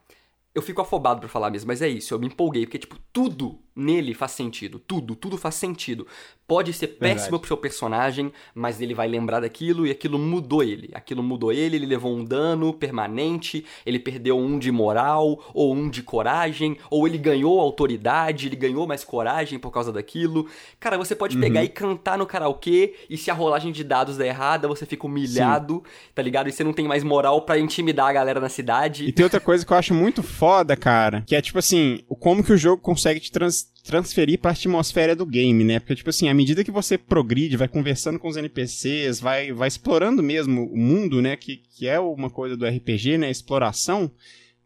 eu 0.54 0.62
fico 0.62 0.82
afobado 0.82 1.22
pra 1.22 1.30
falar 1.30 1.50
mesmo, 1.50 1.68
mas 1.68 1.82
é 1.82 1.88
isso, 1.88 2.14
eu 2.14 2.20
me 2.20 2.28
empolguei, 2.28 2.66
porque, 2.66 2.78
tipo, 2.80 2.98
tudo 3.12 3.60
nele 3.76 4.14
faz 4.14 4.32
sentido. 4.32 4.80
Tudo, 4.80 5.16
tudo 5.16 5.38
faz 5.38 5.56
sentido. 5.56 6.08
Pode 6.48 6.72
ser 6.74 6.88
péssimo 6.88 7.22
Verdade. 7.22 7.40
pro 7.40 7.48
seu 7.48 7.58
personagem, 7.58 8.32
mas 8.54 8.80
ele 8.80 8.94
vai 8.94 9.08
lembrar 9.08 9.40
daquilo 9.40 9.86
e 9.88 9.92
aquilo 9.92 10.20
mudou 10.20 10.62
ele. 10.64 10.92
Aquilo 10.94 11.24
mudou 11.24 11.52
ele, 11.52 11.76
ele 11.76 11.88
levou 11.88 12.16
um 12.16 12.24
dano 12.24 12.72
permanente, 12.72 13.66
ele 13.86 14.00
perdeu 14.00 14.38
um 14.38 14.58
de 14.60 14.72
moral, 14.72 15.44
ou 15.54 15.74
um 15.74 15.90
de 15.90 16.04
coragem, 16.04 16.78
ou 16.90 17.08
ele 17.08 17.18
ganhou 17.18 17.60
autoridade, 17.60 18.48
ele 18.48 18.56
ganhou 18.56 18.86
mais 18.88 19.04
coragem 19.04 19.58
por 19.60 19.72
causa 19.72 19.92
daquilo. 19.92 20.48
Cara, 20.80 20.98
você 20.98 21.16
pode 21.16 21.38
pegar 21.38 21.62
Uhum. 21.62 21.66
e 21.66 21.70
cantar 21.70 22.18
no 22.18 22.26
karaokê, 22.26 22.94
e 23.10 23.18
se 23.18 23.32
a 23.32 23.34
rolagem 23.34 23.72
de 23.72 23.84
dados 23.84 24.16
der 24.18 24.28
errada, 24.28 24.68
você 24.68 24.86
fica 24.86 25.06
humilhado, 25.08 25.84
tá 26.14 26.22
ligado? 26.22 26.48
E 26.48 26.52
você 26.52 26.64
não 26.64 26.74
tem 26.74 26.88
mais 26.88 27.04
moral 27.04 27.42
pra 27.42 27.58
intimidar 27.60 28.08
a 28.08 28.14
galera 28.14 28.40
na 28.40 28.50
cidade. 28.50 29.06
E 29.06 29.12
tem 29.12 29.24
outra 29.24 29.40
coisa 29.40 29.66
que 29.66 29.74
eu 29.74 29.78
acho 29.78 29.94
muito 29.94 30.22
foda, 30.24 30.76
cara, 30.78 31.24
que 31.26 31.36
é 31.36 31.42
tipo 31.42 31.58
assim, 31.60 32.02
como 32.20 32.44
que 32.44 32.54
o 32.54 32.58
jogo 32.58 32.82
consegue 32.82 33.20
te 33.20 33.32
trans- 33.32 33.65
transferir 33.84 34.40
pra 34.40 34.52
atmosfera 34.52 35.16
do 35.16 35.26
game, 35.26 35.64
né? 35.64 35.80
Porque, 35.80 35.96
tipo 35.96 36.10
assim, 36.10 36.28
à 36.28 36.34
medida 36.34 36.64
que 36.64 36.72
você 36.72 36.98
progride, 36.98 37.56
vai 37.58 37.68
conversando 37.68 38.18
com 38.18 38.28
os 38.28 38.36
NPCs, 38.38 39.20
vai, 39.20 39.52
vai 39.54 39.68
explorando 39.68 40.24
mesmo 40.24 40.66
o 40.66 40.78
mundo, 40.78 41.22
né? 41.22 41.36
Que, 41.36 41.58
que 41.58 41.88
é 41.88 42.00
uma 42.00 42.30
coisa 42.30 42.58
do 42.58 42.66
RPG, 42.66 43.18
né? 43.20 43.30
Exploração. 43.30 44.10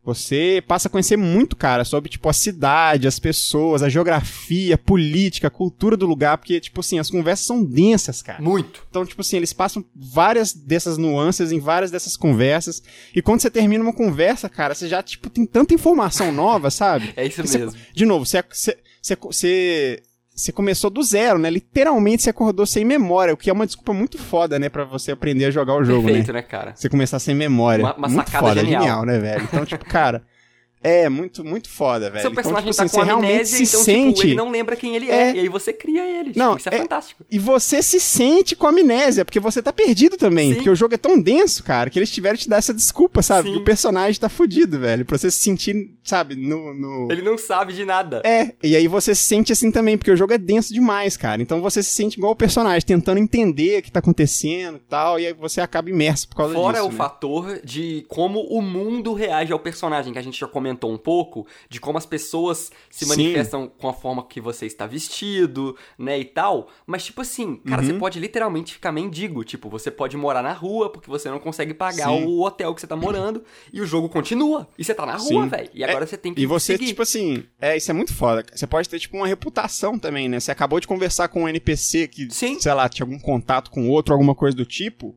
Você 0.02 0.64
passa 0.66 0.88
a 0.88 0.91
conhecer 0.91 1.18
muito, 1.18 1.58
cara, 1.58 1.84
sobre, 1.84 2.10
tipo, 2.10 2.30
a 2.30 2.34
cidade, 2.34 3.06
as 3.06 3.20
pessoas, 3.20 3.84
a 3.84 3.89
geografia, 3.89 4.76
a 4.76 4.78
política, 4.78 5.47
a 5.47 5.52
cultura 5.52 5.97
do 5.97 6.06
lugar, 6.08 6.38
porque, 6.38 6.58
tipo 6.62 6.80
assim, 6.80 6.97
as 6.97 7.12
conversas 7.12 7.45
são 7.45 7.62
densas, 7.64 8.22
cara. 8.22 8.41
Muito. 8.41 8.88
Então, 8.89 9.06
tipo 9.06 9.20
assim, 9.20 9.36
eles 9.36 9.52
passam 9.52 9.84
várias 9.93 10.54
dessas 10.54 10.97
nuances 10.97 11.52
em 11.52 11.60
várias 11.60 11.91
dessas 11.91 12.16
conversas. 12.16 12.82
E 13.14 13.22
quando 13.22 13.41
você 13.41 13.52
termina 13.52 13.84
uma 13.84 13.93
conversa, 13.93 14.47
cara, 14.47 14.74
você 14.74 14.88
já, 14.88 15.04
tipo, 15.04 15.30
tem 15.30 15.45
tanta 15.45 15.74
informação 15.74 16.32
nova, 16.32 16.72
sabe? 16.72 17.14
É 17.20 17.28
isso 17.28 17.41
Que 17.41 17.47
você- 17.50 17.58
mesmo. 17.60 17.78
de 17.93 18.06
novo, 18.06 18.26
você, 18.26 18.41
você, 18.50 18.78
você, 19.02 19.16
você, 19.16 20.04
você 20.36 20.52
começou 20.52 20.89
do 20.89 21.02
zero, 21.04 21.38
né? 21.39 21.50
Literalmente 21.50 22.24
você 22.24 22.30
acordou 22.30 22.66
sem 22.66 22.84
memória, 22.86 23.34
o 23.34 23.38
que 23.38 23.50
é 23.50 23.54
uma 23.54 23.66
desculpa 23.66 23.93
muito 23.93 24.18
foda, 24.18 24.58
né? 24.60 24.70
Pra 24.70 24.84
você 24.86 25.12
aprender 25.12 25.45
a 25.45 25.52
jogar 25.52 25.76
o 25.76 25.84
jogo, 25.84 26.06
Perfeito, 26.06 26.28
né? 26.34 26.39
né, 26.39 26.41
cara? 26.41 26.74
Você 26.76 26.88
começar 26.89 27.20
sem 27.20 27.36
memória. 27.36 27.84
Uma- 27.86 27.95
uma 27.95 28.08
muito 28.08 28.26
sacada 28.28 28.47
foda, 28.47 28.62
genial. 28.66 29.06
né, 29.06 29.20
velho? 29.20 29.43
Então, 29.43 29.66
tipo, 29.66 29.86
cara, 29.86 30.24
é 30.82 31.10
muito, 31.10 31.44
muito 31.44 31.70
foda, 31.70 32.10
velho. 32.10 32.22
Seu 32.22 32.32
personagem 32.34 32.70
então, 32.70 32.86
tipo, 32.86 32.96
tá 32.96 33.02
assim, 33.02 33.12
com 33.12 33.18
amnésia, 33.18 33.58
se 33.58 33.64
então, 33.64 33.84
sente... 33.84 34.16
tipo, 34.16 34.28
ele 34.28 34.36
não 34.36 34.50
lembra 34.50 34.76
quem 34.76 34.96
ele 34.96 35.10
é. 35.10 35.30
É. 35.30 35.36
E 35.36 35.40
aí 35.40 35.50
você 35.50 35.74
cria 35.74 36.06
ele. 36.06 36.34
Não, 36.36 36.56
Tipo, 36.56 36.60
isso 36.60 36.70
é, 36.70 36.76
é- 36.76 36.78
fantástico. 36.80 37.26
E 37.30 37.38
você 37.38 37.84
se 37.84 38.00
sente 38.00 38.56
com 38.56 38.68
amnésia, 38.68 39.26
porque 39.26 39.40
você 39.40 39.62
tá 39.62 39.74
perdido 39.74 40.16
também. 40.18 40.50
Sim. 40.50 40.56
Porque 40.56 40.70
o 40.70 40.76
jogo 40.76 40.94
é 40.94 40.98
tão 40.98 41.20
denso, 41.20 41.64
cara, 41.64 41.90
que 41.90 42.00
eles 42.00 42.12
tiveram 42.12 42.38
que 42.38 42.44
te 42.44 42.50
dar 42.50 42.58
essa 42.58 42.74
desculpa, 42.74 43.22
sabe? 43.22 43.50
Sim. 43.50 43.56
Que 43.56 43.60
o 43.62 43.64
personagem 43.64 44.20
tá 44.20 44.30
fudido, 44.30 44.80
velho. 44.80 45.06
Pra 45.06 45.18
você 45.18 45.30
se 45.30 45.40
sentir, 45.40 45.92
sabe, 46.04 46.36
no. 46.36 46.74
no... 46.74 47.12
Ele 47.12 47.22
não 47.22 47.38
sabe 47.38 47.74
de 47.74 47.84
nada. 47.84 48.22
É, 48.24 48.54
e 48.64 48.76
aí 48.76 48.88
você 48.88 49.14
se 49.14 49.24
sente 49.24 49.52
assim 49.52 49.72
também, 49.72 49.98
porque 49.98 50.12
o 50.12 50.18
jogo 50.18 50.34
é 50.34 50.38
denso 50.38 50.74
demais, 50.74 51.18
cara. 51.18 51.42
Então 51.42 51.62
você 51.62 51.84
se 51.84 51.94
sente 51.94 52.18
igual 52.18 52.32
o 52.32 52.36
personagem, 52.36 52.86
tentando 52.86 53.20
entender 53.20 53.80
o 53.80 53.84
que 53.84 53.92
tá 53.92 54.00
acontecendo 54.00 54.78
e 54.78 54.90
tal, 54.90 55.20
e 55.20 55.28
aí 55.28 55.34
você 55.34 55.60
acaba 55.62 55.90
imerso 55.90 56.30
por 56.30 56.38
causa 56.38 56.54
Fora 56.54 56.78
disso. 56.78 56.88
o 56.88 56.92
né? 56.92 56.98
fator 56.98 57.60
de 57.64 58.06
como 58.08 58.42
o 58.42 58.62
mundo 58.62 59.14
reage 59.14 59.52
ao 59.52 59.60
personagem, 59.60 60.14
que 60.14 60.20
a 60.20 60.22
gente 60.22 60.40
já 60.40 60.48
comentou 60.48 60.69
comentou 60.70 60.92
um 60.92 60.98
pouco 60.98 61.48
de 61.70 61.80
como 61.80 61.98
as 61.98 62.06
pessoas 62.06 62.72
se 62.90 63.06
Sim. 63.06 63.10
manifestam 63.10 63.68
com 63.78 63.88
a 63.90 63.94
forma 63.94 64.24
que 64.26 64.40
você 64.40 64.66
está 64.66 64.86
vestido, 64.86 65.76
né, 65.98 66.20
e 66.20 66.26
tal. 66.26 66.70
Mas, 66.86 67.06
tipo 67.06 67.22
assim, 67.22 67.56
cara, 67.58 67.82
Uhum. 67.82 67.88
você 67.88 67.94
pode 67.96 68.20
literalmente 68.20 68.74
ficar 68.74 68.92
mendigo. 68.92 69.44
Tipo, 69.44 69.70
você 69.70 69.90
pode 69.90 70.16
morar 70.16 70.42
na 70.44 70.54
rua 70.54 70.92
porque 70.92 71.10
você 71.10 71.30
não 71.30 71.40
consegue 71.40 71.74
pagar 71.74 72.10
Sim. 72.10 72.26
o 72.26 72.42
hotel 72.44 72.74
que 72.76 72.82
você 72.82 72.88
tá 72.88 72.96
morando 72.96 73.44
e 73.74 73.82
o 73.82 73.86
jogo 73.86 74.08
continua. 74.10 74.68
E 74.78 74.84
você 74.84 74.94
tá 74.94 75.06
na 75.06 75.16
rua, 75.16 75.44
Sim. 75.44 75.50
velho. 75.50 75.70
E 75.74 75.84
agora 75.84 76.06
você 76.06 76.18
tem 76.18 76.34
que 76.34 76.42
E 76.42 76.46
você, 76.46 76.74
seguir. 76.74 76.88
tipo 76.88 77.02
assim, 77.02 77.44
é, 77.60 77.76
isso 77.76 77.90
é 77.90 77.94
muito 77.94 78.14
foda. 78.14 78.46
Você 78.54 78.68
pode 78.68 78.88
ter, 78.88 79.00
tipo, 79.00 79.18
uma 79.18 79.28
reputação 79.28 79.98
também, 79.98 80.30
né? 80.30 80.40
Você 80.40 80.52
acabou 80.52 80.80
de 80.80 80.88
conversar 80.88 81.28
com 81.30 81.44
um 81.44 81.50
NPC 81.50 82.08
que, 82.08 82.30
Sim. 82.32 82.60
sei 82.60 82.74
lá, 82.74 82.88
tinha 82.88 83.06
algum 83.06 83.20
contato 83.20 83.72
com 83.72 83.90
outro, 83.90 84.14
alguma 84.14 84.36
coisa 84.36 84.56
do 84.56 84.66
tipo. 84.66 85.16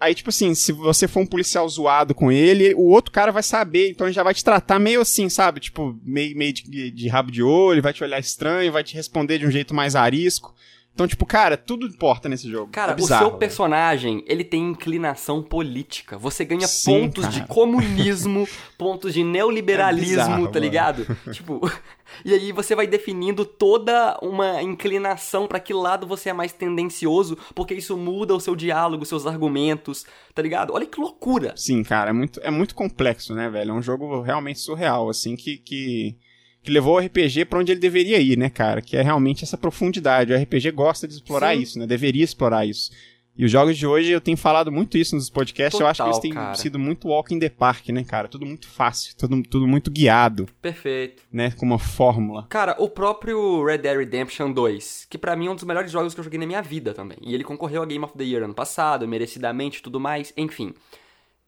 Aí, 0.00 0.14
tipo 0.14 0.30
assim, 0.30 0.54
se 0.54 0.72
você 0.72 1.06
for 1.06 1.20
um 1.20 1.26
policial 1.26 1.68
zoado 1.68 2.14
com 2.14 2.32
ele, 2.32 2.72
o 2.74 2.86
outro 2.86 3.12
cara 3.12 3.30
vai 3.30 3.42
saber, 3.42 3.90
então 3.90 4.06
ele 4.06 4.14
já 4.14 4.22
vai 4.22 4.32
te 4.32 4.42
tratar 4.42 4.78
meio 4.78 5.02
assim, 5.02 5.28
sabe? 5.28 5.60
Tipo, 5.60 5.94
meio, 6.02 6.34
meio 6.34 6.54
de, 6.54 6.90
de 6.90 7.08
rabo 7.08 7.30
de 7.30 7.42
olho, 7.42 7.82
vai 7.82 7.92
te 7.92 8.02
olhar 8.02 8.18
estranho, 8.18 8.72
vai 8.72 8.82
te 8.82 8.94
responder 8.94 9.38
de 9.38 9.46
um 9.46 9.50
jeito 9.50 9.74
mais 9.74 9.94
arisco. 9.94 10.54
Então, 10.92 11.06
tipo, 11.08 11.24
cara, 11.24 11.56
tudo 11.56 11.86
importa 11.86 12.28
nesse 12.28 12.50
jogo. 12.50 12.70
Cara, 12.72 12.92
é 12.92 12.94
bizarro, 12.94 13.26
o 13.26 13.30
seu 13.30 13.38
personagem, 13.38 14.22
ele 14.26 14.44
tem 14.44 14.62
inclinação 14.70 15.42
política. 15.42 16.18
Você 16.18 16.44
ganha 16.44 16.66
Sim, 16.66 16.90
pontos 17.02 17.28
de 17.30 17.40
cara. 17.40 17.46
comunismo, 17.54 18.46
pontos 18.76 19.14
de 19.14 19.24
neoliberalismo, 19.24 20.12
É 20.12 20.24
bizarro, 20.24 20.44
tá 20.48 20.52
mano. 20.54 20.60
ligado? 20.60 21.06
tipo, 21.32 21.60
e 22.22 22.34
aí 22.34 22.52
você 22.52 22.74
vai 22.74 22.86
definindo 22.86 23.46
toda 23.46 24.18
uma 24.20 24.62
inclinação 24.62 25.46
pra 25.46 25.60
que 25.60 25.72
lado 25.72 26.06
você 26.06 26.30
é 26.30 26.32
mais 26.34 26.52
tendencioso, 26.52 27.38
porque 27.54 27.72
isso 27.72 27.96
muda 27.96 28.34
o 28.34 28.40
seu 28.40 28.54
diálogo, 28.54 29.06
seus 29.06 29.26
argumentos, 29.26 30.04
tá 30.34 30.42
ligado? 30.42 30.74
Olha 30.74 30.84
que 30.86 31.00
loucura. 31.00 31.54
Sim, 31.56 31.82
cara, 31.82 32.10
é 32.10 32.12
muito, 32.12 32.40
é 32.42 32.50
muito 32.50 32.74
complexo, 32.74 33.34
né, 33.34 33.48
velho? 33.48 33.70
É 33.70 33.74
um 33.74 33.80
jogo 33.82 34.20
realmente 34.20 34.58
surreal, 34.58 35.08
assim, 35.08 35.34
que, 35.34 35.56
que, 35.56 36.18
que 36.62 36.70
levou 36.70 36.96
o 36.96 36.98
RPG 36.98 37.44
pra 37.46 37.58
onde 37.58 37.72
ele 37.72 37.80
deveria 37.80 38.18
ir, 38.18 38.36
né, 38.36 38.50
cara? 38.50 38.80
Que 38.82 38.96
é 38.96 39.02
realmente 39.02 39.44
essa 39.44 39.56
profundidade. 39.56 40.32
O 40.32 40.36
RPG 40.36 40.70
gosta 40.72 41.06
de 41.08 41.14
explorar 41.14 41.54
Sim. 41.56 41.62
isso, 41.62 41.78
né? 41.78 41.86
Deveria 41.86 42.24
explorar 42.24 42.66
isso. 42.66 42.90
E 43.36 43.44
os 43.44 43.50
jogos 43.50 43.78
de 43.78 43.86
hoje, 43.86 44.10
eu 44.10 44.20
tenho 44.20 44.36
falado 44.36 44.70
muito 44.70 44.98
isso 44.98 45.14
nos 45.14 45.30
podcasts, 45.30 45.80
eu 45.80 45.86
acho 45.86 46.02
que 46.02 46.08
eles 46.08 46.16
Total, 46.16 46.20
têm 46.20 46.32
cara. 46.32 46.54
sido 46.56 46.78
muito 46.78 47.08
walk 47.08 47.32
in 47.32 47.38
the 47.38 47.48
park, 47.48 47.88
né, 47.88 48.04
cara? 48.04 48.28
Tudo 48.28 48.44
muito 48.44 48.68
fácil, 48.68 49.14
tudo, 49.16 49.42
tudo 49.44 49.66
muito 49.66 49.90
guiado, 49.90 50.46
Perfeito. 50.60 51.22
né? 51.32 51.50
Com 51.52 51.64
uma 51.64 51.78
fórmula. 51.78 52.44
Cara, 52.50 52.76
o 52.78 52.88
próprio 52.88 53.64
Red 53.64 53.78
Dead 53.78 53.96
Redemption 53.96 54.52
2, 54.52 55.06
que 55.08 55.16
pra 55.16 55.34
mim 55.36 55.46
é 55.46 55.50
um 55.50 55.54
dos 55.54 55.64
melhores 55.64 55.90
jogos 55.90 56.12
que 56.12 56.20
eu 56.20 56.24
joguei 56.24 56.38
na 56.40 56.46
minha 56.46 56.60
vida 56.60 56.92
também. 56.92 57.16
E 57.22 57.32
ele 57.32 57.44
concorreu 57.44 57.82
a 57.82 57.86
Game 57.86 58.04
of 58.04 58.12
the 58.14 58.24
Year 58.24 58.42
ano 58.42 58.52
passado, 58.52 59.08
merecidamente 59.08 59.78
e 59.78 59.82
tudo 59.82 59.98
mais, 59.98 60.34
enfim. 60.36 60.74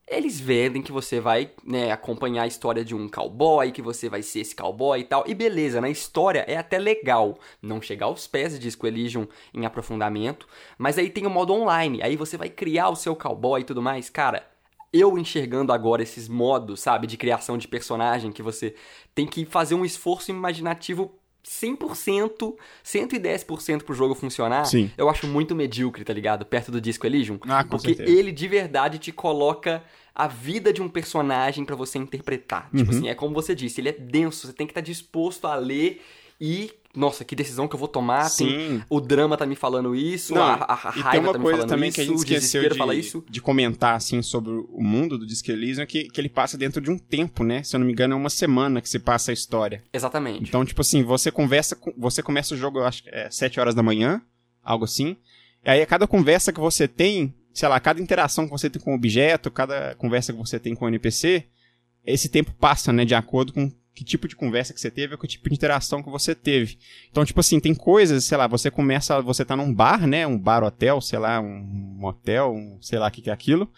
Eles 0.07 0.39
vendem 0.39 0.83
que 0.83 0.93
você 0.93 1.21
vai, 1.21 1.53
né, 1.65 1.91
acompanhar 1.91 2.43
a 2.43 2.47
história 2.47 2.85
de 2.85 2.95
um 2.95 3.09
cowboy, 3.09 3.71
que 3.71 3.81
você 3.81 4.09
vai 4.09 4.23
ser 4.23 4.41
esse 4.41 4.55
cowboy 4.55 5.01
e 5.01 5.05
tal. 5.05 5.25
E 5.27 5.35
beleza, 5.35 5.81
na 5.81 5.89
história 5.89 6.45
é 6.49 6.57
até 6.57 6.79
legal 6.79 7.39
não 7.63 7.81
chegar 7.81 8.07
aos 8.07 8.27
pés 8.27 8.53
de 8.53 8.59
Disco 8.59 8.87
Elysium 8.87 9.27
em 9.55 9.65
aprofundamento, 9.65 10.47
mas 10.77 10.99
aí 10.99 11.09
tem 11.09 11.27
o 11.27 11.31
modo 11.31 11.55
online, 11.55 12.03
aí 12.03 12.17
você 12.17 12.37
vai 12.37 12.51
criar 12.51 12.91
o 12.91 12.97
seu 12.97 13.15
cowboy 13.17 13.61
e 13.61 13.65
tudo 13.65 13.81
mais. 13.81 14.11
Cara, 14.11 14.47
eu 14.93 15.17
enxergando 15.17 15.73
agora 15.73 16.03
esses 16.03 16.29
modos, 16.29 16.81
sabe, 16.81 17.07
de 17.07 17.17
criação 17.17 17.57
de 17.57 17.67
personagem 17.67 18.31
que 18.31 18.43
você 18.43 18.75
tem 19.15 19.27
que 19.27 19.47
fazer 19.47 19.75
um 19.75 19.85
esforço 19.85 20.31
imaginativo 20.31 21.19
100%, 21.45 22.55
110% 22.85 23.83
pro 23.85 23.95
jogo 23.95 24.15
funcionar, 24.15 24.65
Sim. 24.65 24.91
eu 24.97 25.09
acho 25.09 25.27
muito 25.27 25.55
medíocre, 25.55 26.05
tá 26.05 26.13
ligado? 26.13 26.45
Perto 26.47 26.71
do 26.71 26.81
Disco 26.81 27.07
Elysium. 27.07 27.39
Ah, 27.49 27.65
com 27.65 27.71
porque 27.71 27.95
certeza. 27.95 28.11
ele 28.19 28.33
de 28.33 28.49
verdade 28.49 28.99
te 28.99 29.13
coloca 29.13 29.83
a 30.15 30.27
vida 30.29 30.73
de 30.73 30.83
um 30.83 30.89
personagem 30.89 31.65
pra 31.65 31.75
você 31.77 31.99
interpretar. 31.99 32.71
Tipo 32.77 32.91
Uhum. 32.91 32.99
assim, 32.99 33.09
é 33.09 33.15
como 33.15 33.35
você 33.35 33.55
disse, 33.55 33.81
ele 33.81 33.89
é 33.89 33.93
denso, 33.93 34.47
você 34.47 34.53
tem 34.53 34.67
que 34.67 34.73
estar 34.73 34.81
disposto 34.81 35.47
a 35.47 35.55
ler 35.57 36.03
e. 36.41 36.71
Nossa, 36.95 37.25
que 37.25 37.35
decisão 37.35 37.67
que 37.67 37.75
eu 37.75 37.79
vou 37.79 37.89
tomar. 37.89 38.31
Tem, 38.31 38.49
Sim. 38.49 38.83
o 38.89 39.01
drama 39.01 39.35
tá 39.37 39.47
me 39.47 39.57
falando 39.57 39.95
isso, 39.95 40.35
Não, 40.35 40.43
a, 40.43 40.55
a, 40.55 40.73
a 40.73 40.75
raiva 40.75 41.11
tem 41.11 41.21
uma 41.21 41.33
tá 41.33 41.39
me 41.39 41.45
coisa 41.45 41.59
falando 41.61 41.69
também 41.71 41.89
isso, 41.89 41.95
que 41.95 42.01
a 42.03 42.05
gente 42.05 42.19
esqueceu 42.19 42.69
de, 42.69 42.77
fala 42.77 42.95
isso. 42.95 43.25
de 43.29 43.41
comentar, 43.41 43.95
assim, 43.95 44.21
sobre 44.21 44.53
o 44.53 44.83
mundo 44.83 45.17
do 45.17 45.27
Disque 45.27 45.51
Elysium, 45.51 45.87
que, 45.87 46.05
que 46.05 46.21
ele 46.21 46.29
passa 46.29 46.59
dentro 46.59 46.83
de 46.83 46.91
um 46.91 46.99
tempo, 46.99 47.45
né? 47.45 47.63
Se 47.63 47.75
eu 47.75 47.81
não 47.81 47.87
me 47.87 47.93
engano, 47.93 48.13
é 48.13 48.17
uma 48.17 48.29
semana 48.29 48.83
que 48.83 48.89
se 48.91 48.99
passa 48.99 49.31
a 49.31 49.35
história. 49.35 49.83
Exatamente. 49.91 50.47
Então, 50.47 50.65
tipo 50.67 50.83
assim, 50.83 51.03
você 51.03 51.31
conversa 51.31 51.75
com, 51.75 51.95
você 51.97 52.23
começa 52.23 52.55
o 52.55 52.59
jogo, 52.59 52.81
eu 52.81 52.85
acho 52.85 53.03
que 53.03 53.09
é 53.09 53.31
7 53.31 53.59
horas 53.59 53.75
da 53.75 53.83
manhã, 53.83 54.21
algo 54.63 54.85
assim. 54.85 55.17
E 55.65 55.71
aí, 55.71 55.81
a 55.81 55.87
cada 55.87 56.07
conversa 56.07 56.53
que 56.53 56.61
você 56.61 56.87
tem, 56.87 57.35
sei 57.55 57.69
lá, 57.71 57.81
cada 57.81 58.03
interação 58.03 58.45
que 58.45 58.51
você 58.51 58.69
tem 58.69 58.83
com 58.83 58.93
o 58.93 58.97
objeto, 58.97 59.51
cada 59.51 59.95
conversa 59.95 60.31
que 60.31 60.39
você 60.39 60.59
tem 60.59 60.75
com 60.75 60.85
o 60.85 60.89
NPC, 60.89 61.47
esse 62.05 62.29
tempo 62.29 62.53
passa, 62.53 62.93
né, 62.93 63.05
de 63.05 63.15
acordo 63.15 63.53
com 63.53 63.71
que 63.95 64.05
tipo 64.05 64.27
de 64.27 64.35
conversa 64.35 64.73
que 64.73 64.81
você 64.81 64.91
teve 64.91 65.15
ou 65.15 65.19
que 65.19 65.27
tipo 65.29 65.49
de 65.49 65.55
interação 65.55 66.03
que 66.03 66.11
você 66.11 66.35
teve. 66.35 66.79
Então, 67.11 67.25
tipo 67.25 67.41
assim, 67.41 67.61
tem 67.61 67.75
coisas, 67.75 68.25
sei 68.25 68.39
lá, 68.39 68.47
você 68.47 68.71
começa, 68.71 69.21
você 69.21 69.45
tá 69.45 69.55
num 69.57 69.73
bar, 69.73 70.07
né, 70.07 70.27
um 70.27 70.39
bar 70.39 70.65
hotel, 70.65 71.01
sei 71.01 71.19
lá, 71.19 71.41
um 71.41 71.61
motel, 71.99 72.53
um, 72.55 72.79
sei 72.81 72.99
lá 72.99 73.09
o 73.09 73.11
que 73.11 73.21
que 73.23 73.31
é 73.31 73.33
aquilo. 73.33 73.69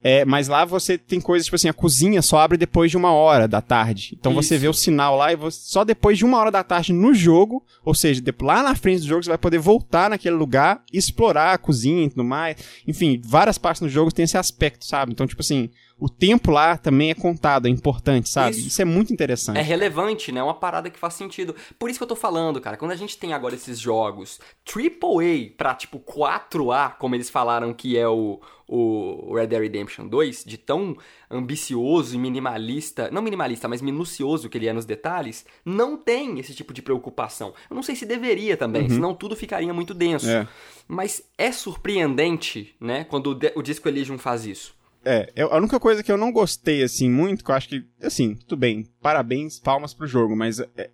É, 0.00 0.24
mas 0.24 0.46
lá 0.46 0.64
você 0.64 0.96
tem 0.96 1.20
coisas, 1.20 1.44
tipo 1.46 1.56
assim, 1.56 1.68
a 1.68 1.72
cozinha 1.72 2.22
só 2.22 2.38
abre 2.38 2.56
depois 2.56 2.88
de 2.88 2.96
uma 2.96 3.10
hora 3.10 3.48
da 3.48 3.60
tarde. 3.60 4.16
Então 4.16 4.32
você 4.32 4.54
Isso. 4.54 4.62
vê 4.62 4.68
o 4.68 4.72
sinal 4.72 5.16
lá 5.16 5.32
e 5.32 5.36
você, 5.36 5.58
só 5.60 5.82
depois 5.84 6.16
de 6.16 6.24
uma 6.24 6.38
hora 6.38 6.52
da 6.52 6.62
tarde 6.62 6.92
no 6.92 7.12
jogo, 7.12 7.64
ou 7.84 7.92
seja, 7.94 8.20
de- 8.20 8.32
lá 8.40 8.62
na 8.62 8.76
frente 8.76 9.00
do 9.00 9.08
jogo 9.08 9.24
você 9.24 9.30
vai 9.30 9.38
poder 9.38 9.58
voltar 9.58 10.08
naquele 10.08 10.36
lugar 10.36 10.84
explorar 10.92 11.52
a 11.52 11.58
cozinha 11.58 12.04
e 12.04 12.10
tudo 12.10 12.22
mais. 12.22 12.56
Enfim, 12.86 13.20
várias 13.24 13.58
partes 13.58 13.82
do 13.82 13.88
jogo 13.88 14.12
tem 14.12 14.22
esse 14.24 14.38
aspecto, 14.38 14.86
sabe? 14.86 15.10
Então, 15.10 15.26
tipo 15.26 15.40
assim, 15.42 15.68
o 15.98 16.08
tempo 16.08 16.50
lá 16.50 16.76
também 16.76 17.10
é 17.10 17.14
contado, 17.14 17.66
é 17.66 17.70
importante, 17.70 18.28
sabe? 18.28 18.52
Isso. 18.52 18.68
Isso, 18.68 18.82
é 18.82 18.84
muito 18.84 19.12
interessante. 19.12 19.58
É 19.58 19.62
relevante, 19.62 20.30
né? 20.30 20.38
É 20.40 20.42
uma 20.42 20.54
parada 20.54 20.88
que 20.88 20.98
faz 20.98 21.14
sentido. 21.14 21.54
Por 21.78 21.90
isso 21.90 21.98
que 21.98 22.02
eu 22.02 22.08
tô 22.08 22.14
falando, 22.14 22.60
cara. 22.60 22.76
Quando 22.76 22.92
a 22.92 22.96
gente 22.96 23.18
tem 23.18 23.32
agora 23.32 23.54
esses 23.54 23.78
jogos 23.78 24.38
AAA 24.64 25.50
pra, 25.56 25.74
tipo, 25.74 25.98
4A, 25.98 26.94
como 26.98 27.16
eles 27.16 27.28
falaram 27.28 27.74
que 27.74 27.98
é 27.98 28.06
o, 28.06 28.40
o 28.68 29.34
Red 29.34 29.48
Dead 29.48 29.60
Redemption 29.60 30.06
2, 30.06 30.44
de 30.44 30.56
tão 30.56 30.96
ambicioso 31.28 32.14
e 32.14 32.18
minimalista, 32.18 33.10
não 33.10 33.20
minimalista, 33.20 33.66
mas 33.66 33.82
minucioso 33.82 34.48
que 34.48 34.56
ele 34.56 34.68
é 34.68 34.72
nos 34.72 34.84
detalhes, 34.84 35.44
não 35.64 35.96
tem 35.96 36.38
esse 36.38 36.54
tipo 36.54 36.72
de 36.72 36.80
preocupação. 36.80 37.52
Eu 37.68 37.74
não 37.74 37.82
sei 37.82 37.96
se 37.96 38.06
deveria 38.06 38.56
também, 38.56 38.88
senão 38.88 39.14
tudo 39.14 39.34
ficaria 39.34 39.74
muito 39.74 39.94
denso. 39.94 40.26
Uhum. 40.26 40.32
É. 40.32 40.48
Mas 40.86 41.22
é 41.36 41.50
surpreendente, 41.50 42.76
né, 42.80 43.04
quando 43.04 43.38
o 43.56 43.62
Disco 43.62 43.88
Elysium 43.88 44.16
faz 44.16 44.46
isso. 44.46 44.77
É, 45.04 45.32
eu- 45.36 45.52
a 45.52 45.56
única 45.56 45.78
coisa 45.80 46.02
que 46.02 46.10
eu 46.10 46.16
não 46.18 46.32
gostei, 46.32 46.82
assim, 46.82 47.08
muito, 47.08 47.44
que 47.44 47.50
eu 47.50 47.54
acho 47.54 47.68
que, 47.68 47.84
assim, 48.02 48.34
tudo 48.34 48.56
bem, 48.56 48.86
parabéns, 49.00 49.58
palmas 49.58 49.94
pro 49.94 50.06
jogo, 50.06 50.36
mas 50.36 50.60
é, 50.76 50.90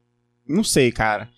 não 0.47 0.63
sei, 0.63 0.93
cara. 0.93 1.29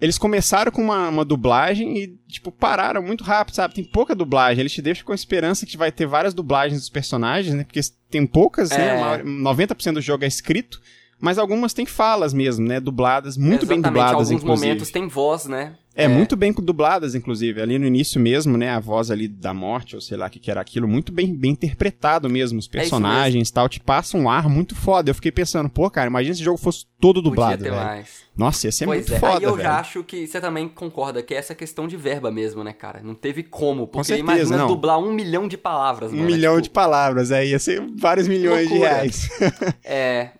Eles 0.00 0.16
começaram 0.16 0.70
com 0.70 0.80
uma, 0.80 1.08
uma 1.08 1.24
dublagem 1.24 1.98
e, 1.98 2.06
tipo, 2.28 2.52
pararam 2.52 3.02
muito 3.02 3.24
rápido, 3.24 3.56
sabe? 3.56 3.74
Tem 3.74 3.82
pouca 3.84 4.14
dublagem. 4.14 4.60
Eles 4.60 4.72
te 4.72 4.80
deixam 4.80 5.04
com 5.04 5.10
a 5.10 5.14
esperança 5.16 5.66
que 5.66 5.76
vai 5.76 5.90
ter 5.90 6.06
várias 6.06 6.32
dublagens 6.32 6.80
dos 6.80 6.88
personagens, 6.88 7.52
né? 7.52 7.64
Porque 7.64 7.80
tem 8.08 8.24
poucas, 8.24 8.70
É. 8.70 8.78
né? 8.78 8.90
A 8.92 9.00
maior- 9.00 9.24
90% 9.24 9.94
do 9.94 10.00
jogo 10.00 10.22
é 10.22 10.28
escrito, 10.28 10.80
mas 11.20 11.36
algumas 11.36 11.74
têm 11.74 11.84
falas 11.84 12.32
mesmo, 12.32 12.64
né? 12.64 12.78
Dubladas, 12.78 13.36
muito 13.36 13.66
bem 13.66 13.78
Exatamente, 13.78 13.84
dubladas, 14.04 14.28
alguns 14.28 14.30
inclusive. 14.44 14.66
momentos 14.68 14.90
tem 14.92 15.08
voz, 15.08 15.46
né? 15.46 15.76
É, 16.04 16.08
muito 16.08 16.36
bem 16.36 16.52
dubladas, 16.52 17.14
inclusive. 17.14 17.60
Ali 17.60 17.78
no 17.78 17.86
início 17.86 18.20
mesmo, 18.20 18.56
né? 18.56 18.70
A 18.70 18.78
voz 18.80 19.10
ali 19.10 19.26
da 19.26 19.52
morte, 19.52 19.94
ou 19.96 20.00
sei 20.00 20.16
lá 20.16 20.26
o 20.26 20.30
que, 20.30 20.38
que 20.38 20.50
era 20.50 20.60
aquilo, 20.60 20.86
muito 20.86 21.12
bem, 21.12 21.34
bem 21.34 21.50
interpretado 21.52 22.28
mesmo. 22.30 22.58
Os 22.58 22.66
É 22.68 22.70
personagens 22.70 23.48
e 23.48 23.52
tal, 23.52 23.68
te 23.68 23.80
passa 23.80 24.16
um 24.16 24.30
ar 24.30 24.48
muito 24.48 24.74
foda. 24.74 25.10
Eu 25.10 25.14
fiquei 25.14 25.32
pensando, 25.32 25.68
pô, 25.68 25.90
cara, 25.90 26.06
imagina 26.08 26.34
se 26.34 26.40
o 26.42 26.44
jogo 26.44 26.58
fosse 26.58 26.86
todo 27.00 27.20
dublado, 27.20 27.58
Podia 27.58 27.70
ter 27.72 27.76
velho. 27.76 27.84
mais. 27.86 28.08
Nossa, 28.36 28.66
ia 28.66 28.72
ser 28.72 28.84
pois 28.86 29.00
muito 29.00 29.14
é, 29.14 29.18
foda, 29.18 29.38
aí 29.38 29.42
eu 29.44 29.56
velho. 29.56 29.68
já 29.68 29.78
acho 29.80 30.04
que 30.04 30.26
você 30.26 30.40
também 30.40 30.68
concorda 30.68 31.22
que 31.22 31.34
é 31.34 31.36
essa 31.36 31.54
questão 31.54 31.88
de 31.88 31.96
verba 31.96 32.30
mesmo, 32.30 32.62
né, 32.62 32.72
cara? 32.72 33.00
Não 33.02 33.14
teve 33.14 33.42
como. 33.42 33.86
Porque 33.88 34.06
certeza, 34.06 34.20
imagina 34.32 34.56
não. 34.58 34.66
dublar 34.68 34.98
um 34.98 35.12
milhão 35.12 35.48
de 35.48 35.56
palavras, 35.58 36.12
Um 36.12 36.16
mano. 36.16 36.26
milhão 36.26 36.54
tipo, 36.54 36.62
de 36.64 36.70
palavras, 36.70 37.32
aí 37.32 37.50
ia 37.50 37.58
ser 37.58 37.82
vários 37.96 38.28
milhões 38.28 38.68
de 38.68 38.74
reais. 38.78 39.28
É. 39.84 40.30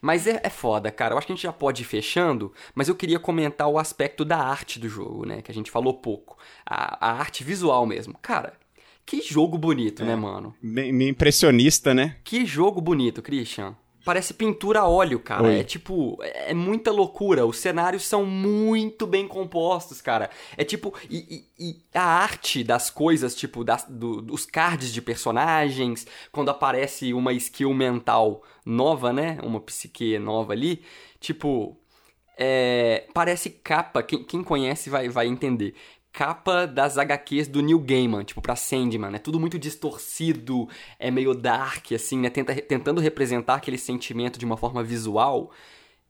Mas 0.00 0.26
é, 0.26 0.40
é 0.42 0.50
foda, 0.50 0.90
cara. 0.90 1.14
Eu 1.14 1.18
acho 1.18 1.26
que 1.26 1.32
a 1.32 1.36
gente 1.36 1.42
já 1.42 1.52
pode 1.52 1.82
ir 1.82 1.84
fechando, 1.84 2.52
mas 2.74 2.88
eu 2.88 2.94
queria 2.94 3.18
comentar 3.18 3.68
o 3.68 3.78
aspecto 3.78 4.24
da 4.24 4.38
arte 4.38 4.78
do 4.78 4.88
jogo, 4.88 5.24
né? 5.26 5.42
Que 5.42 5.50
a 5.50 5.54
gente 5.54 5.70
falou 5.70 5.94
pouco. 5.94 6.36
A, 6.64 7.08
a 7.08 7.12
arte 7.18 7.44
visual 7.44 7.84
mesmo. 7.86 8.14
Cara, 8.22 8.54
que 9.04 9.20
jogo 9.22 9.56
bonito, 9.58 10.02
É. 10.02 10.06
né, 10.06 10.16
mano? 10.16 10.54
bem, 10.62 10.96
bem 10.96 11.08
impressionista, 11.08 11.94
né? 11.94 12.16
Que 12.24 12.44
jogo 12.46 12.80
bonito, 12.80 13.22
Christian. 13.22 13.76
Parece 14.06 14.32
pintura 14.34 14.80
a 14.82 14.88
óleo, 14.88 15.18
cara. 15.18 15.42
Oi. 15.42 15.58
É 15.58 15.64
tipo, 15.64 16.16
é 16.22 16.54
muita 16.54 16.92
loucura. 16.92 17.44
Os 17.44 17.58
cenários 17.58 18.04
são 18.06 18.24
muito 18.24 19.04
bem 19.04 19.26
compostos, 19.26 20.00
cara. 20.00 20.30
É 20.56 20.62
tipo, 20.64 20.94
e, 21.10 21.44
e- 21.58 21.70
e 21.70 21.76
a 21.92 22.04
arte 22.04 22.62
das 22.62 22.88
coisas, 22.88 23.34
tipo, 23.34 23.64
das, 23.64 23.84
do- 23.88 24.22
dos 24.22 24.46
cards 24.46 24.92
de 24.92 25.02
personagens, 25.02 26.06
quando 26.30 26.50
aparece 26.50 27.12
uma 27.12 27.32
skill 27.32 27.74
mental 27.74 28.42
nova, 28.64 29.12
né? 29.12 29.38
Uma 29.42 29.58
psique 29.60 30.18
nova 30.20 30.52
ali. 30.52 30.84
Tipo, 31.18 31.76
é, 32.38 33.06
parece 33.12 33.50
capa. 33.50 34.02
Quem, 34.02 34.22
quem 34.22 34.42
conhece 34.44 34.88
vai, 34.88 35.08
vai 35.08 35.26
entender. 35.26 35.74
Capa 36.16 36.66
das 36.66 36.96
HQs 36.96 37.46
do 37.46 37.60
Neil 37.60 37.78
Gaiman, 37.78 38.24
tipo 38.24 38.40
pra 38.40 38.56
Sandman, 38.56 39.14
é 39.14 39.18
tudo 39.18 39.38
muito 39.38 39.58
distorcido, 39.58 40.66
é 40.98 41.10
meio 41.10 41.34
dark, 41.34 41.92
assim, 41.92 42.18
né? 42.18 42.30
Tenta, 42.30 42.54
tentando 42.54 43.02
representar 43.02 43.56
aquele 43.56 43.76
sentimento 43.76 44.38
de 44.38 44.46
uma 44.46 44.56
forma 44.56 44.82
visual. 44.82 45.50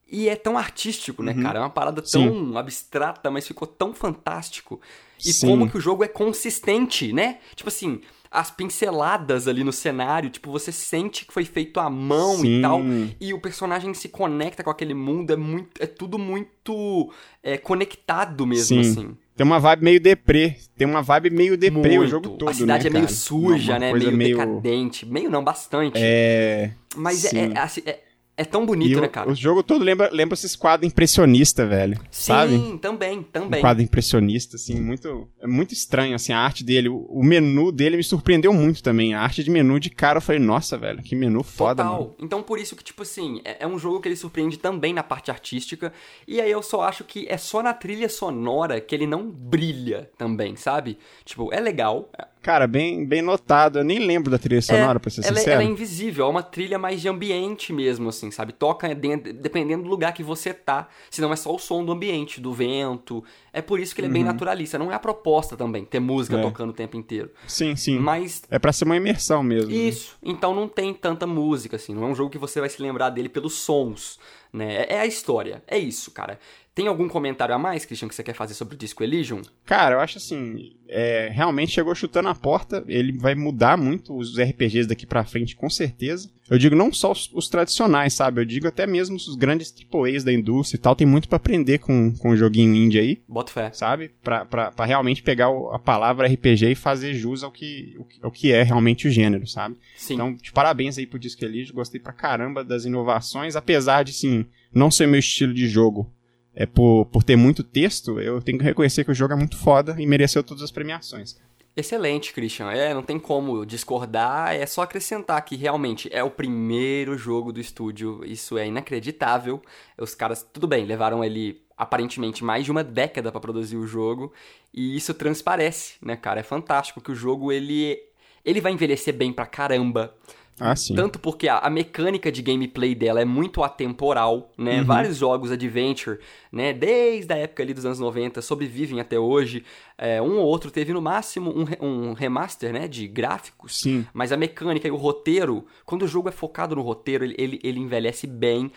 E 0.08 0.28
é 0.28 0.36
tão 0.36 0.56
artístico, 0.56 1.24
né, 1.24 1.34
cara? 1.34 1.58
É 1.58 1.62
uma 1.62 1.68
parada 1.70 2.00
tão 2.00 2.22
Sim. 2.22 2.56
abstrata, 2.56 3.28
mas 3.32 3.48
ficou 3.48 3.66
tão 3.66 3.92
fantástico. 3.92 4.80
E 5.18 5.32
Sim. 5.32 5.48
como 5.48 5.68
que 5.68 5.76
o 5.76 5.80
jogo 5.80 6.04
é 6.04 6.08
consistente, 6.08 7.12
né? 7.12 7.38
Tipo 7.56 7.68
assim, 7.68 8.00
as 8.30 8.48
pinceladas 8.48 9.48
ali 9.48 9.64
no 9.64 9.72
cenário, 9.72 10.30
tipo, 10.30 10.52
você 10.52 10.70
sente 10.70 11.26
que 11.26 11.32
foi 11.32 11.44
feito 11.44 11.80
à 11.80 11.90
mão 11.90 12.36
Sim. 12.36 12.58
e 12.58 12.62
tal. 12.62 12.80
E 13.20 13.34
o 13.34 13.40
personagem 13.40 13.92
se 13.94 14.08
conecta 14.08 14.62
com 14.62 14.70
aquele 14.70 14.94
mundo, 14.94 15.32
é 15.32 15.36
muito. 15.36 15.82
É 15.82 15.86
tudo 15.88 16.16
muito 16.16 17.12
é, 17.42 17.58
conectado 17.58 18.46
mesmo, 18.46 18.84
Sim. 18.84 18.90
assim. 18.90 19.16
Tem 19.36 19.46
uma 19.46 19.60
vibe 19.60 19.84
meio 19.84 20.00
deprê. 20.00 20.56
Tem 20.78 20.86
uma 20.88 21.02
vibe 21.02 21.28
meio 21.28 21.58
deprê 21.58 21.96
o 21.96 22.00
Muito. 22.00 22.10
jogo 22.10 22.30
todo, 22.30 22.48
A 22.48 22.54
cidade 22.54 22.84
né, 22.84 22.90
é 22.90 22.92
meio 22.94 23.04
cara? 23.04 23.16
suja, 23.16 23.72
Uma 23.74 23.78
né? 23.78 23.90
coisa 23.90 24.10
Meio, 24.10 24.38
decadente. 24.38 25.06
Meio 25.06 25.30
não, 25.30 25.44
bastante. 25.44 25.98
É... 26.02 26.70
Mas 26.96 27.24
é, 27.26 27.52
é, 27.52 27.58
assim, 27.58 27.82
é, 27.84 28.00
é 28.36 28.44
tão 28.44 28.62
E 28.62 28.66
bonito, 28.66 28.98
o, 28.98 29.00
né, 29.00 29.08
cara? 29.08 29.30
o 29.30 29.34
jogo 29.34 29.62
todo 29.62 29.82
lembra, 29.82 30.10
lembra 30.12 30.34
esses 30.34 30.54
quadros 30.54 30.86
impressionistas, 30.90 31.68
velho. 31.68 31.98
Sabe? 32.10 32.58
Sim, 32.58 32.78
também, 32.78 33.18
Um 33.20 33.22
também. 33.22 33.60
quadro 33.60 33.82
impressionista, 33.82 34.56
assim, 34.56 34.80
muito. 34.80 35.28
É 35.40 35.46
muito 35.46 35.72
estranho, 35.72 36.14
assim, 36.14 36.32
a 36.32 36.38
arte 36.38 36.62
dele. 36.62 36.88
O, 36.88 36.98
o 37.08 37.24
menu 37.24 37.72
dele 37.72 37.96
me 37.96 38.04
surpreendeu 38.04 38.52
muito 38.52 38.82
também. 38.82 39.14
A 39.14 39.20
arte 39.22 39.42
de 39.42 39.50
menu 39.50 39.80
de 39.80 39.88
cara, 39.90 40.18
eu 40.18 40.22
falei, 40.22 40.40
nossa, 40.40 40.76
velho, 40.76 41.02
que 41.02 41.16
menu 41.16 41.42
foda, 41.42 41.82
Total. 41.82 42.00
mano. 42.00 42.14
Então, 42.20 42.42
por 42.42 42.58
isso 42.58 42.76
que, 42.76 42.84
tipo 42.84 43.02
assim, 43.02 43.40
é, 43.44 43.58
é 43.60 43.66
um 43.66 43.78
jogo 43.78 44.00
que 44.00 44.08
ele 44.08 44.16
surpreende 44.16 44.58
também 44.58 44.92
na 44.92 45.02
parte 45.02 45.30
artística. 45.30 45.92
E 46.28 46.40
aí 46.40 46.50
eu 46.50 46.62
só 46.62 46.82
acho 46.82 47.04
que 47.04 47.26
é 47.28 47.38
só 47.38 47.62
na 47.62 47.72
trilha 47.72 48.08
sonora 48.08 48.80
que 48.80 48.94
ele 48.94 49.06
não 49.06 49.30
brilha 49.30 50.10
também, 50.18 50.56
sabe? 50.56 50.98
Tipo, 51.24 51.52
é 51.52 51.60
legal. 51.60 52.10
Cara, 52.46 52.68
bem, 52.68 53.04
bem 53.04 53.22
notado. 53.22 53.80
Eu 53.80 53.84
nem 53.84 53.98
lembro 53.98 54.30
da 54.30 54.38
trilha 54.38 54.62
sonora, 54.62 54.98
é, 54.98 55.00
pra 55.00 55.10
ser 55.10 55.22
ela, 55.22 55.32
é- 55.34 55.38
sincero. 55.40 55.54
ela 55.60 55.62
é 55.64 55.66
invisível, 55.66 56.26
é 56.26 56.28
uma 56.28 56.44
trilha 56.44 56.78
mais 56.78 57.00
de 57.02 57.08
ambiente 57.08 57.72
mesmo, 57.72 58.08
assim, 58.08 58.30
sabe? 58.30 58.52
Toca 58.52 58.94
dentro, 58.94 59.32
dependendo 59.32 59.82
do 59.82 59.88
lugar 59.88 60.12
que 60.14 60.22
você 60.22 60.54
tá. 60.54 60.88
Senão 61.10 61.32
é 61.32 61.36
só 61.36 61.52
o 61.52 61.58
som 61.58 61.84
do 61.84 61.90
ambiente, 61.90 62.40
do 62.40 62.52
vento. 62.52 63.24
É 63.52 63.60
por 63.60 63.80
isso 63.80 63.92
que 63.92 64.00
ele 64.00 64.06
é 64.06 64.10
bem 64.12 64.22
naturalista. 64.22 64.78
Não 64.78 64.92
é 64.92 64.94
a 64.94 64.98
proposta 65.00 65.56
também, 65.56 65.84
ter 65.84 65.98
música 65.98 66.36
Uhum. 66.36 66.42
É. 66.42 66.44
tocando 66.44 66.70
o 66.70 66.72
tempo 66.72 66.96
inteiro. 66.96 67.30
Sim, 67.48 67.74
sim. 67.74 67.98
Mas 67.98 68.42
É 68.48 68.60
pra 68.60 68.72
ser 68.72 68.84
uma 68.84 68.96
imersão 68.96 69.42
mesmo. 69.42 69.68
né? 69.68 69.76
Isso. 69.76 70.16
Então 70.22 70.54
não 70.54 70.68
tem 70.68 70.94
tanta 70.94 71.26
música, 71.26 71.74
assim. 71.74 71.94
Não 71.96 72.04
é 72.04 72.06
um 72.06 72.14
jogo 72.14 72.30
que 72.30 72.38
você 72.38 72.60
vai 72.60 72.68
se 72.68 72.80
lembrar 72.80 73.10
dele 73.10 73.28
pelos 73.28 73.54
sons, 73.54 74.20
né? 74.52 74.84
É- 74.84 74.94
É 74.94 75.00
a 75.00 75.06
história. 75.06 75.64
É 75.66 75.76
isso, 75.76 76.12
cara. 76.12 76.38
Tem 76.76 76.88
algum 76.88 77.08
comentário 77.08 77.54
a 77.54 77.58
mais, 77.58 77.86
Christian, 77.86 78.06
que 78.06 78.14
você 78.14 78.22
quer 78.22 78.34
fazer 78.34 78.52
sobre 78.52 78.74
o 78.74 78.78
Disco 78.78 79.02
Elysium? 79.02 79.40
Cara, 79.64 79.94
eu 79.94 80.00
acho 80.00 80.18
assim, 80.18 80.74
é, 80.86 81.30
realmente 81.32 81.72
chegou 81.72 81.94
chutando 81.94 82.28
a 82.28 82.34
porta, 82.34 82.84
ele 82.86 83.12
vai 83.16 83.34
mudar 83.34 83.78
muito 83.78 84.14
os 84.14 84.38
RPGs 84.38 84.86
daqui 84.86 85.06
pra 85.06 85.24
frente, 85.24 85.56
com 85.56 85.70
certeza. 85.70 86.30
Eu 86.50 86.58
digo 86.58 86.76
não 86.76 86.92
só 86.92 87.12
os, 87.12 87.30
os 87.32 87.48
tradicionais, 87.48 88.12
sabe? 88.12 88.42
Eu 88.42 88.44
digo 88.44 88.68
até 88.68 88.86
mesmo 88.86 89.16
os 89.16 89.34
grandes 89.36 89.74
AAAs 89.90 90.22
da 90.22 90.30
indústria 90.30 90.76
e 90.76 90.80
tal, 90.82 90.94
tem 90.94 91.06
muito 91.06 91.28
pra 91.30 91.36
aprender 91.36 91.78
com, 91.78 92.12
com 92.14 92.28
o 92.28 92.36
joguinho 92.36 92.74
indie 92.74 92.98
aí, 92.98 93.22
Bota 93.26 93.50
fé. 93.50 93.70
sabe? 93.72 94.10
Pra, 94.22 94.44
pra, 94.44 94.70
pra 94.70 94.84
realmente 94.84 95.22
pegar 95.22 95.48
o- 95.48 95.70
a 95.70 95.78
palavra 95.78 96.28
RPG 96.28 96.72
e 96.72 96.74
fazer 96.74 97.14
jus 97.14 97.42
ao 97.42 97.50
que, 97.50 97.96
o 97.98 98.26
ao 98.26 98.30
que 98.30 98.52
é 98.52 98.62
realmente 98.62 99.08
o 99.08 99.10
gênero, 99.10 99.46
sabe? 99.46 99.76
Sim. 99.96 100.12
Então, 100.12 100.34
de 100.34 100.52
parabéns 100.52 100.98
aí 100.98 101.06
pro 101.06 101.18
Disco 101.18 101.42
Elysium, 101.42 101.74
gostei 101.74 101.98
pra 101.98 102.12
caramba 102.12 102.62
das 102.62 102.84
inovações, 102.84 103.56
apesar 103.56 104.02
de, 104.02 104.12
sim, 104.12 104.44
não 104.74 104.90
ser 104.90 105.06
meu 105.08 105.18
estilo 105.20 105.54
de 105.54 105.66
jogo, 105.66 106.12
é 106.56 106.64
por, 106.64 107.04
por 107.06 107.22
ter 107.22 107.36
muito 107.36 107.62
texto, 107.62 108.18
eu 108.18 108.40
tenho 108.40 108.56
que 108.56 108.64
reconhecer 108.64 109.04
que 109.04 109.10
o 109.10 109.14
jogo 109.14 109.34
é 109.34 109.36
muito 109.36 109.58
foda 109.58 109.94
e 109.98 110.06
mereceu 110.06 110.42
todas 110.42 110.62
as 110.62 110.70
premiações. 110.70 111.36
Excelente, 111.76 112.32
Christian. 112.32 112.72
É, 112.72 112.94
não 112.94 113.02
tem 113.02 113.18
como 113.18 113.66
discordar, 113.66 114.54
é 114.54 114.64
só 114.64 114.80
acrescentar 114.80 115.44
que 115.44 115.54
realmente 115.54 116.08
é 116.10 116.24
o 116.24 116.30
primeiro 116.30 117.18
jogo 117.18 117.52
do 117.52 117.60
estúdio, 117.60 118.22
isso 118.24 118.56
é 118.56 118.66
inacreditável. 118.66 119.60
Os 119.98 120.14
caras, 120.14 120.42
tudo 120.50 120.66
bem, 120.66 120.86
levaram 120.86 121.22
ele 121.22 121.60
aparentemente 121.76 122.42
mais 122.42 122.64
de 122.64 122.70
uma 122.70 122.82
década 122.82 123.30
pra 123.30 123.38
produzir 123.38 123.76
o 123.76 123.86
jogo, 123.86 124.32
e 124.72 124.96
isso 124.96 125.12
transparece, 125.12 125.96
né, 126.00 126.16
cara? 126.16 126.40
É 126.40 126.42
fantástico 126.42 127.02
que 127.02 127.12
o 127.12 127.14
jogo 127.14 127.52
ele 127.52 127.98
ele 128.42 128.60
vai 128.60 128.72
envelhecer 128.72 129.12
bem 129.12 129.32
pra 129.32 129.44
caramba. 129.44 130.14
Ah. 130.58 130.74
Tanto 130.94 131.18
porque 131.18 131.48
a, 131.48 131.58
a 131.58 131.68
mecânica 131.68 132.32
de 132.32 132.40
gameplay 132.40 132.94
dela 132.94 133.20
é 133.20 133.24
muito 133.24 133.62
atemporal, 133.62 134.50
né? 134.56 134.78
Uhum. 134.78 134.84
Vários 134.84 135.18
jogos 135.18 135.50
adventure, 135.52 136.18
né? 136.50 136.72
Desde 136.72 137.30
a 137.32 137.36
época 137.36 137.62
ali 137.62 137.74
dos 137.74 137.84
anos 137.84 137.98
90, 137.98 138.40
sobrevivem 138.40 138.98
até 138.98 139.18
hoje. 139.18 139.64
É, 139.98 140.20
um 140.20 140.38
ou 140.38 140.46
outro 140.46 140.70
teve 140.70 140.94
no 140.94 141.02
máximo 141.02 141.52
um, 141.52 141.86
um 141.86 142.12
remaster, 142.14 142.72
né? 142.72 142.88
De 142.88 143.06
gráficos. 143.06 143.80
Sim. 143.80 144.06
Mas 144.14 144.32
a 144.32 144.36
mecânica 144.36 144.88
e 144.88 144.90
o 144.90 144.96
roteiro, 144.96 145.66
quando 145.84 146.02
o 146.02 146.08
jogo 146.08 146.30
é 146.30 146.32
focado 146.32 146.74
no 146.74 146.82
roteiro, 146.82 147.24
ele, 147.24 147.34
ele, 147.36 147.60
ele 147.62 147.80
envelhece 147.80 148.26
bem. 148.26 148.72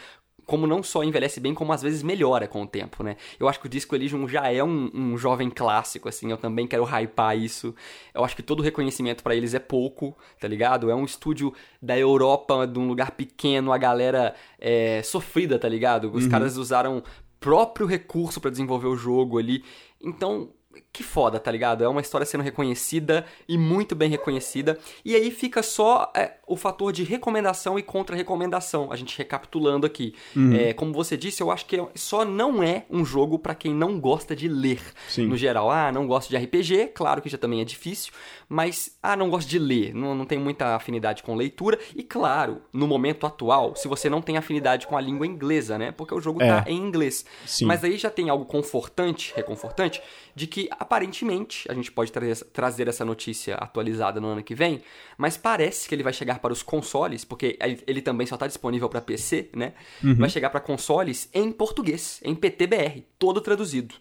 Como 0.49 0.65
não 0.65 0.81
só 0.81 1.03
envelhece 1.03 1.39
bem, 1.39 1.53
como 1.53 1.71
às 1.71 1.83
vezes 1.83 2.01
melhora 2.01 2.47
com 2.47 2.63
o 2.63 2.67
tempo, 2.67 3.03
né? 3.03 3.17
Eu 3.39 3.47
acho 3.47 3.59
que 3.59 3.67
o 3.67 3.69
Disco 3.69 3.93
Elysium 3.95 4.27
já 4.27 4.51
é 4.51 4.63
um, 4.63 4.89
um 4.91 5.15
jovem 5.15 5.47
clássico, 5.47 6.09
assim. 6.09 6.31
Eu 6.31 6.37
também 6.37 6.65
quero 6.65 6.83
hypar 6.83 7.37
isso. 7.37 7.75
Eu 8.15 8.25
acho 8.25 8.35
que 8.35 8.41
todo 8.41 8.63
reconhecimento 8.63 9.23
pra 9.23 9.35
eles 9.35 9.53
é 9.53 9.59
pouco, 9.59 10.17
tá 10.39 10.47
ligado? 10.47 10.89
É 10.89 10.95
um 10.95 11.05
estúdio 11.05 11.53
da 11.79 11.95
Europa, 11.95 12.65
de 12.65 12.79
um 12.79 12.87
lugar 12.87 13.11
pequeno, 13.11 13.71
a 13.71 13.77
galera 13.77 14.33
é, 14.59 15.03
sofrida, 15.03 15.59
tá 15.59 15.69
ligado? 15.69 16.11
Os 16.11 16.25
caras 16.25 16.57
usaram 16.57 17.03
próprio 17.39 17.85
recurso 17.85 18.41
pra 18.41 18.49
desenvolver 18.49 18.87
o 18.87 18.95
jogo 18.95 19.37
ali. 19.37 19.63
Então, 20.01 20.49
que 20.91 21.03
foda, 21.03 21.39
tá 21.39 21.51
ligado? 21.51 21.83
É 21.83 21.87
uma 21.87 22.01
história 22.01 22.25
sendo 22.25 22.43
reconhecida 22.43 23.25
e 23.47 23.57
muito 23.57 23.95
bem 23.95 24.09
reconhecida. 24.09 24.77
E 25.03 25.15
aí 25.15 25.31
fica 25.31 25.61
só 25.63 26.11
é, 26.15 26.33
o 26.47 26.55
fator 26.55 26.91
de 26.91 27.03
recomendação 27.03 27.77
e 27.77 27.83
contra-recomendação. 27.83 28.91
A 28.91 28.95
gente 28.95 29.17
recapitulando 29.17 29.85
aqui. 29.85 30.13
É, 30.57 30.73
como 30.73 30.93
você 30.93 31.15
disse, 31.15 31.41
eu 31.41 31.51
acho 31.51 31.65
que 31.65 31.81
só 31.95 32.25
não 32.25 32.61
é 32.63 32.85
um 32.89 33.05
jogo 33.05 33.39
pra 33.39 33.55
quem 33.55 33.73
não 33.73 33.99
gosta 33.99 34.35
de 34.35 34.47
ler. 34.47 34.81
Sim. 35.07 35.27
No 35.27 35.37
geral, 35.37 35.69
ah, 35.71 35.91
não 35.91 36.07
gosto 36.07 36.29
de 36.29 36.37
RPG, 36.37 36.87
claro 36.93 37.21
que 37.21 37.29
já 37.29 37.37
também 37.37 37.61
é 37.61 37.65
difícil, 37.65 38.11
mas 38.47 38.97
ah, 39.01 39.15
não 39.15 39.29
gosto 39.29 39.47
de 39.47 39.59
ler, 39.59 39.93
não, 39.93 40.13
não 40.15 40.25
tem 40.25 40.39
muita 40.39 40.75
afinidade 40.75 41.23
com 41.23 41.35
leitura. 41.35 41.77
E 41.95 42.03
claro, 42.03 42.61
no 42.73 42.87
momento 42.87 43.25
atual, 43.25 43.75
se 43.75 43.87
você 43.87 44.09
não 44.09 44.21
tem 44.21 44.37
afinidade 44.37 44.87
com 44.87 44.97
a 44.97 45.01
língua 45.01 45.25
inglesa, 45.25 45.77
né? 45.77 45.91
Porque 45.91 46.13
o 46.13 46.19
jogo 46.21 46.41
É. 46.41 46.47
tá 46.61 46.69
em 46.69 46.77
inglês. 46.77 47.25
Sim. 47.45 47.65
Mas 47.65 47.83
aí 47.83 47.97
já 47.97 48.09
tem 48.09 48.29
algo 48.29 48.45
confortante, 48.45 49.33
reconfortante, 49.35 50.01
de 50.39 50.47
que 50.47 50.69
aparentemente, 50.71 51.69
a 51.69 51.73
gente 51.73 51.91
pode 51.91 52.13
tra 52.13 52.23
trazer 52.53 52.87
essa 52.87 53.03
notícia 53.03 53.55
atualizada 53.55 54.21
no 54.21 54.27
ano 54.27 54.41
que 54.41 54.55
vem, 54.55 54.81
mas 55.17 55.35
parece 55.35 55.87
que 55.87 55.93
ele 55.93 56.01
vai 56.01 56.13
chegar 56.13 56.39
para 56.39 56.53
os 56.53 56.63
consoles, 56.63 57.25
porque 57.25 57.57
ele 57.61 57.83
ele 57.85 58.01
também 58.01 58.25
só 58.25 58.35
está 58.35 58.47
disponível 58.47 58.87
para 58.87 59.01
PC, 59.01 59.49
né? 59.53 59.73
Vai 60.15 60.29
chegar 60.29 60.49
para 60.49 60.61
consoles 60.61 61.29
em 61.33 61.51
português, 61.51 62.21
em 62.23 62.33
PTBR, 62.33 63.03
todo 63.17 63.41
traduzido. 63.41 63.93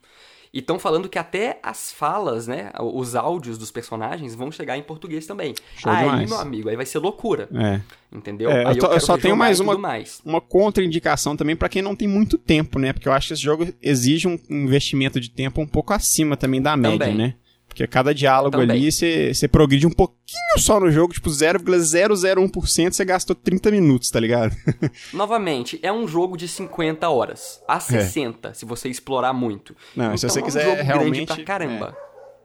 E 0.53 0.61
estão 0.61 0.79
falando 0.79 1.09
que 1.09 1.19
até 1.19 1.59
as 1.63 1.93
falas, 1.93 2.47
né, 2.47 2.71
os 2.81 3.15
áudios 3.15 3.59
dos 3.59 3.71
personagens 3.71 4.35
vão 4.35 4.51
chegar 4.51 4.79
em 4.79 4.83
português 4.83 5.27
também. 5.27 5.55
Show 5.77 5.93
aí, 5.93 6.05
demais. 6.05 6.31
meu 6.31 6.39
amigo, 6.39 6.69
aí 6.71 6.77
vai 6.77 6.87
ser 6.87 6.99
loucura, 6.99 7.49
É. 7.55 7.81
entendeu? 8.11 8.51
É, 8.51 8.65
eu 8.65 8.69
eu 8.73 8.89
quero 8.89 9.01
só 9.01 9.19
tenho 9.19 9.37
mais 9.37 9.61
uma- 9.61 9.77
mais. 9.77 10.21
Uma 10.25 10.41
contraindicação 10.41 11.37
também 11.37 11.55
pra 11.55 11.69
quem 11.69 11.83
não 11.83 11.95
tem 11.95 12.09
muito 12.09 12.39
tempo, 12.39 12.79
né? 12.79 12.93
Porque 12.93 13.09
eu 13.09 13.13
acho 13.13 13.29
que 13.29 13.35
esse 13.35 13.43
jogo 13.43 13.67
exige 13.83 14.27
um 14.27 14.39
investimento 14.49 15.21
de 15.21 15.31
tempo 15.31 15.61
um 15.61 15.67
pouco 15.67 15.93
acima 15.93 16.37
também 16.37 16.63
da 16.63 16.77
média, 16.77 16.99
Também. 16.99 17.15
né? 17.17 17.35
Porque 17.79 17.87
cada 17.87 18.13
diálogo 18.13 18.59
Também. 18.59 18.77
ali, 18.77 18.91
você 18.91 19.33
você 19.33 19.47
progride 19.47 19.87
um 19.87 19.91
pouquinho 19.91 20.59
só 20.59 20.81
no 20.81 20.91
jogo, 20.91 21.13
tipo 21.15 21.31
0,001%, 21.31 22.93
você 22.93 23.05
gastou 23.05 23.37
30 23.37 23.71
minutos, 23.71 24.11
tá 24.11 24.19
ligado? 24.19 24.53
Novamente, 25.15 25.79
é 25.81 25.93
um 25.93 26.09
jogo 26.09 26.37
de 26.37 26.49
50 26.49 27.09
horas. 27.09 27.61
A 27.69 27.79
60, 27.79 28.53
se 28.55 28.65
você 28.65 28.89
explorar 28.89 29.33
muito. 29.33 29.73
É. 29.73 29.75
Não, 29.95 30.17
se 30.17 30.27
Então, 30.27 30.31
você 30.35 30.39
é 30.39 30.43
um 30.43 30.45
quiser 30.45 30.65
grande 30.65 30.83
realmente, 30.83 31.27
pra 31.27 31.45
caramba. 31.45 31.97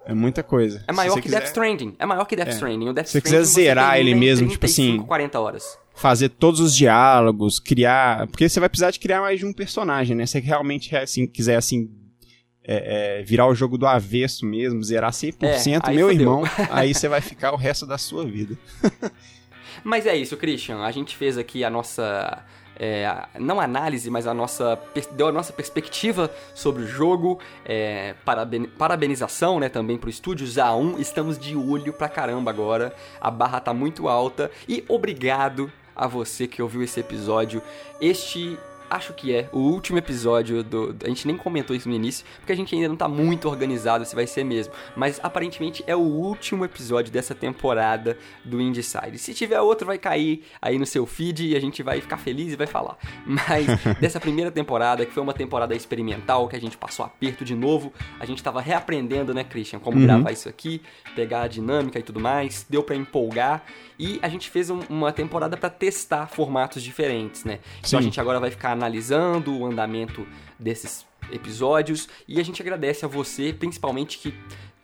É 0.05 0.13
muita 0.13 0.43
coisa. 0.43 0.83
É, 0.87 0.91
Se 0.91 0.97
maior 0.97 1.15
que 1.15 1.21
quiser 1.23 1.39
Death 1.39 1.47
Stranding. 1.47 1.95
É 1.97 2.05
maior 2.05 2.25
que 2.25 2.35
Death 2.35 2.49
Stranding. 2.49 2.89
O 2.89 2.93
Death 2.93 3.05
Se 3.07 3.11
você 3.13 3.21
quiser 3.21 3.43
zerar 3.43 3.97
ele 3.97 4.13
mesmo, 4.13 4.47
tipo 4.49 4.59
35, 4.59 4.97
assim, 4.97 5.07
40 5.07 5.39
horas. 5.39 5.79
fazer 5.95 6.29
todos 6.29 6.59
os 6.59 6.75
diálogos, 6.75 7.59
criar. 7.59 8.27
Porque 8.27 8.47
você 8.47 8.59
vai 8.59 8.69
precisar 8.69 8.91
de 8.91 8.99
criar 8.99 9.21
mais 9.21 9.39
de 9.39 9.45
um 9.47 9.53
personagem, 9.53 10.15
né? 10.15 10.27
Se 10.27 10.33
você 10.33 10.39
realmente 10.41 10.95
assim, 10.95 11.25
quiser 11.25 11.55
assim. 11.55 11.89
É, 12.65 13.19
é, 13.19 13.23
virar 13.23 13.47
o 13.47 13.55
jogo 13.55 13.77
do 13.77 13.85
avesso 13.85 14.45
mesmo, 14.45 14.81
zerar 14.83 15.11
100%, 15.11 15.35
É, 15.89 15.91
meu 15.93 16.07
fodeu. 16.07 16.11
irmão, 16.11 16.43
aí 16.71 16.93
você 16.93 17.07
vai 17.07 17.21
ficar 17.21 17.51
o 17.53 17.57
resto 17.57 17.85
da 17.85 17.97
sua 17.97 18.25
vida. 18.25 18.57
Mas 19.83 20.05
é 20.05 20.15
isso, 20.15 20.37
Christian. 20.37 20.79
A 20.83 20.91
gente 20.91 21.15
fez 21.17 21.37
aqui 21.37 21.63
a 21.63 21.69
nossa. 21.69 22.43
é, 22.79 23.11
não 23.39 23.59
análise, 23.59 24.09
mas 24.09 24.25
a 24.27 24.33
nossa. 24.33 24.79
deu 25.11 25.27
a 25.27 25.31
nossa 25.31 25.51
perspectiva 25.51 26.31
sobre 26.55 26.83
o 26.83 26.87
jogo. 26.87 27.39
é, 27.65 28.13
paraben- 28.23 28.65
parabenização, 28.77 29.59
né, 29.59 29.67
também 29.69 29.97
pro 29.97 30.09
estúdio 30.09 30.47
ZA1. 30.47 30.99
Estamos 30.99 31.37
de 31.37 31.55
olho 31.55 31.91
pra 31.91 32.07
caramba 32.07 32.49
agora. 32.51 32.95
A 33.19 33.29
barra 33.29 33.59
tá 33.59 33.73
muito 33.73 34.07
alta. 34.07 34.49
E 34.69 34.83
obrigado 34.87 35.71
a 35.95 36.07
você 36.07 36.47
que 36.47 36.61
ouviu 36.61 36.81
esse 36.81 36.99
episódio. 36.99 37.61
Este 37.99 38.57
acho 38.95 39.13
que 39.13 39.33
é 39.33 39.49
o 39.51 39.59
último 39.59 39.97
episódio 39.97 40.63
do. 40.63 40.95
A 41.03 41.07
gente 41.07 41.25
nem 41.27 41.35
comentou 41.37 41.75
isso 41.75 41.87
no 41.89 41.95
início, 41.95 42.25
porque 42.39 42.51
a 42.51 42.55
gente 42.55 42.73
ainda 42.75 42.87
não 42.87 42.95
tá 42.95 43.07
muito 43.07 43.47
organizado 43.49 44.05
se 44.05 44.15
vai 44.15 44.27
ser 44.27 44.43
mesmo. 44.43 44.73
Mas 44.95 45.19
aparentemente 45.23 45.83
é 45.87 45.95
o 45.95 45.99
último 45.99 46.63
episódio 46.65 47.11
dessa 47.11 47.33
temporada 47.35 48.17
do 48.43 48.59
Indieside. 48.61 49.17
Se 49.17 49.33
tiver 49.33 49.59
outro, 49.61 49.85
vai 49.87 49.97
cair 49.97 50.43
aí 50.61 50.77
no 50.77 50.85
seu 50.85 51.05
feed 51.05 51.47
e 51.47 51.55
a 51.55 51.59
gente 51.59 51.81
vai 51.83 51.99
ficar 52.01 52.17
feliz 52.17 52.53
e 52.53 52.55
vai 52.55 52.67
falar. 52.67 52.97
Mas 53.25 53.67
dessa 53.99 54.19
primeira 54.19 54.51
temporada, 54.51 55.05
que 55.05 55.11
foi 55.11 55.23
uma 55.23 55.33
temporada 55.33 55.75
experimental, 55.75 56.47
que 56.47 56.55
a 56.55 56.61
gente 56.61 56.77
passou 56.77 57.05
aperto 57.05 57.43
de 57.45 57.55
novo, 57.55 57.91
a 58.19 58.25
gente 58.25 58.41
tava 58.43 58.61
reaprendendo, 58.61 59.33
né, 59.33 59.43
Christian, 59.43 59.79
como 59.79 59.97
Uhum. 59.97 60.05
gravar 60.05 60.31
isso 60.31 60.49
aqui, 60.49 60.81
pegar 61.15 61.41
a 61.43 61.47
dinâmica 61.47 61.99
e 61.99 62.03
tudo 62.03 62.19
mais, 62.19 62.65
deu 62.69 62.83
pra 62.83 62.95
empolgar. 62.95 63.63
E 63.99 64.19
a 64.21 64.27
gente 64.27 64.49
fez 64.49 64.69
um- 64.69 64.79
uma 64.89 65.11
temporada 65.11 65.55
pra 65.55 65.69
testar 65.69 66.27
formatos 66.27 66.81
diferentes, 66.81 67.43
né? 67.45 67.59
Então 67.79 67.99
a 67.99 68.01
Sim. 68.01 68.07
gente 68.07 68.19
agora 68.19 68.39
vai 68.39 68.49
ficar 68.49 68.75
analisando 68.83 69.57
o 69.57 69.65
andamento 69.65 70.27
desses 70.59 71.05
episódios 71.31 72.09
e 72.27 72.39
a 72.39 72.43
gente 72.43 72.61
agradece 72.61 73.05
a 73.05 73.07
você, 73.07 73.53
principalmente 73.53 74.17
que 74.17 74.33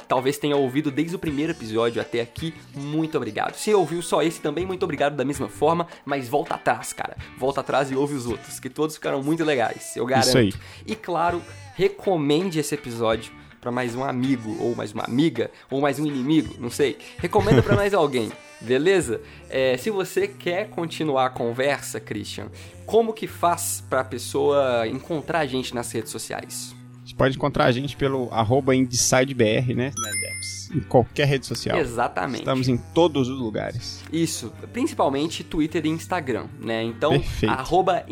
talvez 0.08 0.38
tenha 0.38 0.56
ouvido 0.56 0.90
desde 0.90 1.16
o 1.16 1.20
primeiro 1.20 1.52
episódio 1.52 2.02
até 2.02 2.22
aqui. 2.22 2.54
Muito 2.74 3.18
obrigado. 3.18 3.56
Se 3.56 3.74
ouviu 3.74 4.02
só 4.02 4.24
esse 4.24 4.40
também, 4.40 4.66
muito 4.66 4.84
obrigado 4.84 5.16
da 5.16 5.26
mesma 5.26 5.50
forma, 5.50 5.86
mas 6.06 6.30
volta 6.30 6.56
atrás, 6.56 6.94
cara. 6.94 7.18
Volta 7.38 7.60
atrás 7.60 7.92
e 7.92 7.96
ouve 7.96 8.16
os 8.16 8.26
outros, 8.26 8.60
que 8.60 8.70
todos 8.70 8.96
ficaram 8.96 9.22
muito 9.22 9.44
legais, 9.44 9.96
eu 9.96 10.06
garanto. 10.06 10.30
Isso 10.30 10.38
aí. 10.38 10.54
E 10.88 10.96
claro, 10.96 11.42
recomende 11.76 12.58
esse 12.58 12.74
episódio 12.74 13.32
pra 13.60 13.72
mais 13.72 13.94
um 13.94 14.04
amigo, 14.04 14.56
ou 14.62 14.74
mais 14.74 14.94
uma 14.94 15.04
amiga, 15.04 15.52
ou 15.70 15.82
mais 15.82 16.00
um 16.00 16.06
inimigo, 16.06 16.56
não 16.58 16.70
sei. 16.70 16.98
Recomenda 17.18 17.62
pra 17.62 17.76
mais 17.76 17.94
alguém, 17.94 18.32
beleza? 18.62 19.22
É, 19.50 19.78
se 19.78 19.90
você 19.90 20.28
quer 20.28 20.70
continuar 20.70 21.28
a 21.28 21.30
conversa, 21.30 22.00
Christian, 22.00 22.48
como 22.86 23.14
que 23.14 23.28
faz 23.28 23.84
pra 23.90 24.04
pessoa 24.04 24.88
encontrar 24.88 25.40
a 25.40 25.46
gente 25.46 25.74
nas 25.74 25.92
redes 25.92 26.12
sociais? 26.12 26.76
Você 27.10 27.16
pode 27.16 27.36
encontrar 27.36 27.66
a 27.66 27.72
gente 27.72 27.98
pelo 27.98 28.30
arroba 28.32 28.76
né? 29.74 29.92
Em 30.76 30.80
qualquer 30.82 31.26
rede 31.26 31.48
social. 31.48 31.80
Exatamente. 31.80 32.42
Estamos 32.42 32.68
em 32.68 32.78
todos 32.78 33.28
os 33.28 33.40
lugares. 33.40 34.04
Isso, 34.14 34.54
principalmente 34.72 35.44
Twitter 35.44 35.84
e 35.88 35.90
Instagram, 35.90 36.46
né? 36.60 36.84
Então, 36.84 37.12
Perfeito. 37.14 37.52
arroba. 37.52 38.06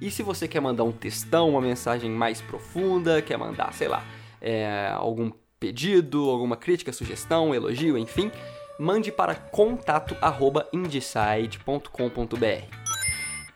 E 0.00 0.10
se 0.10 0.22
você 0.22 0.46
quer 0.46 0.60
mandar 0.60 0.84
um 0.84 0.92
textão, 0.92 1.48
uma 1.48 1.62
mensagem 1.62 2.10
mais 2.10 2.42
profunda, 2.42 3.22
quer 3.22 3.38
mandar, 3.38 3.72
sei 3.72 3.88
lá, 3.88 4.04
é, 4.38 4.90
algum 4.94 5.32
pedido, 5.58 6.28
alguma 6.28 6.58
crítica, 6.58 6.92
sugestão, 6.92 7.54
elogio, 7.54 7.96
enfim, 7.96 8.30
mande 8.78 9.10
para 9.12 9.34
contato 9.34 10.16
arroba 10.20 10.66
indeside.com.br. 10.72 12.64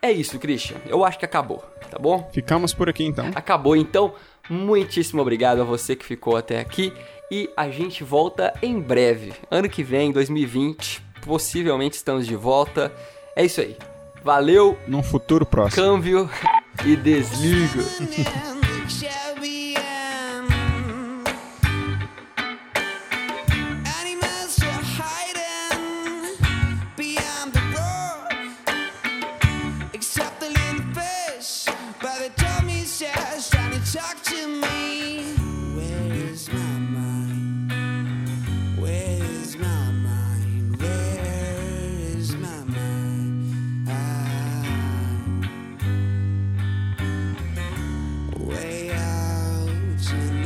É 0.01 0.11
isso, 0.11 0.39
Christian. 0.39 0.77
Eu 0.85 1.03
acho 1.03 1.19
que 1.19 1.25
acabou, 1.25 1.63
tá 1.91 1.99
bom? 1.99 2.29
Ficamos 2.33 2.73
por 2.73 2.87
aqui 2.89 3.03
então. 3.03 3.29
Acabou 3.35 3.75
então. 3.75 4.13
Muitíssimo 4.49 5.21
obrigado 5.21 5.61
a 5.61 5.65
você 5.65 5.95
que 5.95 6.05
ficou 6.05 6.37
até 6.37 6.59
aqui 6.59 6.93
e 7.29 7.49
a 7.55 7.69
gente 7.69 8.03
volta 8.03 8.53
em 8.61 8.79
breve. 8.79 9.33
Ano 9.51 9.69
que 9.69 9.83
vem, 9.83 10.11
2020, 10.11 11.01
possivelmente 11.25 11.95
estamos 11.97 12.25
de 12.25 12.35
volta. 12.35 12.91
É 13.35 13.43
isso 13.45 13.61
aí. 13.61 13.77
Valeu, 14.23 14.77
Num 14.87 15.03
futuro 15.03 15.45
próximo. 15.45 15.83
câmbio 15.83 16.29
e 16.85 16.95
desliga. 16.95 17.83
Thank 50.09 50.33
you. 50.33 50.38